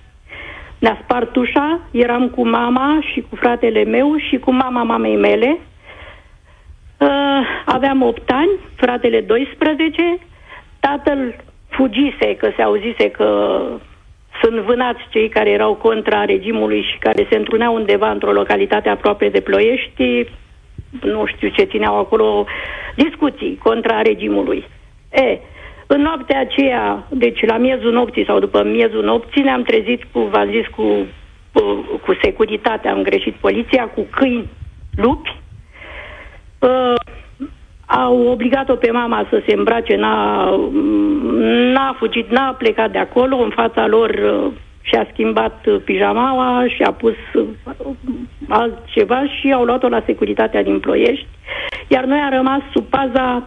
ne-a 0.79 0.99
spart 1.03 1.37
ușa, 1.37 1.81
eram 1.91 2.29
cu 2.29 2.49
mama 2.49 2.99
și 3.13 3.21
cu 3.21 3.37
fratele 3.37 3.85
meu 3.85 4.17
și 4.29 4.39
cu 4.39 4.53
mama 4.53 4.83
mamei 4.83 5.17
mele. 5.17 5.59
Uh, 6.99 7.09
aveam 7.65 8.03
8 8.03 8.31
ani, 8.31 8.51
fratele 8.75 9.21
12, 9.21 10.19
tatăl 10.81 11.35
fugise, 11.69 12.37
că 12.37 12.51
se 12.57 12.63
auzise 12.63 13.11
că 13.11 13.61
sunt 14.43 14.57
vânați 14.57 15.01
cei 15.11 15.29
care 15.29 15.51
erau 15.51 15.75
contra 15.75 16.25
regimului 16.25 16.83
și 16.83 16.99
care 16.99 17.27
se 17.31 17.37
întruneau 17.37 17.75
undeva 17.75 18.11
într-o 18.11 18.33
localitate 18.33 18.89
aproape 18.89 19.29
de 19.29 19.41
Ploiești, 19.41 20.25
nu 21.01 21.27
știu 21.27 21.49
ce 21.49 21.65
țineau 21.65 21.99
acolo, 21.99 22.47
discuții 22.95 23.59
contra 23.63 24.03
regimului. 24.03 24.65
E, 25.11 25.39
în 25.87 26.01
noaptea 26.01 26.41
aceea, 26.41 27.07
deci 27.11 27.47
la 27.47 27.57
miezul 27.57 27.93
nopții 27.93 28.25
sau 28.25 28.39
după 28.39 28.63
miezul 28.63 29.05
nopții, 29.05 29.43
ne-am 29.43 29.63
trezit 29.63 30.05
cu, 30.13 30.21
v-am 30.21 30.51
zis, 30.51 30.67
cu, 30.67 31.07
cu 32.05 32.19
securitatea, 32.23 32.93
am 32.93 33.03
greșit 33.03 33.35
poliția, 33.35 33.85
cu 33.85 34.07
câini 34.11 34.49
lupi. 34.97 35.37
Uh, 36.59 36.95
au 37.87 38.27
obligat-o 38.27 38.75
pe 38.75 38.91
mama 38.91 39.27
să 39.31 39.43
se 39.47 39.55
îmbrace, 39.55 39.97
n-a, 39.97 40.51
n-a 41.73 41.95
fugit, 41.99 42.31
n-a 42.31 42.55
plecat 42.59 42.91
de 42.91 42.99
acolo, 42.99 43.37
în 43.37 43.51
fața 43.51 43.87
lor 43.87 44.11
uh, 44.11 44.53
și-a 44.83 45.07
schimbat 45.13 45.67
pijamaua 45.85 46.65
și 46.69 46.83
a 46.83 46.93
pus 46.93 47.15
uh, 47.35 47.45
altceva 48.49 49.25
și 49.41 49.53
au 49.53 49.65
luat-o 49.65 49.89
la 49.89 50.03
securitatea 50.07 50.63
din 50.63 50.81
Ploiești, 50.81 51.27
iar 51.89 52.05
noi 52.05 52.19
am 52.19 52.31
rămas 52.31 52.61
sub 52.73 52.85
paza 52.85 53.47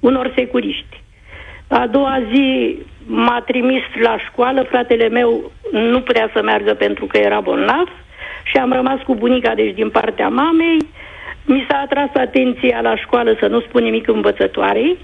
unor 0.00 0.32
securiști. 0.36 1.02
A 1.68 1.86
doua 1.86 2.22
zi 2.32 2.78
m-a 3.06 3.42
trimis 3.46 3.82
la 4.02 4.18
școală, 4.18 4.62
fratele 4.62 5.08
meu 5.08 5.50
nu 5.70 6.00
putea 6.00 6.30
să 6.34 6.42
meargă 6.42 6.74
pentru 6.74 7.06
că 7.06 7.16
era 7.18 7.40
bolnav 7.40 7.88
și 8.50 8.56
am 8.56 8.72
rămas 8.72 9.00
cu 9.06 9.14
bunica, 9.14 9.54
deci 9.54 9.74
din 9.74 9.90
partea 9.90 10.28
mamei. 10.28 10.78
Mi 11.44 11.66
s-a 11.68 11.78
atras 11.84 12.10
atenția 12.14 12.80
la 12.80 12.96
școală 12.96 13.36
să 13.40 13.46
nu 13.46 13.60
spun 13.60 13.82
nimic 13.82 14.08
învățătoarei 14.08 14.98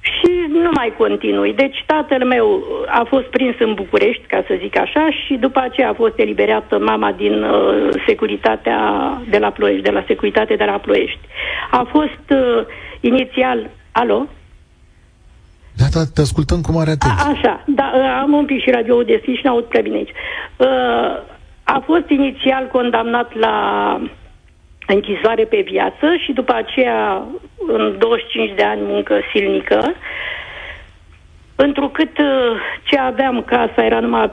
și 0.00 0.30
nu 0.48 0.70
mai 0.74 0.94
continui. 0.98 1.52
Deci 1.54 1.84
tatăl 1.86 2.24
meu 2.26 2.64
a 2.86 3.04
fost 3.08 3.26
prins 3.26 3.54
în 3.58 3.74
București, 3.74 4.22
ca 4.26 4.44
să 4.46 4.54
zic 4.60 4.78
așa, 4.78 5.08
și 5.24 5.34
după 5.34 5.60
aceea 5.60 5.88
a 5.88 5.94
fost 6.02 6.18
eliberată 6.18 6.78
mama 6.78 7.12
din 7.12 7.42
uh, 7.42 7.88
securitatea 8.06 8.78
de 9.30 9.38
la 9.38 9.50
Ploiești, 9.50 9.82
de 9.82 9.90
la 9.90 10.04
securitate 10.06 10.54
de 10.54 10.64
la 10.64 10.78
Ploiești. 10.78 11.20
A 11.70 11.88
fost 11.90 12.26
uh, 12.30 12.66
inițial... 13.00 13.70
Alo? 13.92 14.26
Da, 15.76 15.84
da, 15.92 16.00
te 16.14 16.20
ascultăm 16.20 16.60
cu 16.60 16.72
mare 16.72 16.90
atenție. 16.90 17.24
A, 17.26 17.30
așa, 17.30 17.64
da, 17.66 17.92
uh, 17.94 18.20
am 18.22 18.32
un 18.32 18.44
pic 18.44 18.62
și 18.62 18.70
radio 18.70 19.02
deschis 19.02 19.36
și 19.36 19.44
n-aud 19.44 19.64
prea 19.64 19.80
bine 19.80 19.96
aici. 19.96 20.12
Uh, 20.56 20.66
a 21.72 21.82
fost 21.84 22.08
inițial 22.08 22.68
condamnat 22.72 23.34
la 23.34 23.56
închisoare 24.86 25.44
pe 25.44 25.60
viață 25.60 26.06
și 26.24 26.32
după 26.32 26.54
aceea 26.54 27.22
în 27.66 27.94
25 27.98 28.54
de 28.56 28.62
ani 28.62 28.80
muncă 28.84 29.20
silnică. 29.32 29.94
Întrucât 31.54 32.18
uh, 32.18 32.26
ce 32.82 32.98
aveam 32.98 33.42
casa 33.42 33.84
era 33.84 34.00
numai 34.00 34.30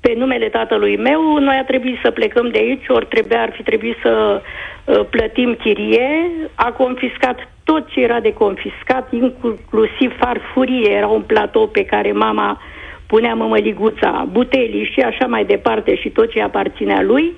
pe 0.00 0.14
numele 0.16 0.48
tatălui 0.48 0.96
meu, 0.96 1.38
noi 1.38 1.56
a 1.56 1.64
trebuit 1.64 1.98
să 2.02 2.10
plecăm 2.10 2.48
de 2.48 2.58
aici, 2.58 2.88
ori 2.88 3.06
trebuia, 3.06 3.42
ar 3.42 3.52
fi 3.52 3.62
trebuit 3.62 3.96
să 4.02 4.42
uh, 4.84 5.00
plătim 5.10 5.54
chirie, 5.54 6.30
a 6.54 6.72
confiscat 6.72 7.48
tot 7.64 7.88
ce 7.88 8.00
era 8.00 8.20
de 8.20 8.32
confiscat, 8.32 9.12
inclusiv 9.12 10.16
farfurie, 10.18 10.90
era 10.90 11.06
un 11.06 11.22
platou 11.22 11.68
pe 11.68 11.84
care 11.84 12.12
mama 12.12 12.60
punea 13.10 13.34
mămăliguța, 13.34 14.28
butelii 14.32 14.90
și 14.92 15.00
așa 15.00 15.26
mai 15.26 15.44
departe 15.44 15.96
și 15.96 16.08
tot 16.08 16.30
ce 16.30 16.40
aparținea 16.42 17.02
lui. 17.02 17.32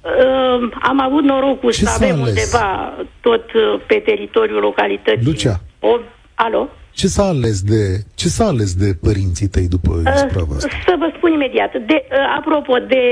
Uh, 0.00 0.68
am 0.82 1.00
avut 1.00 1.22
norocul 1.22 1.70
Ce 1.72 1.78
să 1.78 1.84
s-a 1.84 2.04
avem 2.04 2.20
ales? 2.22 2.28
undeva 2.28 2.92
tot 3.20 3.52
uh, 3.52 3.80
pe 3.86 3.94
teritoriul 3.94 4.60
localității. 4.60 5.26
Lucia. 5.26 5.54
O, 5.80 5.98
alo? 6.34 6.68
Ce 6.94 7.06
s-a 7.06 7.26
ales 7.34 7.62
de, 7.62 7.82
ce 8.20 8.28
s-a 8.28 8.46
ales 8.46 8.74
de 8.74 8.90
părinții 9.06 9.48
tăi 9.48 9.68
după 9.68 9.90
isprava 10.14 10.54
asta? 10.56 10.68
Să 10.86 10.94
vă 10.98 11.08
spun 11.16 11.32
imediat. 11.32 11.72
De, 11.90 12.04
uh, 12.04 12.18
apropo 12.38 12.74
de... 12.78 13.04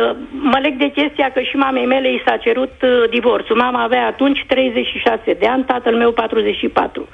Uh, 0.00 0.16
mă 0.52 0.58
leg 0.62 0.74
de 0.78 0.90
chestia 0.98 1.30
că 1.34 1.40
și 1.40 1.56
mamei 1.56 1.86
mele 1.86 2.12
i 2.12 2.22
s-a 2.26 2.36
cerut 2.36 2.74
uh, 2.82 3.10
divorțul. 3.10 3.56
Mama 3.56 3.82
avea 3.82 4.06
atunci 4.06 4.44
36 4.46 5.36
de 5.40 5.46
ani, 5.46 5.64
tatăl 5.64 5.94
meu 5.96 6.12
44. 6.12 7.08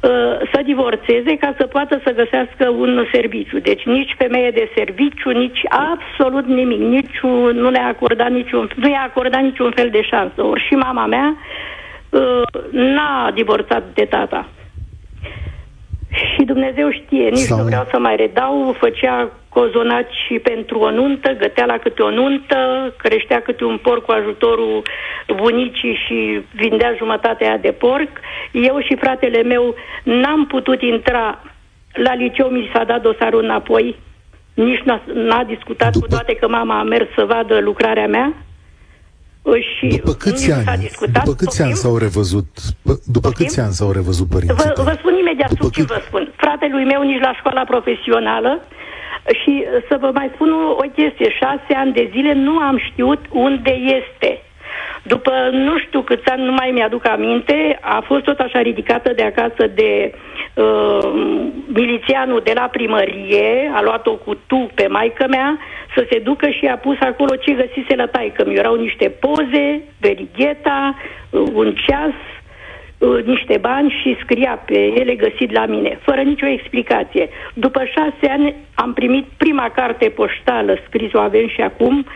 Uh, 0.00 0.08
să 0.52 0.60
divorțeze 0.64 1.36
ca 1.40 1.54
să 1.58 1.66
poată 1.66 2.00
să 2.04 2.12
găsească 2.12 2.68
un 2.68 3.06
serviciu. 3.12 3.58
Deci 3.58 3.82
nici 3.84 4.14
femeie 4.18 4.50
de 4.50 4.70
serviciu, 4.76 5.30
nici 5.30 5.60
absolut 5.68 6.46
nimic. 6.46 6.80
Nici, 6.80 7.20
nu 7.52 7.70
le-a 7.70 7.86
acordat 7.86 8.30
niciun, 8.30 8.70
nu 8.76 8.88
i-a 8.88 9.04
acordat 9.06 9.42
niciun 9.42 9.72
fel 9.74 9.88
de 9.90 10.02
șansă. 10.02 10.42
Ori 10.42 10.66
și 10.68 10.74
mama 10.74 11.06
mea 11.06 11.36
uh, 12.10 12.42
n-a 12.70 13.30
divorțat 13.34 13.84
de 13.94 14.04
tata. 14.04 14.48
Și 16.50 16.56
Dumnezeu 16.56 16.90
știe, 16.90 17.28
nici 17.28 17.38
Sau- 17.38 17.58
nu 17.58 17.64
vreau 17.64 17.86
să 17.90 17.98
mai 17.98 18.16
redau, 18.16 18.76
făcea 18.78 19.30
cozonaci 19.48 20.40
pentru 20.42 20.78
o 20.78 20.90
nuntă, 20.90 21.30
gătea 21.38 21.64
la 21.64 21.78
câte 21.78 22.02
o 22.02 22.10
nuntă, 22.10 22.58
creștea 22.98 23.40
câte 23.42 23.64
un 23.64 23.78
porc 23.82 24.04
cu 24.04 24.10
ajutorul 24.12 24.82
bunicii 25.36 25.98
și 26.06 26.40
vindea 26.54 26.94
jumătatea 26.96 27.48
aia 27.48 27.56
de 27.56 27.70
porc. 27.70 28.08
Eu 28.52 28.80
și 28.80 28.96
fratele 29.00 29.42
meu 29.42 29.74
n-am 30.02 30.46
putut 30.46 30.82
intra 30.82 31.42
la 31.92 32.14
liceu, 32.14 32.48
mi 32.48 32.70
s-a 32.74 32.84
dat 32.84 33.02
dosarul 33.02 33.42
înapoi, 33.42 33.96
nici 34.54 34.80
n-a, 34.84 35.02
n-a 35.14 35.44
discutat, 35.44 35.92
După- 35.92 36.06
cu 36.06 36.10
toate 36.12 36.34
că 36.34 36.48
mama 36.48 36.78
a 36.78 36.82
mers 36.82 37.06
să 37.16 37.24
vadă 37.24 37.58
lucrarea 37.60 38.06
mea. 38.06 38.32
Și 39.78 39.86
După 39.86 40.12
câți 40.12 40.46
nici 40.48 40.56
nu 40.56 40.62
s-a 40.62 40.70
ani, 40.70 40.80
discutat, 40.80 41.24
după 41.24 41.36
câți 41.36 41.60
ani 41.62 41.70
poftim? 41.70 41.90
s-au 41.90 41.98
revăzut, 41.98 42.46
p- 42.88 43.02
după 43.16 43.28
Poftim? 43.28 43.46
câți 43.46 43.60
ani 43.60 43.72
s-au 43.72 43.92
revăzut 43.92 44.28
părinții 44.28 44.56
Vă, 44.56 44.62
tăi? 44.68 44.84
vă 44.84 44.94
spun 44.98 45.14
imediat 45.14 45.48
După 45.48 45.62
sub 45.64 45.72
ce 45.72 45.80
cât- 45.80 45.88
vă 45.88 46.02
spun. 46.06 46.29
Fratelui 46.40 46.84
meu 46.84 47.02
nici 47.02 47.20
la 47.20 47.34
școala 47.34 47.64
profesională 47.64 48.62
și 49.42 49.64
uh, 49.64 49.82
să 49.88 49.96
vă 50.00 50.10
mai 50.14 50.30
spun 50.34 50.52
o 50.52 50.86
chestie. 50.94 51.30
Șase 51.30 51.72
ani 51.74 51.92
de 51.92 52.08
zile 52.12 52.32
nu 52.32 52.58
am 52.58 52.78
știut 52.78 53.20
unde 53.30 53.70
este. 53.70 54.42
După 55.02 55.32
nu 55.52 55.78
știu 55.78 56.00
câți 56.00 56.30
ani, 56.30 56.44
nu 56.44 56.52
mai 56.52 56.70
mi-aduc 56.70 57.08
aminte, 57.08 57.78
a 57.80 58.00
fost 58.06 58.22
tot 58.22 58.38
așa 58.38 58.60
ridicată 58.60 59.12
de 59.12 59.22
acasă 59.22 59.66
de 59.74 60.12
uh, 60.54 61.12
milițianul 61.66 62.40
de 62.44 62.52
la 62.54 62.68
primărie, 62.72 63.70
a 63.74 63.82
luat-o 63.82 64.14
cu 64.14 64.34
tu 64.46 64.70
pe 64.74 64.86
maică 64.86 65.26
mea, 65.28 65.58
să 65.94 66.06
se 66.10 66.18
ducă 66.18 66.48
și 66.48 66.66
a 66.66 66.76
pus 66.76 66.96
acolo 67.00 67.36
ce 67.36 67.52
găsise 67.52 67.94
la 67.94 68.06
taică. 68.06 68.44
Mi 68.46 68.54
erau 68.54 68.74
niște 68.74 69.08
poze, 69.08 69.82
verigheta, 70.00 70.96
uh, 71.30 71.42
un 71.52 71.74
ceas, 71.86 72.14
uh, 73.00 73.24
niște 73.24 73.56
bani 73.60 73.96
și 74.02 74.16
scria 74.22 74.62
pe 74.66 74.78
ele 75.00 75.14
găsit 75.14 75.52
la 75.52 75.66
mine, 75.66 75.98
fără 76.02 76.20
nicio 76.20 76.46
explicație. 76.46 77.28
După 77.54 77.84
șase 77.84 78.32
ani 78.32 78.54
am 78.74 78.92
primit 78.92 79.26
prima 79.36 79.70
carte 79.74 80.08
poștală, 80.08 80.78
scris-o 80.86 81.18
avem 81.18 81.48
și 81.48 81.60
acum, 81.60 82.06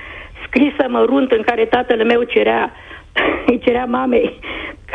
scrisă 0.47 0.85
mărunt 0.89 1.33
în 1.33 1.43
care 1.43 1.65
tatăl 1.65 2.05
meu 2.05 2.23
cerea 2.23 2.73
îi 3.51 3.59
cerea 3.59 3.85
mamei 3.85 4.39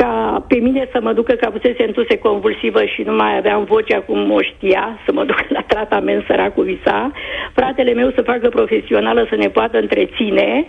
ca 0.00 0.44
pe 0.48 0.56
mine 0.56 0.88
să 0.92 0.98
mă 1.02 1.12
ducă, 1.12 1.32
că 1.32 1.46
avusese 1.46 1.84
întuse 1.84 2.18
convulsivă 2.18 2.84
și 2.84 3.02
nu 3.02 3.14
mai 3.14 3.36
aveam 3.36 3.64
voce 3.64 3.94
acum 3.94 4.30
o 4.30 4.40
știa, 4.42 4.98
să 5.04 5.12
mă 5.12 5.24
duc 5.24 5.44
la 5.48 5.62
tratament 5.62 6.24
săracul 6.26 6.64
visa, 6.64 7.10
fratele 7.52 7.92
meu 7.92 8.10
să 8.14 8.22
facă 8.22 8.48
profesională 8.48 9.26
să 9.28 9.36
ne 9.36 9.48
poată 9.48 9.78
întreține 9.78 10.66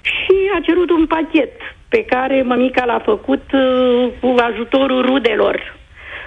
și 0.00 0.36
a 0.56 0.60
cerut 0.60 0.90
un 0.90 1.06
pachet 1.06 1.52
pe 1.90 2.04
care 2.04 2.42
mămica 2.42 2.84
l-a 2.84 3.00
făcut 3.04 3.42
uh, 3.52 4.08
cu 4.20 4.34
ajutorul 4.50 5.02
rudelor. 5.06 5.78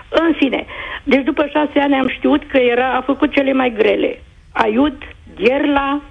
În 0.10 0.34
fine, 0.38 0.66
deci 1.04 1.24
după 1.24 1.50
șase 1.52 1.80
ani 1.80 1.94
am 1.96 2.08
știut 2.08 2.42
că 2.52 2.58
era, 2.58 2.94
a 2.94 3.02
făcut 3.02 3.32
cele 3.34 3.54
mai 3.54 3.74
grele. 3.78 4.22
Aiud, 4.52 4.98
Gherla 5.36 6.02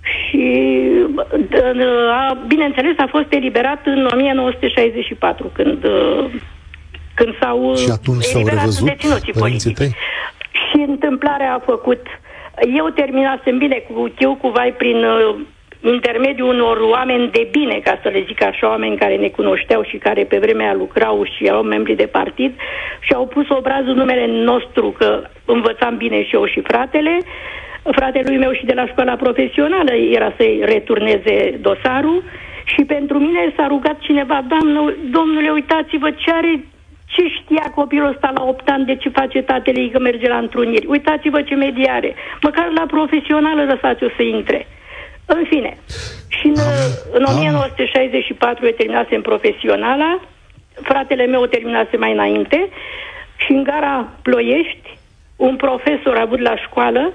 și, 0.00 0.44
d- 1.48 1.82
a, 2.10 2.38
bineînțeles, 2.46 2.94
a 2.98 3.06
fost 3.10 3.32
eliberat 3.32 3.80
în 3.86 4.08
1964, 4.12 5.50
când, 5.54 5.84
uh, 5.84 6.24
când 7.14 7.34
s-au 7.40 7.74
Și 7.76 7.90
atunci 7.90 8.22
s-au 8.22 8.40
eliberat 8.40 8.60
revăzut 8.60 8.88
deținuții 8.88 9.32
părinții 9.32 9.72
politici. 9.72 9.76
tăi? 9.76 9.96
Și 10.52 10.84
întâmplarea 10.88 11.54
a 11.54 11.62
făcut... 11.64 12.06
Eu 12.76 12.88
terminasem 12.88 13.58
bine 13.58 13.76
cu 13.76 14.12
chiu 14.16 14.34
cu 14.34 14.48
vai 14.48 14.74
prin 14.78 15.04
uh, 15.04 15.36
intermediul 15.80 16.48
unor 16.48 16.76
oameni 16.80 17.30
de 17.30 17.48
bine, 17.50 17.80
ca 17.84 17.98
să 18.02 18.08
le 18.08 18.24
zic 18.26 18.42
așa, 18.42 18.68
oameni 18.68 18.96
care 18.96 19.16
ne 19.16 19.28
cunoșteau 19.28 19.82
și 19.82 19.96
care 19.96 20.24
pe 20.24 20.38
vremea 20.38 20.66
aia 20.66 20.74
lucrau 20.74 21.24
și 21.24 21.46
erau 21.46 21.62
membri 21.62 21.94
de 21.94 22.06
partid 22.06 22.52
și 23.00 23.12
au 23.12 23.26
pus 23.26 23.48
obrazul 23.48 23.94
numele 23.94 24.26
nostru, 24.26 24.94
că 24.98 25.22
învățam 25.44 25.96
bine 25.96 26.24
și 26.24 26.34
eu 26.34 26.46
și 26.46 26.60
fratele. 26.60 27.18
Fratelui 27.82 28.38
meu 28.38 28.52
și 28.52 28.64
de 28.64 28.74
la 28.74 28.86
școala 28.86 29.14
profesională 29.14 29.92
era 29.94 30.32
să-i 30.36 30.60
returneze 30.64 31.58
dosarul 31.60 32.22
Și 32.64 32.84
pentru 32.84 33.18
mine 33.18 33.52
s-a 33.56 33.66
rugat 33.66 33.98
cineva, 33.98 34.44
doamnă, 34.48 34.94
domnule, 35.10 35.50
uitați-vă 35.50 36.10
ce 36.10 36.30
are 36.32 36.64
ce 37.06 37.22
știa 37.28 37.72
copilul 37.74 38.08
ăsta 38.08 38.32
la 38.34 38.42
8 38.42 38.68
ani 38.68 38.84
de 38.84 38.96
ce 38.96 39.08
face 39.08 39.42
tatăl 39.42 39.76
ei 39.76 39.90
că 39.90 39.98
merge 39.98 40.28
la 40.28 40.36
întruniri? 40.36 40.86
Uitați-vă 40.86 41.42
ce 41.42 41.54
mediare. 41.54 42.14
Măcar 42.42 42.70
la 42.74 42.84
profesională 42.86 43.64
lăsați-o 43.64 44.08
să 44.16 44.22
intre. 44.22 44.66
În 45.36 45.44
fine. 45.48 45.76
Și 46.28 46.46
în, 46.46 46.54
în 47.12 47.24
1964 47.24 48.66
eu 48.66 48.72
terminasem 48.72 49.22
profesionala, 49.22 50.20
fratele 50.82 51.26
meu 51.26 51.46
terminase 51.46 51.96
mai 51.96 52.12
înainte 52.12 52.68
și 53.36 53.52
în 53.52 53.62
gara 53.62 54.08
Ploiești, 54.22 54.98
un 55.36 55.56
profesor 55.56 56.16
avut 56.16 56.40
la 56.40 56.56
școală 56.56 57.12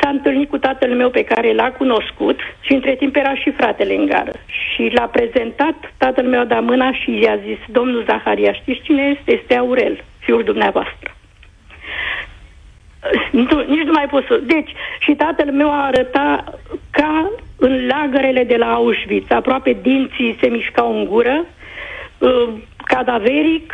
s-a 0.00 0.08
întâlnit 0.08 0.48
cu 0.48 0.58
tatăl 0.58 0.94
meu 0.94 1.10
pe 1.10 1.24
care 1.24 1.54
l-a 1.54 1.70
cunoscut 1.70 2.38
și 2.60 2.72
între 2.72 2.94
timp 2.94 3.16
era 3.16 3.34
și 3.34 3.50
fratele 3.50 3.94
în 3.94 4.06
gară. 4.06 4.32
Și 4.46 4.90
l-a 4.94 5.06
prezentat, 5.06 5.76
tatăl 5.96 6.26
meu 6.26 6.40
a 6.40 6.44
dat 6.44 6.62
mâna 6.62 6.92
și 6.92 7.20
i-a 7.22 7.38
zis, 7.46 7.58
domnul 7.68 8.04
Zaharia, 8.08 8.52
știți 8.52 8.80
cine 8.82 9.02
este? 9.16 9.38
Este 9.40 9.56
Aurel, 9.56 10.04
fiul 10.18 10.42
dumneavoastră. 10.42 11.14
Nu, 13.30 13.64
nici 13.68 13.84
nu 13.84 13.92
mai 13.92 14.06
pot 14.10 14.24
să... 14.26 14.40
Deci, 14.42 14.70
și 14.98 15.12
tatăl 15.12 15.52
meu 15.52 15.70
a 15.70 15.84
arătat 15.84 16.58
ca 16.90 17.30
în 17.58 17.86
lagărele 17.86 18.44
de 18.44 18.56
la 18.56 18.72
Auschwitz, 18.72 19.30
aproape 19.30 19.76
dinții 19.82 20.36
se 20.40 20.48
mișcau 20.48 20.98
în 20.98 21.04
gură, 21.04 21.44
uh, 22.18 22.48
cadaveric, 22.76 23.72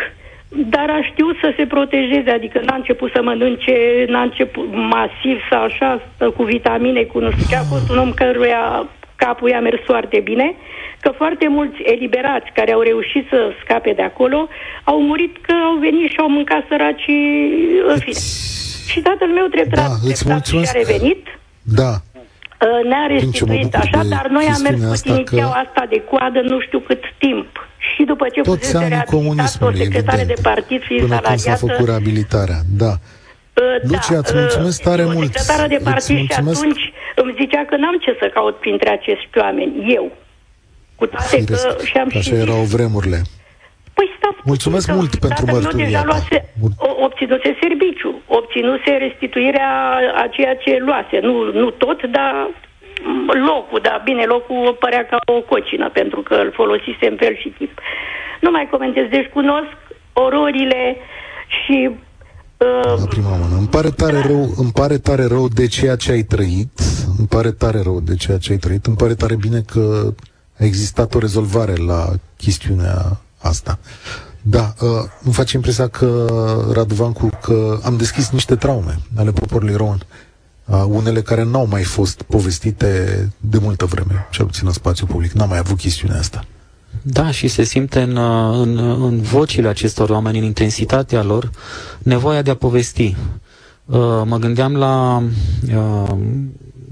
dar 0.48 0.90
a 0.90 1.02
știut 1.02 1.36
să 1.40 1.52
se 1.56 1.66
protejeze, 1.66 2.30
adică 2.30 2.60
n-a 2.64 2.74
început 2.74 3.10
să 3.14 3.22
mănânce, 3.22 4.04
n-a 4.08 4.22
început 4.22 4.68
masiv 4.72 5.40
sau 5.50 5.62
așa, 5.62 6.02
cu 6.36 6.42
vitamine, 6.42 7.02
cu 7.02 7.18
nu 7.18 7.30
știu 7.30 7.46
ce, 7.48 7.56
a 7.56 7.62
fost 7.62 7.90
un 7.90 7.98
om 7.98 8.12
căruia 8.12 8.88
capul 9.16 9.48
i-a 9.48 9.60
mers 9.60 9.80
foarte 9.84 10.20
bine, 10.20 10.54
că 11.00 11.10
foarte 11.16 11.48
mulți 11.48 11.82
eliberați 11.82 12.50
care 12.54 12.72
au 12.72 12.80
reușit 12.80 13.26
să 13.28 13.52
scape 13.64 13.92
de 13.92 14.02
acolo 14.02 14.48
au 14.84 15.02
murit 15.02 15.36
că 15.40 15.52
au 15.52 15.76
venit 15.76 16.10
și 16.10 16.18
au 16.18 16.28
mâncat 16.28 16.64
săracii, 16.68 17.52
în 17.86 17.98
fine. 17.98 18.18
Și 18.90 19.00
tatăl 19.00 19.30
meu 19.38 19.46
treptat, 19.46 19.88
da, 19.88 19.94
treptat 20.04 20.46
și 20.46 20.56
a 20.66 20.72
revenit. 20.72 21.22
Da. 21.62 21.92
Uh, 22.66 22.80
ne-a 22.90 23.06
restituit 23.14 23.74
așa, 23.74 24.00
dar 24.14 24.26
noi 24.36 24.46
am 24.54 24.60
mers 24.62 25.00
cu 25.00 25.08
tinicheaua 25.08 25.52
că... 25.52 25.62
asta 25.66 25.86
de 25.88 25.98
coadă 26.10 26.40
nu 26.40 26.60
știu 26.60 26.78
cât 26.78 27.02
timp. 27.18 27.50
Și 27.78 28.02
după 28.04 28.26
ce 28.34 28.40
Toți 28.40 28.58
fusese 28.58 28.88
reabilitat 28.88 29.62
o 29.62 29.72
secretare 29.72 30.20
evident, 30.20 30.40
de 30.40 30.48
partid 30.50 30.80
fiind 30.88 31.02
până 31.02 31.14
salariată... 31.14 31.28
când 31.28 31.56
s-a 31.58 31.66
făcut 31.66 31.86
reabilitarea, 31.86 32.60
da. 32.82 32.92
Uh, 33.60 33.76
Lucia, 33.82 34.12
da, 34.12 34.18
îți 34.18 34.34
mulțumesc 34.34 34.82
tare 34.82 35.04
uh, 35.04 35.10
mult. 35.14 35.32
Secretară 35.32 35.68
de 35.68 35.80
partid 35.90 36.30
și 36.30 36.38
atunci 36.38 36.84
îmi 37.22 37.34
zicea 37.40 37.62
că 37.68 37.76
n-am 37.76 37.96
ce 38.04 38.16
să 38.20 38.30
caut 38.34 38.56
printre 38.64 38.88
acești 38.90 39.38
oameni, 39.44 39.72
eu. 39.98 40.12
Cu 40.98 41.06
toate 41.06 41.36
Firesc. 41.36 41.66
că 41.66 41.84
și-am 41.84 42.06
Așa 42.08 42.20
și 42.20 42.30
zis, 42.30 42.38
erau 42.38 42.62
vremurile. 42.74 43.20
Păi 43.98 44.08
stați 44.18 44.38
Mulțumesc 44.52 44.84
puțin, 44.86 44.94
că 44.94 44.98
mult 45.00 45.10
pentru 45.26 45.28
tatăl 45.28 45.46
meu 45.46 45.54
mărturia 45.62 45.86
deja 45.90 46.00
ta. 46.00 46.06
luase, 46.10 46.36
Mul- 46.60 46.74
o- 46.88 46.96
obținuse 47.06 47.48
serviciu, 47.64 48.10
obținuse 48.40 48.90
restituirea 49.06 49.70
a 50.22 50.24
ceea 50.36 50.54
ce 50.64 50.70
luase. 50.86 51.16
Nu, 51.28 51.34
nu 51.60 51.66
tot, 51.84 51.98
dar 52.16 52.32
m, 53.26 53.28
locul, 53.50 53.80
dar 53.88 53.98
bine, 54.08 54.24
locul 54.34 54.76
părea 54.84 55.04
ca 55.10 55.18
o 55.36 55.40
cocină, 55.52 55.86
pentru 56.00 56.20
că 56.28 56.34
îl 56.44 56.50
folosise 56.60 57.04
în 57.12 57.16
fel 57.22 57.34
și 57.42 57.48
tip. 57.58 57.72
Nu 58.44 58.50
mai 58.50 58.68
comentez, 58.74 59.06
deci 59.16 59.28
cunosc 59.38 59.76
ororile 60.24 60.82
și 61.58 61.78
uh, 61.90 62.98
La 63.02 63.06
prima 63.14 63.30
mână. 63.42 63.54
Îmi 63.58 63.68
pare 63.76 63.90
tare 63.90 64.20
rău, 64.30 64.42
îmi 64.62 64.72
pare 64.80 64.96
tare 64.98 65.24
rău 65.34 65.48
de 65.48 65.66
ceea 65.66 65.96
ce 65.96 66.12
ai 66.12 66.22
trăit. 66.22 66.74
Îmi 67.18 67.28
pare 67.28 67.50
tare 67.62 67.80
rău 67.82 68.00
de 68.00 68.14
ceea 68.14 68.38
ce 68.38 68.52
ai 68.52 68.58
trăit. 68.58 68.86
Îmi 68.86 68.96
pare 68.96 69.14
tare 69.14 69.36
bine 69.36 69.60
că 69.72 69.84
a 70.60 70.64
existat 70.64 71.14
o 71.14 71.18
rezolvare 71.18 71.74
la 71.86 72.02
chestiunea 72.36 72.96
asta. 73.38 73.78
Da, 74.42 74.74
uh, 74.80 74.88
îmi 75.24 75.34
face 75.34 75.56
impresia 75.56 75.88
că, 75.88 76.26
Radu 76.72 76.94
Vancu, 76.94 77.28
că 77.42 77.78
am 77.82 77.96
deschis 77.96 78.30
niște 78.30 78.56
traume 78.56 78.98
ale 79.16 79.30
poporului 79.30 79.74
român. 79.74 80.02
Uh, 80.64 80.84
unele 80.88 81.22
care 81.22 81.42
n-au 81.42 81.66
mai 81.66 81.82
fost 81.82 82.22
povestite 82.22 83.32
de 83.40 83.58
multă 83.58 83.84
vreme, 83.84 84.26
cel 84.30 84.44
puțin 84.44 84.66
în 84.66 84.72
spațiu 84.72 85.06
public. 85.06 85.32
N-am 85.32 85.48
mai 85.48 85.58
avut 85.58 85.76
chestiunea 85.76 86.18
asta. 86.18 86.44
Da, 87.02 87.30
și 87.30 87.48
se 87.48 87.62
simte 87.62 88.00
în, 88.00 88.16
uh, 88.16 88.58
în, 88.62 88.78
în 88.78 89.20
vocile 89.20 89.68
acestor 89.68 90.10
oameni, 90.10 90.38
în 90.38 90.44
intensitatea 90.44 91.22
lor, 91.22 91.50
nevoia 91.98 92.42
de 92.42 92.50
a 92.50 92.54
povesti. 92.54 93.16
Uh, 93.84 93.98
Mă 94.24 94.36
gândeam 94.40 94.76
la 94.76 95.22
uh, 95.74 96.16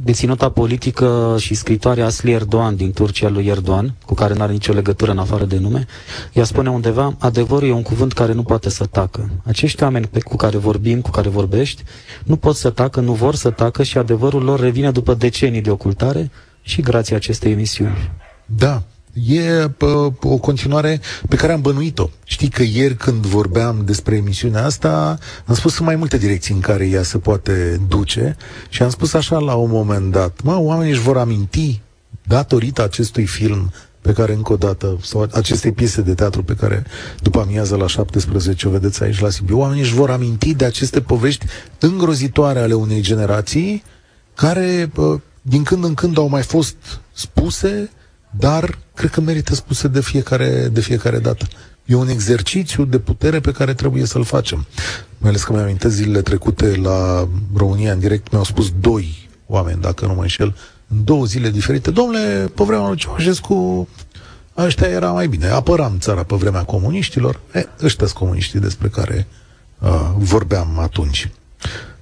deținuta 0.07 0.49
politică 0.49 1.37
și 1.39 1.55
scritoare 1.55 2.03
Asli 2.03 2.33
Erdogan 2.33 2.77
din 2.77 2.93
Turcia 2.93 3.29
lui 3.29 3.47
Erdogan, 3.47 3.95
cu 4.05 4.15
care 4.15 4.35
nu 4.35 4.43
are 4.43 4.53
nicio 4.53 4.73
legătură 4.73 5.11
în 5.11 5.19
afară 5.19 5.45
de 5.45 5.59
nume, 5.59 5.87
ea 6.33 6.45
spune 6.45 6.71
undeva, 6.71 7.17
adevărul 7.19 7.69
e 7.69 7.73
un 7.73 7.83
cuvânt 7.83 8.13
care 8.13 8.33
nu 8.33 8.43
poate 8.43 8.71
să 8.71 8.85
tacă. 8.85 9.31
Acești 9.45 9.83
oameni 9.83 10.07
pe 10.07 10.21
cu 10.21 10.37
care 10.37 10.57
vorbim, 10.57 11.01
cu 11.01 11.11
care 11.11 11.29
vorbești, 11.29 11.83
nu 12.25 12.37
pot 12.37 12.57
să 12.57 12.71
tacă, 12.71 13.01
nu 13.01 13.13
vor 13.13 13.35
să 13.35 13.51
tacă 13.51 13.83
și 13.83 13.99
adevărul 13.99 14.43
lor 14.43 14.61
revine 14.61 14.91
după 14.91 15.15
decenii 15.15 15.61
de 15.61 15.71
ocultare 15.71 16.31
și 16.63 16.81
grație 16.81 17.17
acestei 17.17 17.53
emisiuni. 17.53 18.11
Da, 18.47 18.83
e 19.25 19.69
pă, 19.69 20.13
o 20.23 20.37
continuare 20.37 21.01
pe 21.29 21.37
care 21.37 21.53
am 21.53 21.61
bănuit-o. 21.61 22.11
Știi 22.25 22.49
că 22.49 22.63
ieri 22.63 22.97
când 22.97 23.27
vorbeam 23.27 23.83
despre 23.85 24.17
emisiunea 24.17 24.65
asta, 24.65 25.19
am 25.45 25.55
spus 25.55 25.75
sunt 25.75 25.87
mai 25.87 25.97
multe 25.97 26.19
direcții 26.19 26.55
în 26.55 26.61
care 26.61 26.87
ea 26.89 27.03
se 27.03 27.19
poate 27.19 27.81
duce 27.89 28.37
și 28.69 28.83
am 28.83 28.91
spus 28.91 29.15
așa 29.15 29.39
la 29.39 29.55
un 29.55 29.71
moment 29.71 30.13
dat, 30.13 30.43
mă, 30.43 30.59
oamenii 30.59 30.93
își 30.93 31.01
vor 31.01 31.17
aminti 31.17 31.81
datorită 32.23 32.83
acestui 32.83 33.27
film 33.27 33.73
pe 34.01 34.13
care 34.13 34.33
încă 34.33 34.53
o 34.53 34.57
dată, 34.57 34.99
sau 35.03 35.29
acestei 35.33 35.73
piese 35.73 36.01
de 36.01 36.15
teatru 36.15 36.43
pe 36.43 36.55
care 36.55 36.85
după 37.23 37.41
amiază 37.41 37.77
la 37.77 37.87
17 37.87 38.69
o 38.69 38.71
vedeți 38.71 39.03
aici 39.03 39.21
la 39.21 39.31
Sibiu, 39.31 39.59
oamenii 39.59 39.83
își 39.83 39.95
vor 39.95 40.11
aminti 40.11 40.55
de 40.55 40.65
aceste 40.65 41.01
povești 41.01 41.47
îngrozitoare 41.79 42.59
ale 42.59 42.75
unei 42.75 43.01
generații 43.01 43.83
care 44.35 44.91
pă, 44.93 45.21
din 45.43 45.63
când 45.63 45.85
în 45.85 45.95
când 45.95 46.19
au 46.19 46.29
mai 46.29 46.43
fost 46.43 46.77
spuse, 47.13 47.91
dar 48.39 48.79
cred 48.95 49.11
că 49.11 49.21
merită 49.21 49.55
spuse 49.55 49.89
de 49.89 50.01
fiecare, 50.01 50.69
de 50.73 50.81
fiecare 50.81 51.19
dată. 51.19 51.47
E 51.85 51.95
un 51.95 52.09
exercițiu 52.09 52.85
de 52.85 52.99
putere 52.99 53.41
pe 53.41 53.53
care 53.53 53.75
trebuie 53.75 54.05
să-l 54.05 54.25
facem. 54.25 54.67
Mai 55.19 55.31
ales 55.31 55.45
că 55.45 55.53
mi-am 55.53 55.65
amintesc 55.65 55.95
zilele 55.95 56.23
trecute 56.23 56.77
la 56.77 57.29
România 57.57 57.93
în 57.93 57.99
direct, 57.99 58.31
mi-au 58.31 58.45
spus 58.45 58.73
doi 58.81 59.29
oameni, 59.47 59.81
dacă 59.81 60.07
nu 60.07 60.15
mă 60.15 60.21
înșel, 60.21 60.55
în 60.89 61.05
două 61.05 61.25
zile 61.25 61.51
diferite. 61.51 61.91
Domnule, 61.91 62.51
pe 62.55 62.63
vremea 62.65 62.87
lui 62.87 62.97
Ceaușescu, 62.97 63.89
ăștia 64.57 64.89
era 64.89 65.11
mai 65.11 65.27
bine. 65.27 65.47
Apăram 65.47 65.99
țara 65.99 66.23
pe 66.23 66.37
vremea 66.37 66.63
comuniștilor. 66.65 67.41
E, 67.55 67.67
ăștia 67.83 68.07
sunt 68.07 68.19
comuniștii 68.19 68.61
despre 68.61 68.89
care 68.89 69.27
uh, 69.79 70.11
vorbeam 70.17 70.79
atunci. 70.79 71.31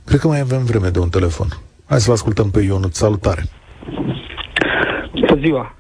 Cred 0.04 0.20
că 0.20 0.26
mai 0.26 0.40
avem 0.40 0.64
vreme 0.64 0.88
de 0.88 0.98
un 0.98 1.08
telefon. 1.08 1.48
Hai 1.86 2.00
să-l 2.00 2.12
ascultăm 2.12 2.50
pe 2.50 2.60
Ionut. 2.60 2.94
Salutare! 2.94 3.44
Bună 5.12 5.40
ziua! 5.40 5.74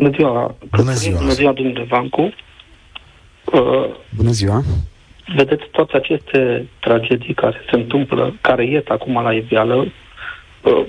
Bună 0.00 0.12
ziua! 0.16 0.54
Bună 0.76 0.92
ziua! 0.92 1.18
Bună 1.18 1.32
ziua, 1.32 1.52
domnule 1.52 1.84
Vancu! 1.88 2.32
Uh, 3.44 3.86
Bună 4.16 4.30
ziua! 4.30 4.62
vedeți 5.36 5.64
toate 5.70 5.96
aceste 5.96 6.68
tragedii 6.80 7.34
care 7.34 7.64
se 7.70 7.76
întâmplă, 7.76 8.34
care 8.40 8.66
ies 8.66 8.82
acum 8.88 9.22
la 9.22 9.32
iveală, 9.32 9.74
uh, 9.74 10.86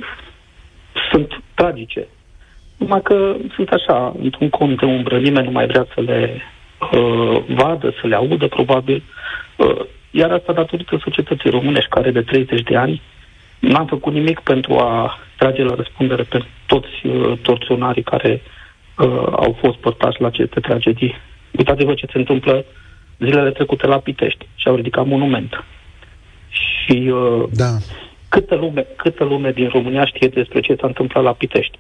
sunt 1.12 1.42
tragice. 1.54 2.08
Numai 2.78 3.02
că 3.02 3.36
sunt 3.56 3.70
așa, 3.70 4.16
într-un 4.22 4.50
cont 4.50 4.80
de 4.80 4.86
umbră, 4.86 5.18
nimeni 5.18 5.46
nu 5.46 5.52
mai 5.52 5.68
vrea 5.68 5.88
să 5.94 6.02
le 6.02 6.42
uh, 6.94 7.44
vadă, 7.48 7.94
să 8.02 8.08
le 8.08 8.16
audă, 8.16 8.48
probabil. 8.48 9.04
Uh, 9.56 9.86
iar 10.12 10.32
asta 10.32 10.54
datorită 10.54 11.00
societății 11.04 11.50
românești, 11.50 11.90
care 11.90 12.12
de 12.12 12.22
30 12.22 12.62
de 12.62 12.76
ani 12.76 13.02
n-am 13.60 13.86
făcut 13.86 14.14
nimic 14.14 14.40
pentru 14.40 14.78
a 14.78 15.20
trage 15.38 15.64
la 15.64 15.76
răspundere 15.76 16.24
pe 16.24 16.46
toți 16.66 17.06
uh, 17.08 17.38
torționarii 17.42 18.04
care 18.04 18.42
uh, 18.44 18.60
au 19.32 19.58
fost 19.60 19.78
părtași 19.78 20.22
la 20.22 20.28
aceste 20.28 20.60
tragedii. 20.60 21.16
Uitați-vă 21.58 21.94
ce 21.94 22.06
se 22.12 22.18
întâmplă 22.18 22.66
zilele 23.20 23.52
trecute 23.52 23.88
la 23.88 24.00
Pitești 24.00 24.48
și 24.56 24.68
au 24.68 24.76
ridicat 24.76 25.06
monument. 25.06 25.64
Și 26.50 27.12
uh, 27.14 27.44
Da. 27.52 27.78
câtă, 28.30 28.56
lume, 28.56 28.88
câtă 28.96 29.24
lume 29.24 29.52
din 29.52 29.68
România 29.68 30.06
știe 30.06 30.28
despre 30.28 30.60
ce 30.60 30.76
s-a 30.80 30.88
întâmplat 30.88 31.24
la 31.24 31.34
Pitești 31.34 31.78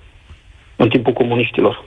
în 0.75 0.89
timpul 0.89 1.13
comuniștilor. 1.13 1.83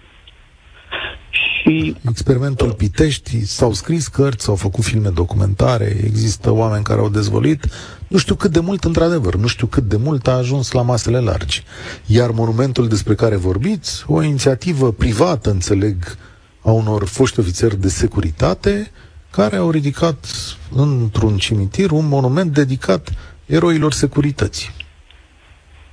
Și 1.66 1.96
Experimentul 2.08 2.72
Pitești, 2.72 3.44
s-au 3.44 3.72
scris 3.72 4.08
cărți, 4.08 4.44
s-au 4.44 4.54
făcut 4.54 4.84
filme 4.84 5.08
documentare, 5.08 5.96
există 6.04 6.50
oameni 6.50 6.84
care 6.84 7.00
au 7.00 7.08
dezvăluit. 7.08 7.64
Nu 8.08 8.18
știu 8.18 8.34
cât 8.34 8.50
de 8.50 8.60
mult, 8.60 8.84
într-adevăr, 8.84 9.34
nu 9.34 9.46
știu 9.46 9.66
cât 9.66 9.82
de 9.82 9.96
mult 9.96 10.26
a 10.26 10.32
ajuns 10.32 10.70
la 10.72 10.82
masele 10.82 11.18
largi. 11.20 11.62
Iar 12.06 12.30
monumentul 12.30 12.88
despre 12.88 13.14
care 13.14 13.36
vorbiți, 13.36 14.04
o 14.06 14.22
inițiativă 14.22 14.92
privată, 14.92 15.50
înțeleg, 15.50 16.16
a 16.62 16.70
unor 16.70 17.04
foști 17.06 17.40
ofițeri 17.40 17.80
de 17.80 17.88
securitate, 17.88 18.90
care 19.30 19.56
au 19.56 19.70
ridicat 19.70 20.26
într-un 20.74 21.36
cimitir 21.36 21.90
un 21.90 22.08
monument 22.08 22.52
dedicat 22.52 23.12
eroilor 23.46 23.92
securității. 23.92 24.70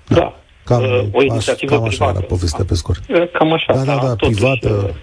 da, 0.07 0.33
Cam, 0.65 0.81
uh, 0.83 1.07
o 1.11 1.23
inițiativă 1.23 1.75
cam 1.75 1.83
așa 1.83 1.95
privată. 1.95 2.17
era 2.17 2.27
povestea 2.27 2.65
pe 2.65 2.75
scurt. 2.75 3.03
Uh, 3.09 3.31
Cam 3.31 3.53
așa. 3.53 3.73
Da, 3.73 3.83
da, 3.83 3.95
da, 3.95 4.15
totuși, 4.15 4.31
privată. 4.31 4.95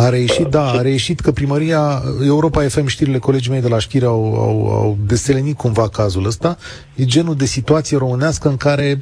Uh, 0.00 0.06
A 0.06 0.08
reieșit, 0.08 0.46
da, 0.46 0.70
a 0.70 0.80
reieșit 0.80 1.20
că 1.20 1.32
primăria, 1.32 2.02
Europa 2.24 2.68
FM, 2.68 2.86
știrile 2.86 3.18
colegii 3.18 3.50
mei 3.50 3.60
de 3.60 3.68
la 3.68 3.78
știri 3.78 4.04
au, 4.04 4.34
au, 4.34 4.66
au 4.66 4.98
deselenit 5.06 5.56
cumva 5.56 5.88
cazul 5.88 6.26
ăsta. 6.26 6.56
E 6.94 7.04
genul 7.04 7.34
de 7.34 7.44
situație 7.44 7.96
românească 7.96 8.48
în 8.48 8.56
care 8.56 8.98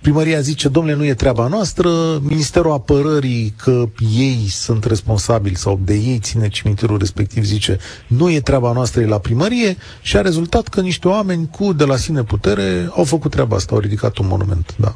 primăria 0.00 0.40
zice, 0.40 0.68
domnule, 0.68 0.96
nu 0.96 1.04
e 1.04 1.14
treaba 1.14 1.46
noastră, 1.46 1.90
Ministerul 2.22 2.72
Apărării, 2.72 3.54
că 3.56 3.84
ei 4.16 4.46
sunt 4.48 4.84
responsabili 4.84 5.56
sau 5.56 5.80
de 5.84 5.94
ei 5.94 6.18
ține 6.18 6.48
cimitirul 6.48 6.98
respectiv, 6.98 7.44
zice, 7.44 7.78
nu 8.06 8.30
e 8.30 8.40
treaba 8.40 8.72
noastră, 8.72 9.00
e 9.00 9.06
la 9.06 9.18
primărie 9.18 9.76
și 10.02 10.16
a 10.16 10.20
rezultat 10.20 10.68
că 10.68 10.80
niște 10.80 11.08
oameni 11.08 11.48
cu 11.50 11.72
de 11.72 11.84
la 11.84 11.96
sine 11.96 12.22
putere 12.22 12.90
au 12.96 13.04
făcut 13.04 13.30
treaba 13.30 13.56
asta, 13.56 13.74
au 13.74 13.80
ridicat 13.80 14.16
un 14.16 14.26
monument, 14.26 14.74
da. 14.78 14.94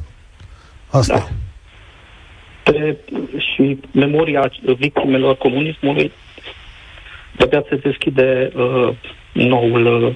Asta 0.90 1.14
Da. 1.14 1.28
E. 2.66 2.70
pe, 2.70 2.96
și 3.38 3.78
memoria 3.92 4.50
victimelor 4.62 5.36
comunismului 5.36 6.12
de 7.36 7.64
se 7.68 7.76
deschide 7.76 8.52
uh, 8.56 8.88
noul 9.32 10.04
uh, 10.04 10.14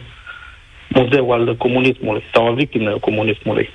muzeu 0.88 1.30
al 1.30 1.56
comunismului 1.56 2.22
sau 2.32 2.46
al 2.46 2.54
victimelor 2.54 3.00
comunismului. 3.00 3.68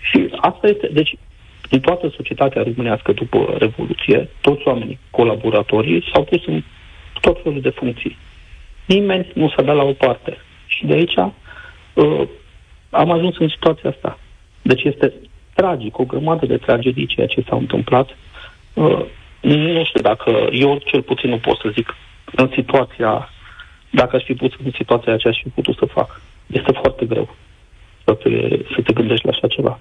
Și 0.00 0.28
asta 0.36 0.66
este, 0.66 0.88
deci, 0.92 1.14
în 1.70 1.80
toată 1.80 2.12
societatea 2.16 2.62
românească 2.62 3.12
după 3.12 3.56
Revoluție, 3.58 4.28
toți 4.40 4.66
oamenii 4.66 4.98
colaboratorii 5.10 6.08
s-au 6.12 6.24
pus 6.24 6.46
în 6.46 6.62
tot 7.20 7.42
felul 7.42 7.60
de 7.60 7.70
funcții. 7.70 8.16
Nimeni 8.86 9.30
nu 9.34 9.48
s-a 9.48 9.62
dat 9.62 9.76
la 9.76 9.82
o 9.82 9.92
parte. 9.92 10.36
Și 10.66 10.86
de 10.86 10.92
aici 10.92 11.16
uh, 11.94 12.28
am 12.90 13.10
ajuns 13.10 13.38
în 13.38 13.48
situația 13.48 13.90
asta. 13.90 14.18
Deci 14.62 14.82
este 14.82 15.12
tragic, 15.60 15.98
o 15.98 16.04
grămadă 16.04 16.46
de 16.46 16.56
tragedii 16.56 17.06
ceea 17.06 17.26
ce 17.26 17.44
s-a 17.48 17.56
întâmplat. 17.56 18.08
Uh, 18.74 19.04
nu 19.40 19.84
știu 19.84 20.00
dacă, 20.00 20.48
eu 20.52 20.78
cel 20.84 21.02
puțin 21.02 21.30
nu 21.30 21.38
pot 21.38 21.56
să 21.58 21.68
zic 21.72 21.94
în 22.34 22.50
situația, 22.54 23.28
dacă 23.90 24.16
aș 24.16 24.22
fi 24.24 24.34
pus 24.34 24.52
în 24.64 24.72
situația 24.76 25.12
aceea, 25.12 25.32
aș 25.32 25.42
fi 25.42 25.48
putut 25.48 25.76
să 25.76 25.84
fac. 25.84 26.20
Este 26.46 26.72
foarte 26.72 27.04
greu 27.06 27.36
să 28.04 28.12
te, 28.12 28.30
să 28.74 28.80
te 28.84 28.92
gândești 28.92 29.26
la 29.26 29.32
așa 29.32 29.46
ceva. 29.46 29.78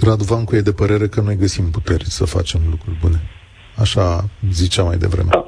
Radu 0.00 0.24
Vancu 0.24 0.56
e 0.56 0.60
de 0.60 0.72
părere 0.72 1.06
că 1.06 1.20
noi 1.20 1.36
găsim 1.36 1.70
puteri 1.70 2.04
să 2.04 2.24
facem 2.24 2.60
lucruri 2.70 2.96
bune. 3.00 3.20
Așa 3.76 4.24
zicea 4.50 4.82
mai 4.82 4.96
devreme. 4.96 5.28
Da. 5.30 5.46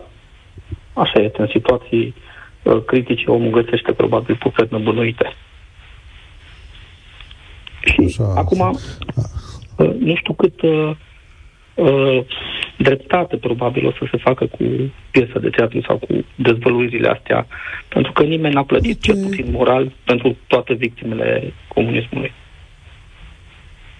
Așa 0.92 1.20
este, 1.20 1.40
în 1.40 1.48
situații 1.52 2.14
uh, 2.62 2.84
critice 2.84 3.30
omul 3.30 3.62
găsește 3.62 3.92
probabil 3.92 4.36
puteri 4.36 4.72
nebănuite. 4.72 5.36
Și 7.93 8.05
Așa. 8.07 8.32
acum, 8.36 8.78
uh, 9.76 9.95
nu 9.99 10.14
știu 10.16 10.32
cât 10.32 10.62
uh, 10.62 10.91
uh, 11.74 12.24
dreptate 12.78 13.36
probabil 13.36 13.86
o 13.86 13.91
să 13.91 14.07
se 14.11 14.16
facă 14.16 14.47
cu 14.47 14.64
piesa 15.11 15.39
de 15.39 15.49
teatru 15.49 15.80
sau 15.86 15.97
cu 15.97 16.24
dezvăluirile 16.34 17.09
astea, 17.09 17.47
pentru 17.89 18.12
că 18.12 18.22
nimeni 18.22 18.55
n-a 18.55 18.64
plătit, 18.64 19.01
cel 19.01 19.14
Uite. 19.14 19.28
puțin 19.28 19.51
moral, 19.53 19.93
pentru 20.05 20.36
toate 20.47 20.74
victimele 20.74 21.53
comunismului. 21.68 22.32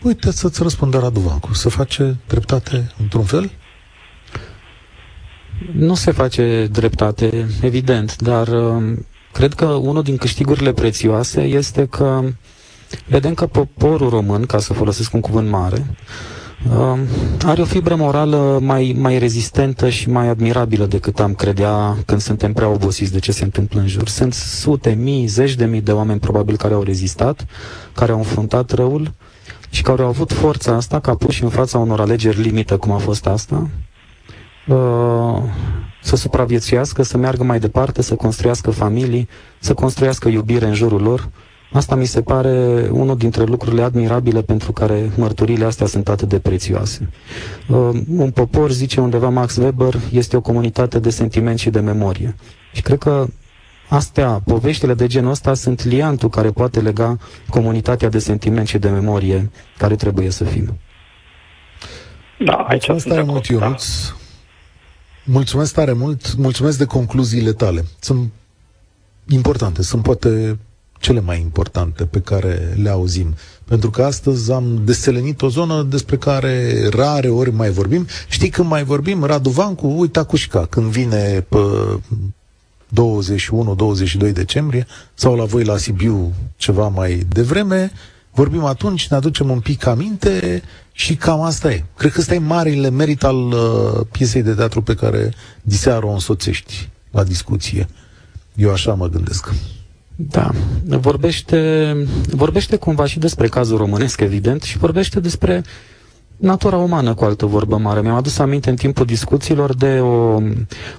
Uite 0.03 0.30
să-ți 0.30 0.62
răspundă 0.62 0.99
Radu 0.99 1.20
Vancu. 1.20 1.55
Să 1.55 1.68
face 1.68 2.16
dreptate 2.26 2.93
într-un 2.99 3.24
fel? 3.24 3.51
Nu 5.72 5.95
se 5.95 6.11
face 6.11 6.66
dreptate, 6.66 7.47
evident, 7.62 8.16
dar 8.16 8.49
uh, 8.49 8.99
cred 9.32 9.53
că 9.53 9.64
unul 9.64 10.03
din 10.03 10.16
câștigurile 10.16 10.72
prețioase 10.72 11.43
este 11.43 11.86
că 11.86 12.20
vedem 13.07 13.34
că 13.34 13.47
poporul 13.47 14.09
român, 14.09 14.47
ca 14.47 14.59
să 14.59 14.72
folosesc 14.72 15.14
un 15.14 15.20
cuvânt 15.20 15.49
mare, 15.49 15.86
uh, 16.70 16.99
are 17.45 17.61
o 17.61 17.64
fibră 17.64 17.95
morală 17.95 18.59
mai, 18.62 18.97
mai 18.99 19.18
rezistentă 19.18 19.89
și 19.89 20.11
mai 20.11 20.28
admirabilă 20.28 20.86
decât 20.86 21.20
am 21.20 21.34
credea 21.34 21.97
când 22.07 22.20
suntem 22.20 22.53
prea 22.53 22.68
obosiți 22.68 23.12
de 23.12 23.18
ce 23.18 23.32
se 23.32 23.45
întâmplă 23.45 23.80
în 23.80 23.86
jur. 23.86 24.09
Sunt 24.09 24.34
sute, 24.34 24.91
mii, 24.91 25.26
zeci 25.26 25.55
de 25.55 25.64
mii 25.64 25.80
de 25.80 25.93
oameni 25.93 26.20
probabil 26.20 26.57
care 26.57 26.74
au 26.74 26.82
rezistat, 26.82 27.47
care 27.93 28.12
au 28.12 28.18
înfruntat 28.18 28.70
răul 28.70 29.14
și 29.70 29.82
care 29.82 30.03
au 30.03 30.09
avut 30.09 30.32
forța 30.32 30.74
asta 30.74 31.01
ca 31.01 31.14
puși 31.14 31.43
în 31.43 31.49
fața 31.49 31.78
unor 31.78 32.01
alegeri 32.01 32.41
limită, 32.41 32.76
cum 32.76 32.93
a 32.93 32.99
fost 32.99 33.26
asta, 33.26 33.68
uh, 34.68 35.43
să 36.03 36.16
supraviețuiască, 36.16 37.03
să 37.03 37.16
meargă 37.16 37.45
mai 37.45 37.61
departe, 37.61 38.03
să 38.03 38.14
construiască 38.14 38.70
familii, 38.70 39.28
să 39.59 39.74
construiască 39.74 40.28
iubire 40.28 40.66
în 40.66 40.74
jurul 40.74 41.03
lor. 41.03 41.28
Asta 41.72 41.94
mi 41.94 42.06
se 42.06 42.22
pare 42.22 42.88
unul 42.92 43.16
dintre 43.16 43.44
lucrurile 43.44 43.82
admirabile 43.82 44.42
pentru 44.42 44.72
care 44.72 45.10
mărturile 45.16 45.64
astea 45.64 45.86
sunt 45.86 46.08
atât 46.08 46.28
de 46.28 46.38
prețioase. 46.38 47.08
Uh, 47.68 47.90
un 48.16 48.30
popor, 48.30 48.70
zice 48.70 49.00
undeva 49.00 49.28
Max 49.28 49.56
Weber, 49.56 49.94
este 50.12 50.36
o 50.36 50.40
comunitate 50.40 50.98
de 50.98 51.10
sentiment 51.10 51.58
și 51.58 51.70
de 51.70 51.80
memorie. 51.80 52.34
Și 52.72 52.82
cred 52.82 52.98
că 52.98 53.26
astea, 53.88 54.42
poveștile 54.44 54.94
de 54.94 55.06
genul 55.06 55.30
ăsta 55.30 55.54
sunt 55.54 55.84
liantul 55.84 56.28
care 56.28 56.50
poate 56.50 56.80
lega 56.80 57.18
comunitatea 57.48 58.08
de 58.08 58.18
sentiment 58.18 58.66
și 58.68 58.78
de 58.78 58.88
memorie 58.88 59.50
care 59.78 59.94
trebuie 59.96 60.30
să 60.30 60.44
fim. 60.44 60.78
Da, 62.38 62.52
aici 62.54 62.88
Mulțumesc 62.88 63.02
sunt 63.02 63.14
tare 63.14 63.24
de 63.26 63.30
mult, 63.30 63.44
acord, 63.44 63.58
da. 63.60 63.64
Ionuț. 63.64 63.84
Mulțumesc 65.24 65.74
tare 65.74 65.92
mult. 65.92 66.34
Mulțumesc 66.36 66.78
de 66.78 66.84
concluziile 66.84 67.52
tale. 67.52 67.84
Sunt 68.00 68.32
importante. 69.28 69.82
Sunt 69.82 70.02
poate 70.02 70.58
cele 70.99 71.20
mai 71.20 71.40
importante 71.40 72.05
pe 72.05 72.20
care 72.20 72.74
le 72.82 72.90
auzim. 72.90 73.34
Pentru 73.64 73.90
că 73.90 74.03
astăzi 74.03 74.53
am 74.53 74.80
deselenit 74.84 75.42
o 75.42 75.49
zonă 75.49 75.82
despre 75.82 76.16
care 76.16 76.86
rare 76.88 77.28
ori 77.28 77.53
mai 77.53 77.70
vorbim. 77.70 78.07
Știi 78.28 78.49
când 78.49 78.68
mai 78.68 78.84
vorbim? 78.84 79.24
Radu 79.24 79.51
Vancu, 79.51 79.86
uita 79.86 80.24
Cușca, 80.24 80.66
când 80.66 80.86
vine 80.86 81.46
pe 81.49 81.59
21-22 84.28 84.32
decembrie 84.32 84.86
sau 85.14 85.36
la 85.36 85.44
voi 85.44 85.64
la 85.64 85.76
Sibiu 85.76 86.32
ceva 86.57 86.88
mai 86.88 87.26
devreme, 87.28 87.92
vorbim 88.32 88.64
atunci, 88.64 89.09
ne 89.09 89.16
aducem 89.16 89.51
un 89.51 89.61
pic 89.61 89.86
aminte 89.86 90.62
și 90.92 91.16
cam 91.16 91.40
asta 91.40 91.72
e. 91.72 91.84
Cred 91.96 92.12
că 92.12 92.20
ăsta 92.20 92.34
e 92.34 92.38
marile 92.38 92.90
merit 92.90 93.24
al 93.24 93.36
uh, 93.36 94.07
piesei 94.11 94.42
de 94.42 94.53
teatru 94.53 94.82
pe 94.82 94.94
care 94.94 95.34
diseară 95.62 96.07
o 96.07 96.12
însoțești 96.12 96.88
la 97.11 97.24
discuție. 97.24 97.88
Eu 98.55 98.72
așa 98.72 98.94
mă 98.94 99.09
gândesc. 99.09 99.53
Da, 100.20 100.50
vorbește, 100.84 101.94
vorbește 102.30 102.76
cumva 102.76 103.06
și 103.06 103.18
despre 103.18 103.48
cazul 103.48 103.76
românesc, 103.76 104.20
evident, 104.20 104.62
și 104.62 104.78
vorbește 104.78 105.20
despre 105.20 105.62
natura 106.36 106.76
umană, 106.76 107.14
cu 107.14 107.24
altă 107.24 107.46
vorbă 107.46 107.76
mare. 107.76 108.00
Mi-am 108.00 108.14
adus 108.14 108.38
aminte 108.38 108.70
în 108.70 108.76
timpul 108.76 109.06
discuțiilor 109.06 109.74
de 109.74 109.98
o, 110.00 110.40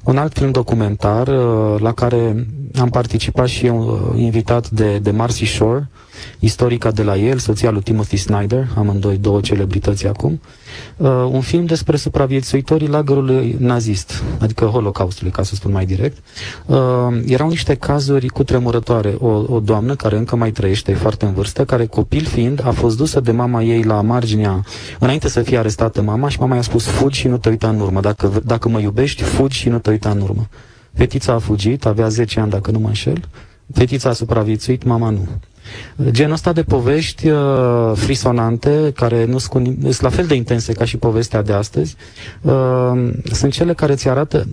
un 0.03 0.17
alt 0.17 0.33
film 0.33 0.51
documentar 0.51 1.27
uh, 1.27 1.79
la 1.79 1.93
care 1.93 2.47
am 2.79 2.89
participat 2.89 3.47
și 3.47 3.65
eu, 3.65 4.11
uh, 4.13 4.21
invitat 4.21 4.69
de, 4.69 4.97
de 4.97 5.11
Marcy 5.11 5.45
Shore, 5.45 5.89
istorica 6.39 6.91
de 6.91 7.03
la 7.03 7.15
Yale, 7.15 7.37
soția 7.37 7.71
lui 7.71 7.81
Timothy 7.81 8.17
Snyder, 8.17 8.67
amândoi 8.75 9.17
două 9.17 9.41
celebrități 9.41 10.07
acum, 10.07 10.41
uh, 10.97 11.09
un 11.31 11.41
film 11.41 11.65
despre 11.65 11.97
supraviețuitorii 11.97 12.87
lagărului 12.87 13.55
nazist, 13.59 14.23
adică 14.39 14.65
Holocaustului, 14.65 15.31
ca 15.31 15.43
să 15.43 15.55
spun 15.55 15.71
mai 15.71 15.85
direct. 15.85 16.17
Uh, 16.65 16.77
erau 17.25 17.47
niște 17.47 17.75
cazuri 17.75 18.27
cu 18.27 18.43
tremurătoare. 18.43 19.15
O, 19.19 19.27
o 19.27 19.59
doamnă 19.59 19.95
care 19.95 20.17
încă 20.17 20.35
mai 20.35 20.51
trăiește, 20.51 20.91
e 20.91 20.95
foarte 20.95 21.25
în 21.25 21.33
vârstă, 21.33 21.65
care 21.65 21.85
copil 21.85 22.25
fiind 22.25 22.61
a 22.65 22.71
fost 22.71 22.97
dusă 22.97 23.19
de 23.19 23.31
mama 23.31 23.63
ei 23.63 23.83
la 23.83 24.01
marginea, 24.01 24.63
înainte 24.99 25.29
să 25.29 25.41
fie 25.41 25.57
arestată 25.57 26.01
mama 26.01 26.29
și 26.29 26.39
mama 26.39 26.55
i-a 26.55 26.61
spus 26.61 26.85
fugi 26.85 27.19
și 27.19 27.27
nu 27.27 27.37
te 27.37 27.49
uita 27.49 27.69
în 27.69 27.79
urmă. 27.79 27.99
Dacă, 27.99 28.41
dacă 28.45 28.69
mă 28.69 28.79
iubești, 28.79 29.23
fugi 29.23 29.57
și 29.57 29.69
nu 29.69 29.79
te 29.79 29.89
uita 29.89 30.09
în 30.09 30.21
urmă. 30.21 30.47
Fetița 30.93 31.33
a 31.33 31.39
fugit, 31.39 31.85
avea 31.85 32.07
10 32.07 32.39
ani 32.39 32.49
dacă 32.49 32.71
nu 32.71 32.79
mă 32.79 32.87
înșel, 32.87 33.21
fetița 33.73 34.09
a 34.09 34.13
supraviețuit, 34.13 34.83
mama 34.83 35.09
nu. 35.09 35.27
Genul 36.09 36.33
ăsta 36.33 36.53
de 36.53 36.63
povești 36.63 37.29
uh, 37.29 37.91
frisonante, 37.93 38.91
care 38.95 39.25
nu 39.25 39.37
sunt 39.37 40.01
la 40.01 40.09
fel 40.09 40.25
de 40.25 40.35
intense 40.35 40.73
ca 40.73 40.85
și 40.85 40.97
povestea 40.97 41.41
de 41.41 41.53
astăzi, 41.53 41.95
uh, 42.41 43.11
sunt 43.31 43.51
cele 43.51 43.73
care 43.73 43.95
ți 43.95 44.09
arată 44.09 44.47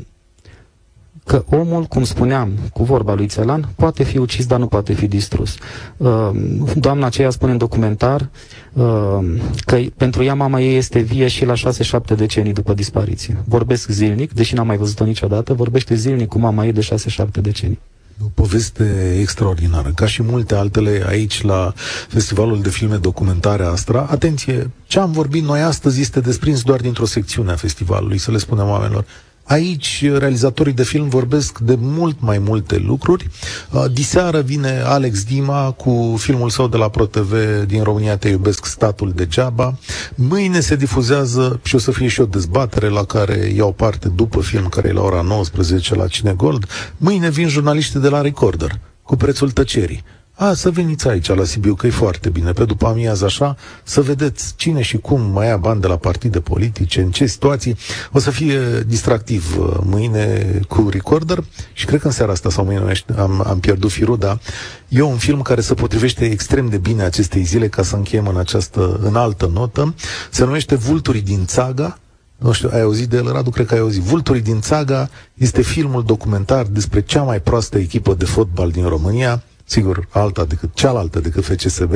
că 1.27 1.45
omul, 1.51 1.85
cum 1.85 2.05
spuneam, 2.05 2.53
cu 2.73 2.83
vorba 2.85 3.15
lui 3.15 3.27
Țelan, 3.27 3.69
poate 3.77 4.03
fi 4.03 4.19
ucis, 4.19 4.47
dar 4.47 4.59
nu 4.59 4.67
poate 4.67 4.93
fi 4.93 5.07
distrus. 5.07 5.57
Uh, 5.97 6.31
doamna 6.77 7.07
aceea 7.07 7.31
spune 7.31 7.53
în 7.53 7.59
documentar 7.59 8.29
uh, 8.73 9.19
că 9.65 9.79
pentru 9.97 10.23
ea 10.23 10.35
mama 10.35 10.61
ei 10.61 10.77
este 10.77 10.99
vie 10.99 11.29
și 11.29 11.45
la 11.45 11.55
6-7 11.55 12.17
decenii 12.17 12.53
după 12.53 12.75
dispariție. 12.75 13.37
Vorbesc 13.45 13.91
zilnic, 13.91 14.33
deși 14.33 14.55
n-am 14.55 14.67
mai 14.67 14.77
văzut-o 14.77 15.05
niciodată, 15.05 15.55
vorbește 15.55 15.95
zilnic 15.95 16.29
cu 16.29 16.39
mama 16.39 16.65
ei 16.65 16.73
de 16.73 16.89
6-7 17.19 17.25
decenii. 17.41 17.79
O 18.25 18.31
poveste 18.35 19.17
extraordinară, 19.21 19.93
ca 19.95 20.07
și 20.07 20.23
multe 20.23 20.55
altele 20.55 21.05
aici 21.07 21.43
la 21.43 21.73
Festivalul 22.09 22.63
de 22.63 22.69
Filme 22.69 22.97
Documentare 22.97 23.65
Astra. 23.65 24.07
Atenție, 24.11 24.71
ce 24.87 24.99
am 24.99 25.13
vorbit 25.13 25.43
noi 25.43 25.61
astăzi 25.61 26.01
este 26.01 26.21
desprins 26.21 26.63
doar 26.63 26.81
dintr-o 26.81 27.05
secțiune 27.07 27.53
a 27.53 27.57
festivalului, 27.57 28.19
să 28.19 28.31
le 28.31 28.39
spunem 28.39 28.69
oamenilor. 28.69 29.05
Aici 29.47 30.05
realizatorii 30.19 30.73
de 30.73 30.83
film 30.83 31.09
vorbesc 31.09 31.59
de 31.59 31.77
mult 31.81 32.17
mai 32.21 32.39
multe 32.39 32.77
lucruri. 32.77 33.27
Uh, 33.71 33.85
diseară 33.93 34.41
vine 34.41 34.83
Alex 34.85 35.25
Dima 35.25 35.71
cu 35.71 36.15
filmul 36.19 36.51
său 36.51 36.69
de 36.69 36.77
la 36.77 36.89
ProTV 36.89 37.35
din 37.67 37.83
România 37.83 38.17
Te 38.17 38.29
iubesc 38.29 38.65
statul 38.65 39.13
degeaba. 39.15 39.79
Mâine 40.15 40.61
se 40.61 40.77
difuzează 40.77 41.61
și 41.63 41.75
o 41.75 41.79
să 41.79 41.91
fie 41.91 42.09
și 42.09 42.21
o 42.21 42.25
dezbatere 42.25 42.89
la 42.89 43.05
care 43.05 43.53
iau 43.57 43.73
parte 43.73 44.09
după 44.09 44.41
film 44.41 44.69
care 44.69 44.89
e 44.89 44.93
la 44.93 45.03
ora 45.03 45.21
19 45.21 45.95
la 45.95 46.07
Cinegold. 46.07 46.65
Mâine 46.97 47.31
vin 47.31 47.49
jurnaliștii 47.49 48.01
de 48.01 48.09
la 48.09 48.21
Recorder 48.21 48.79
cu 49.03 49.17
prețul 49.17 49.51
tăcerii 49.51 50.03
a, 50.39 50.55
să 50.55 50.71
veniți 50.71 51.09
aici 51.09 51.29
la 51.29 51.45
Sibiu, 51.45 51.75
că 51.75 51.87
e 51.87 51.91
foarte 51.91 52.29
bine, 52.29 52.53
pe 52.53 52.65
după 52.65 52.87
amiază 52.87 53.25
așa, 53.25 53.57
să 53.83 54.01
vedeți 54.01 54.55
cine 54.57 54.83
și 54.83 54.97
cum 54.97 55.21
mai 55.21 55.47
ia 55.47 55.57
bani 55.57 55.81
de 55.81 55.87
la 55.87 55.97
partide 55.97 56.41
politice, 56.41 57.01
în 57.01 57.11
ce 57.11 57.27
situații. 57.27 57.77
O 58.13 58.19
să 58.19 58.31
fie 58.31 58.81
distractiv 58.87 59.59
uh, 59.59 59.77
mâine 59.83 60.47
cu 60.69 60.89
Recorder 60.91 61.45
și 61.73 61.85
cred 61.85 62.01
că 62.01 62.07
în 62.07 62.13
seara 62.13 62.33
asta 62.33 62.51
sau 62.51 62.65
mâine 62.65 62.93
am, 63.17 63.43
am 63.47 63.61
pierdut 63.61 63.91
firul, 63.91 64.19
dar 64.19 64.41
e 64.89 65.03
un 65.03 65.17
film 65.17 65.43
care 65.43 65.61
se 65.61 65.75
potrivește 65.75 66.25
extrem 66.25 66.69
de 66.69 66.79
bine 66.79 67.03
acestei 67.03 67.43
zile 67.43 67.69
ca 67.69 67.83
să 67.83 67.97
încheiem 67.97 68.27
în 68.27 68.37
această 68.37 69.01
în 69.03 69.17
altă 69.17 69.51
notă. 69.53 69.95
Se 70.31 70.45
numește 70.45 70.75
Vulturii 70.75 71.23
din 71.23 71.47
Țaga, 71.47 71.99
nu 72.37 72.53
știu, 72.53 72.71
ai 72.73 72.81
auzit 72.81 73.09
de 73.09 73.17
el, 73.17 73.33
Radu? 73.33 73.51
Cred 73.51 73.67
că 73.67 73.75
ai 73.75 73.81
auzit. 73.81 74.03
Vulturii 74.03 74.43
din 74.43 74.61
Țaga 74.61 75.11
este 75.35 75.63
filmul 75.63 76.05
documentar 76.05 76.65
despre 76.67 77.01
cea 77.01 77.23
mai 77.23 77.41
proastă 77.41 77.79
echipă 77.79 78.15
de 78.15 78.25
fotbal 78.25 78.71
din 78.71 78.89
România, 78.89 79.43
sigur, 79.67 80.07
alta 80.11 80.45
decât 80.45 80.75
cealaltă 80.75 81.21
decât 81.21 81.45
FCSB, 81.45 81.93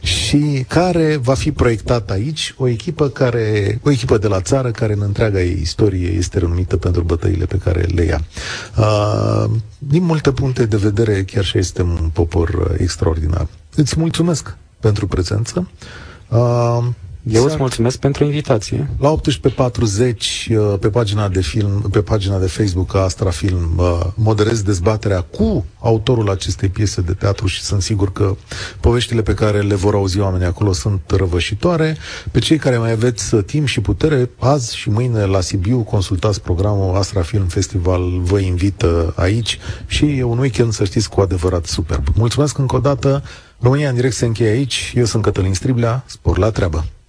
și 0.00 0.64
care 0.68 1.16
va 1.16 1.34
fi 1.34 1.52
proiectat 1.52 2.10
aici, 2.10 2.54
o 2.58 2.68
echipă 2.68 3.08
care, 3.08 3.78
o 3.84 3.90
echipă 3.90 4.18
de 4.18 4.26
la 4.28 4.40
țară 4.40 4.70
care 4.70 4.92
în 4.92 5.02
întreaga 5.02 5.40
ei 5.40 5.58
istorie 5.60 6.08
este 6.08 6.38
renumită 6.38 6.76
pentru 6.76 7.02
bătăile 7.02 7.44
pe 7.44 7.58
care 7.58 7.80
le 7.80 8.02
ia. 8.02 8.20
Uh, 8.78 9.50
din 9.78 10.02
multe 10.02 10.32
puncte 10.32 10.66
de 10.66 10.76
vedere, 10.76 11.22
chiar 11.22 11.44
și 11.44 11.58
este 11.58 11.82
un 11.82 12.10
popor 12.12 12.74
extraordinar. 12.78 13.46
Îți 13.74 13.98
mulțumesc 13.98 14.56
pentru 14.80 15.06
prezență. 15.06 15.70
Uh, 16.28 16.86
eu 17.28 17.44
îți 17.44 17.56
mulțumesc 17.58 17.98
pentru 17.98 18.24
invitație. 18.24 18.90
La 18.98 19.14
18.40, 19.14 20.48
uh, 20.50 20.74
pe 20.80 20.88
pagina 20.88 21.28
de 21.28 21.40
film, 21.40 21.88
pe 21.90 22.00
pagina 22.00 22.38
de 22.38 22.46
Facebook 22.46 22.94
a 22.94 22.98
Astra 22.98 23.30
Film, 23.30 23.72
uh, 23.76 24.00
moderez 24.14 24.62
dezbaterea 24.62 25.20
cu 25.20 25.64
autorul 25.78 26.30
acestei 26.30 26.68
piese 26.68 27.00
de 27.00 27.12
teatru 27.12 27.46
și 27.46 27.62
sunt 27.62 27.82
sigur 27.82 28.12
că 28.12 28.36
poveștile 28.80 29.22
pe 29.22 29.34
care 29.34 29.60
le 29.60 29.74
vor 29.74 29.94
auzi 29.94 30.18
oamenii 30.18 30.46
acolo 30.46 30.72
sunt 30.72 31.00
răvășitoare. 31.06 31.96
Pe 32.30 32.38
cei 32.38 32.56
care 32.56 32.78
mai 32.78 32.90
aveți 32.90 33.34
uh, 33.34 33.44
timp 33.44 33.66
și 33.66 33.80
putere, 33.80 34.30
azi 34.38 34.76
și 34.76 34.90
mâine 34.90 35.24
la 35.24 35.40
Sibiu 35.40 35.78
consultați 35.78 36.40
programul 36.40 36.96
Astra 36.96 37.22
Film 37.22 37.46
Festival, 37.46 38.20
vă 38.20 38.38
invită 38.38 39.12
aici 39.16 39.58
și 39.86 40.18
e 40.18 40.22
un 40.22 40.38
weekend, 40.38 40.72
să 40.72 40.84
știți, 40.84 41.08
cu 41.08 41.20
adevărat 41.20 41.66
superb. 41.66 42.06
Mulțumesc 42.14 42.58
încă 42.58 42.76
o 42.76 42.80
dată. 42.80 43.22
România 43.60 43.88
în 43.88 43.94
direct 43.94 44.14
se 44.14 44.24
încheie 44.24 44.50
aici. 44.50 44.92
Eu 44.96 45.04
sunt 45.04 45.22
Cătălin 45.22 45.54
Striblea. 45.54 46.04
Spor 46.06 46.38
la 46.38 46.50
treabă! 46.50 46.84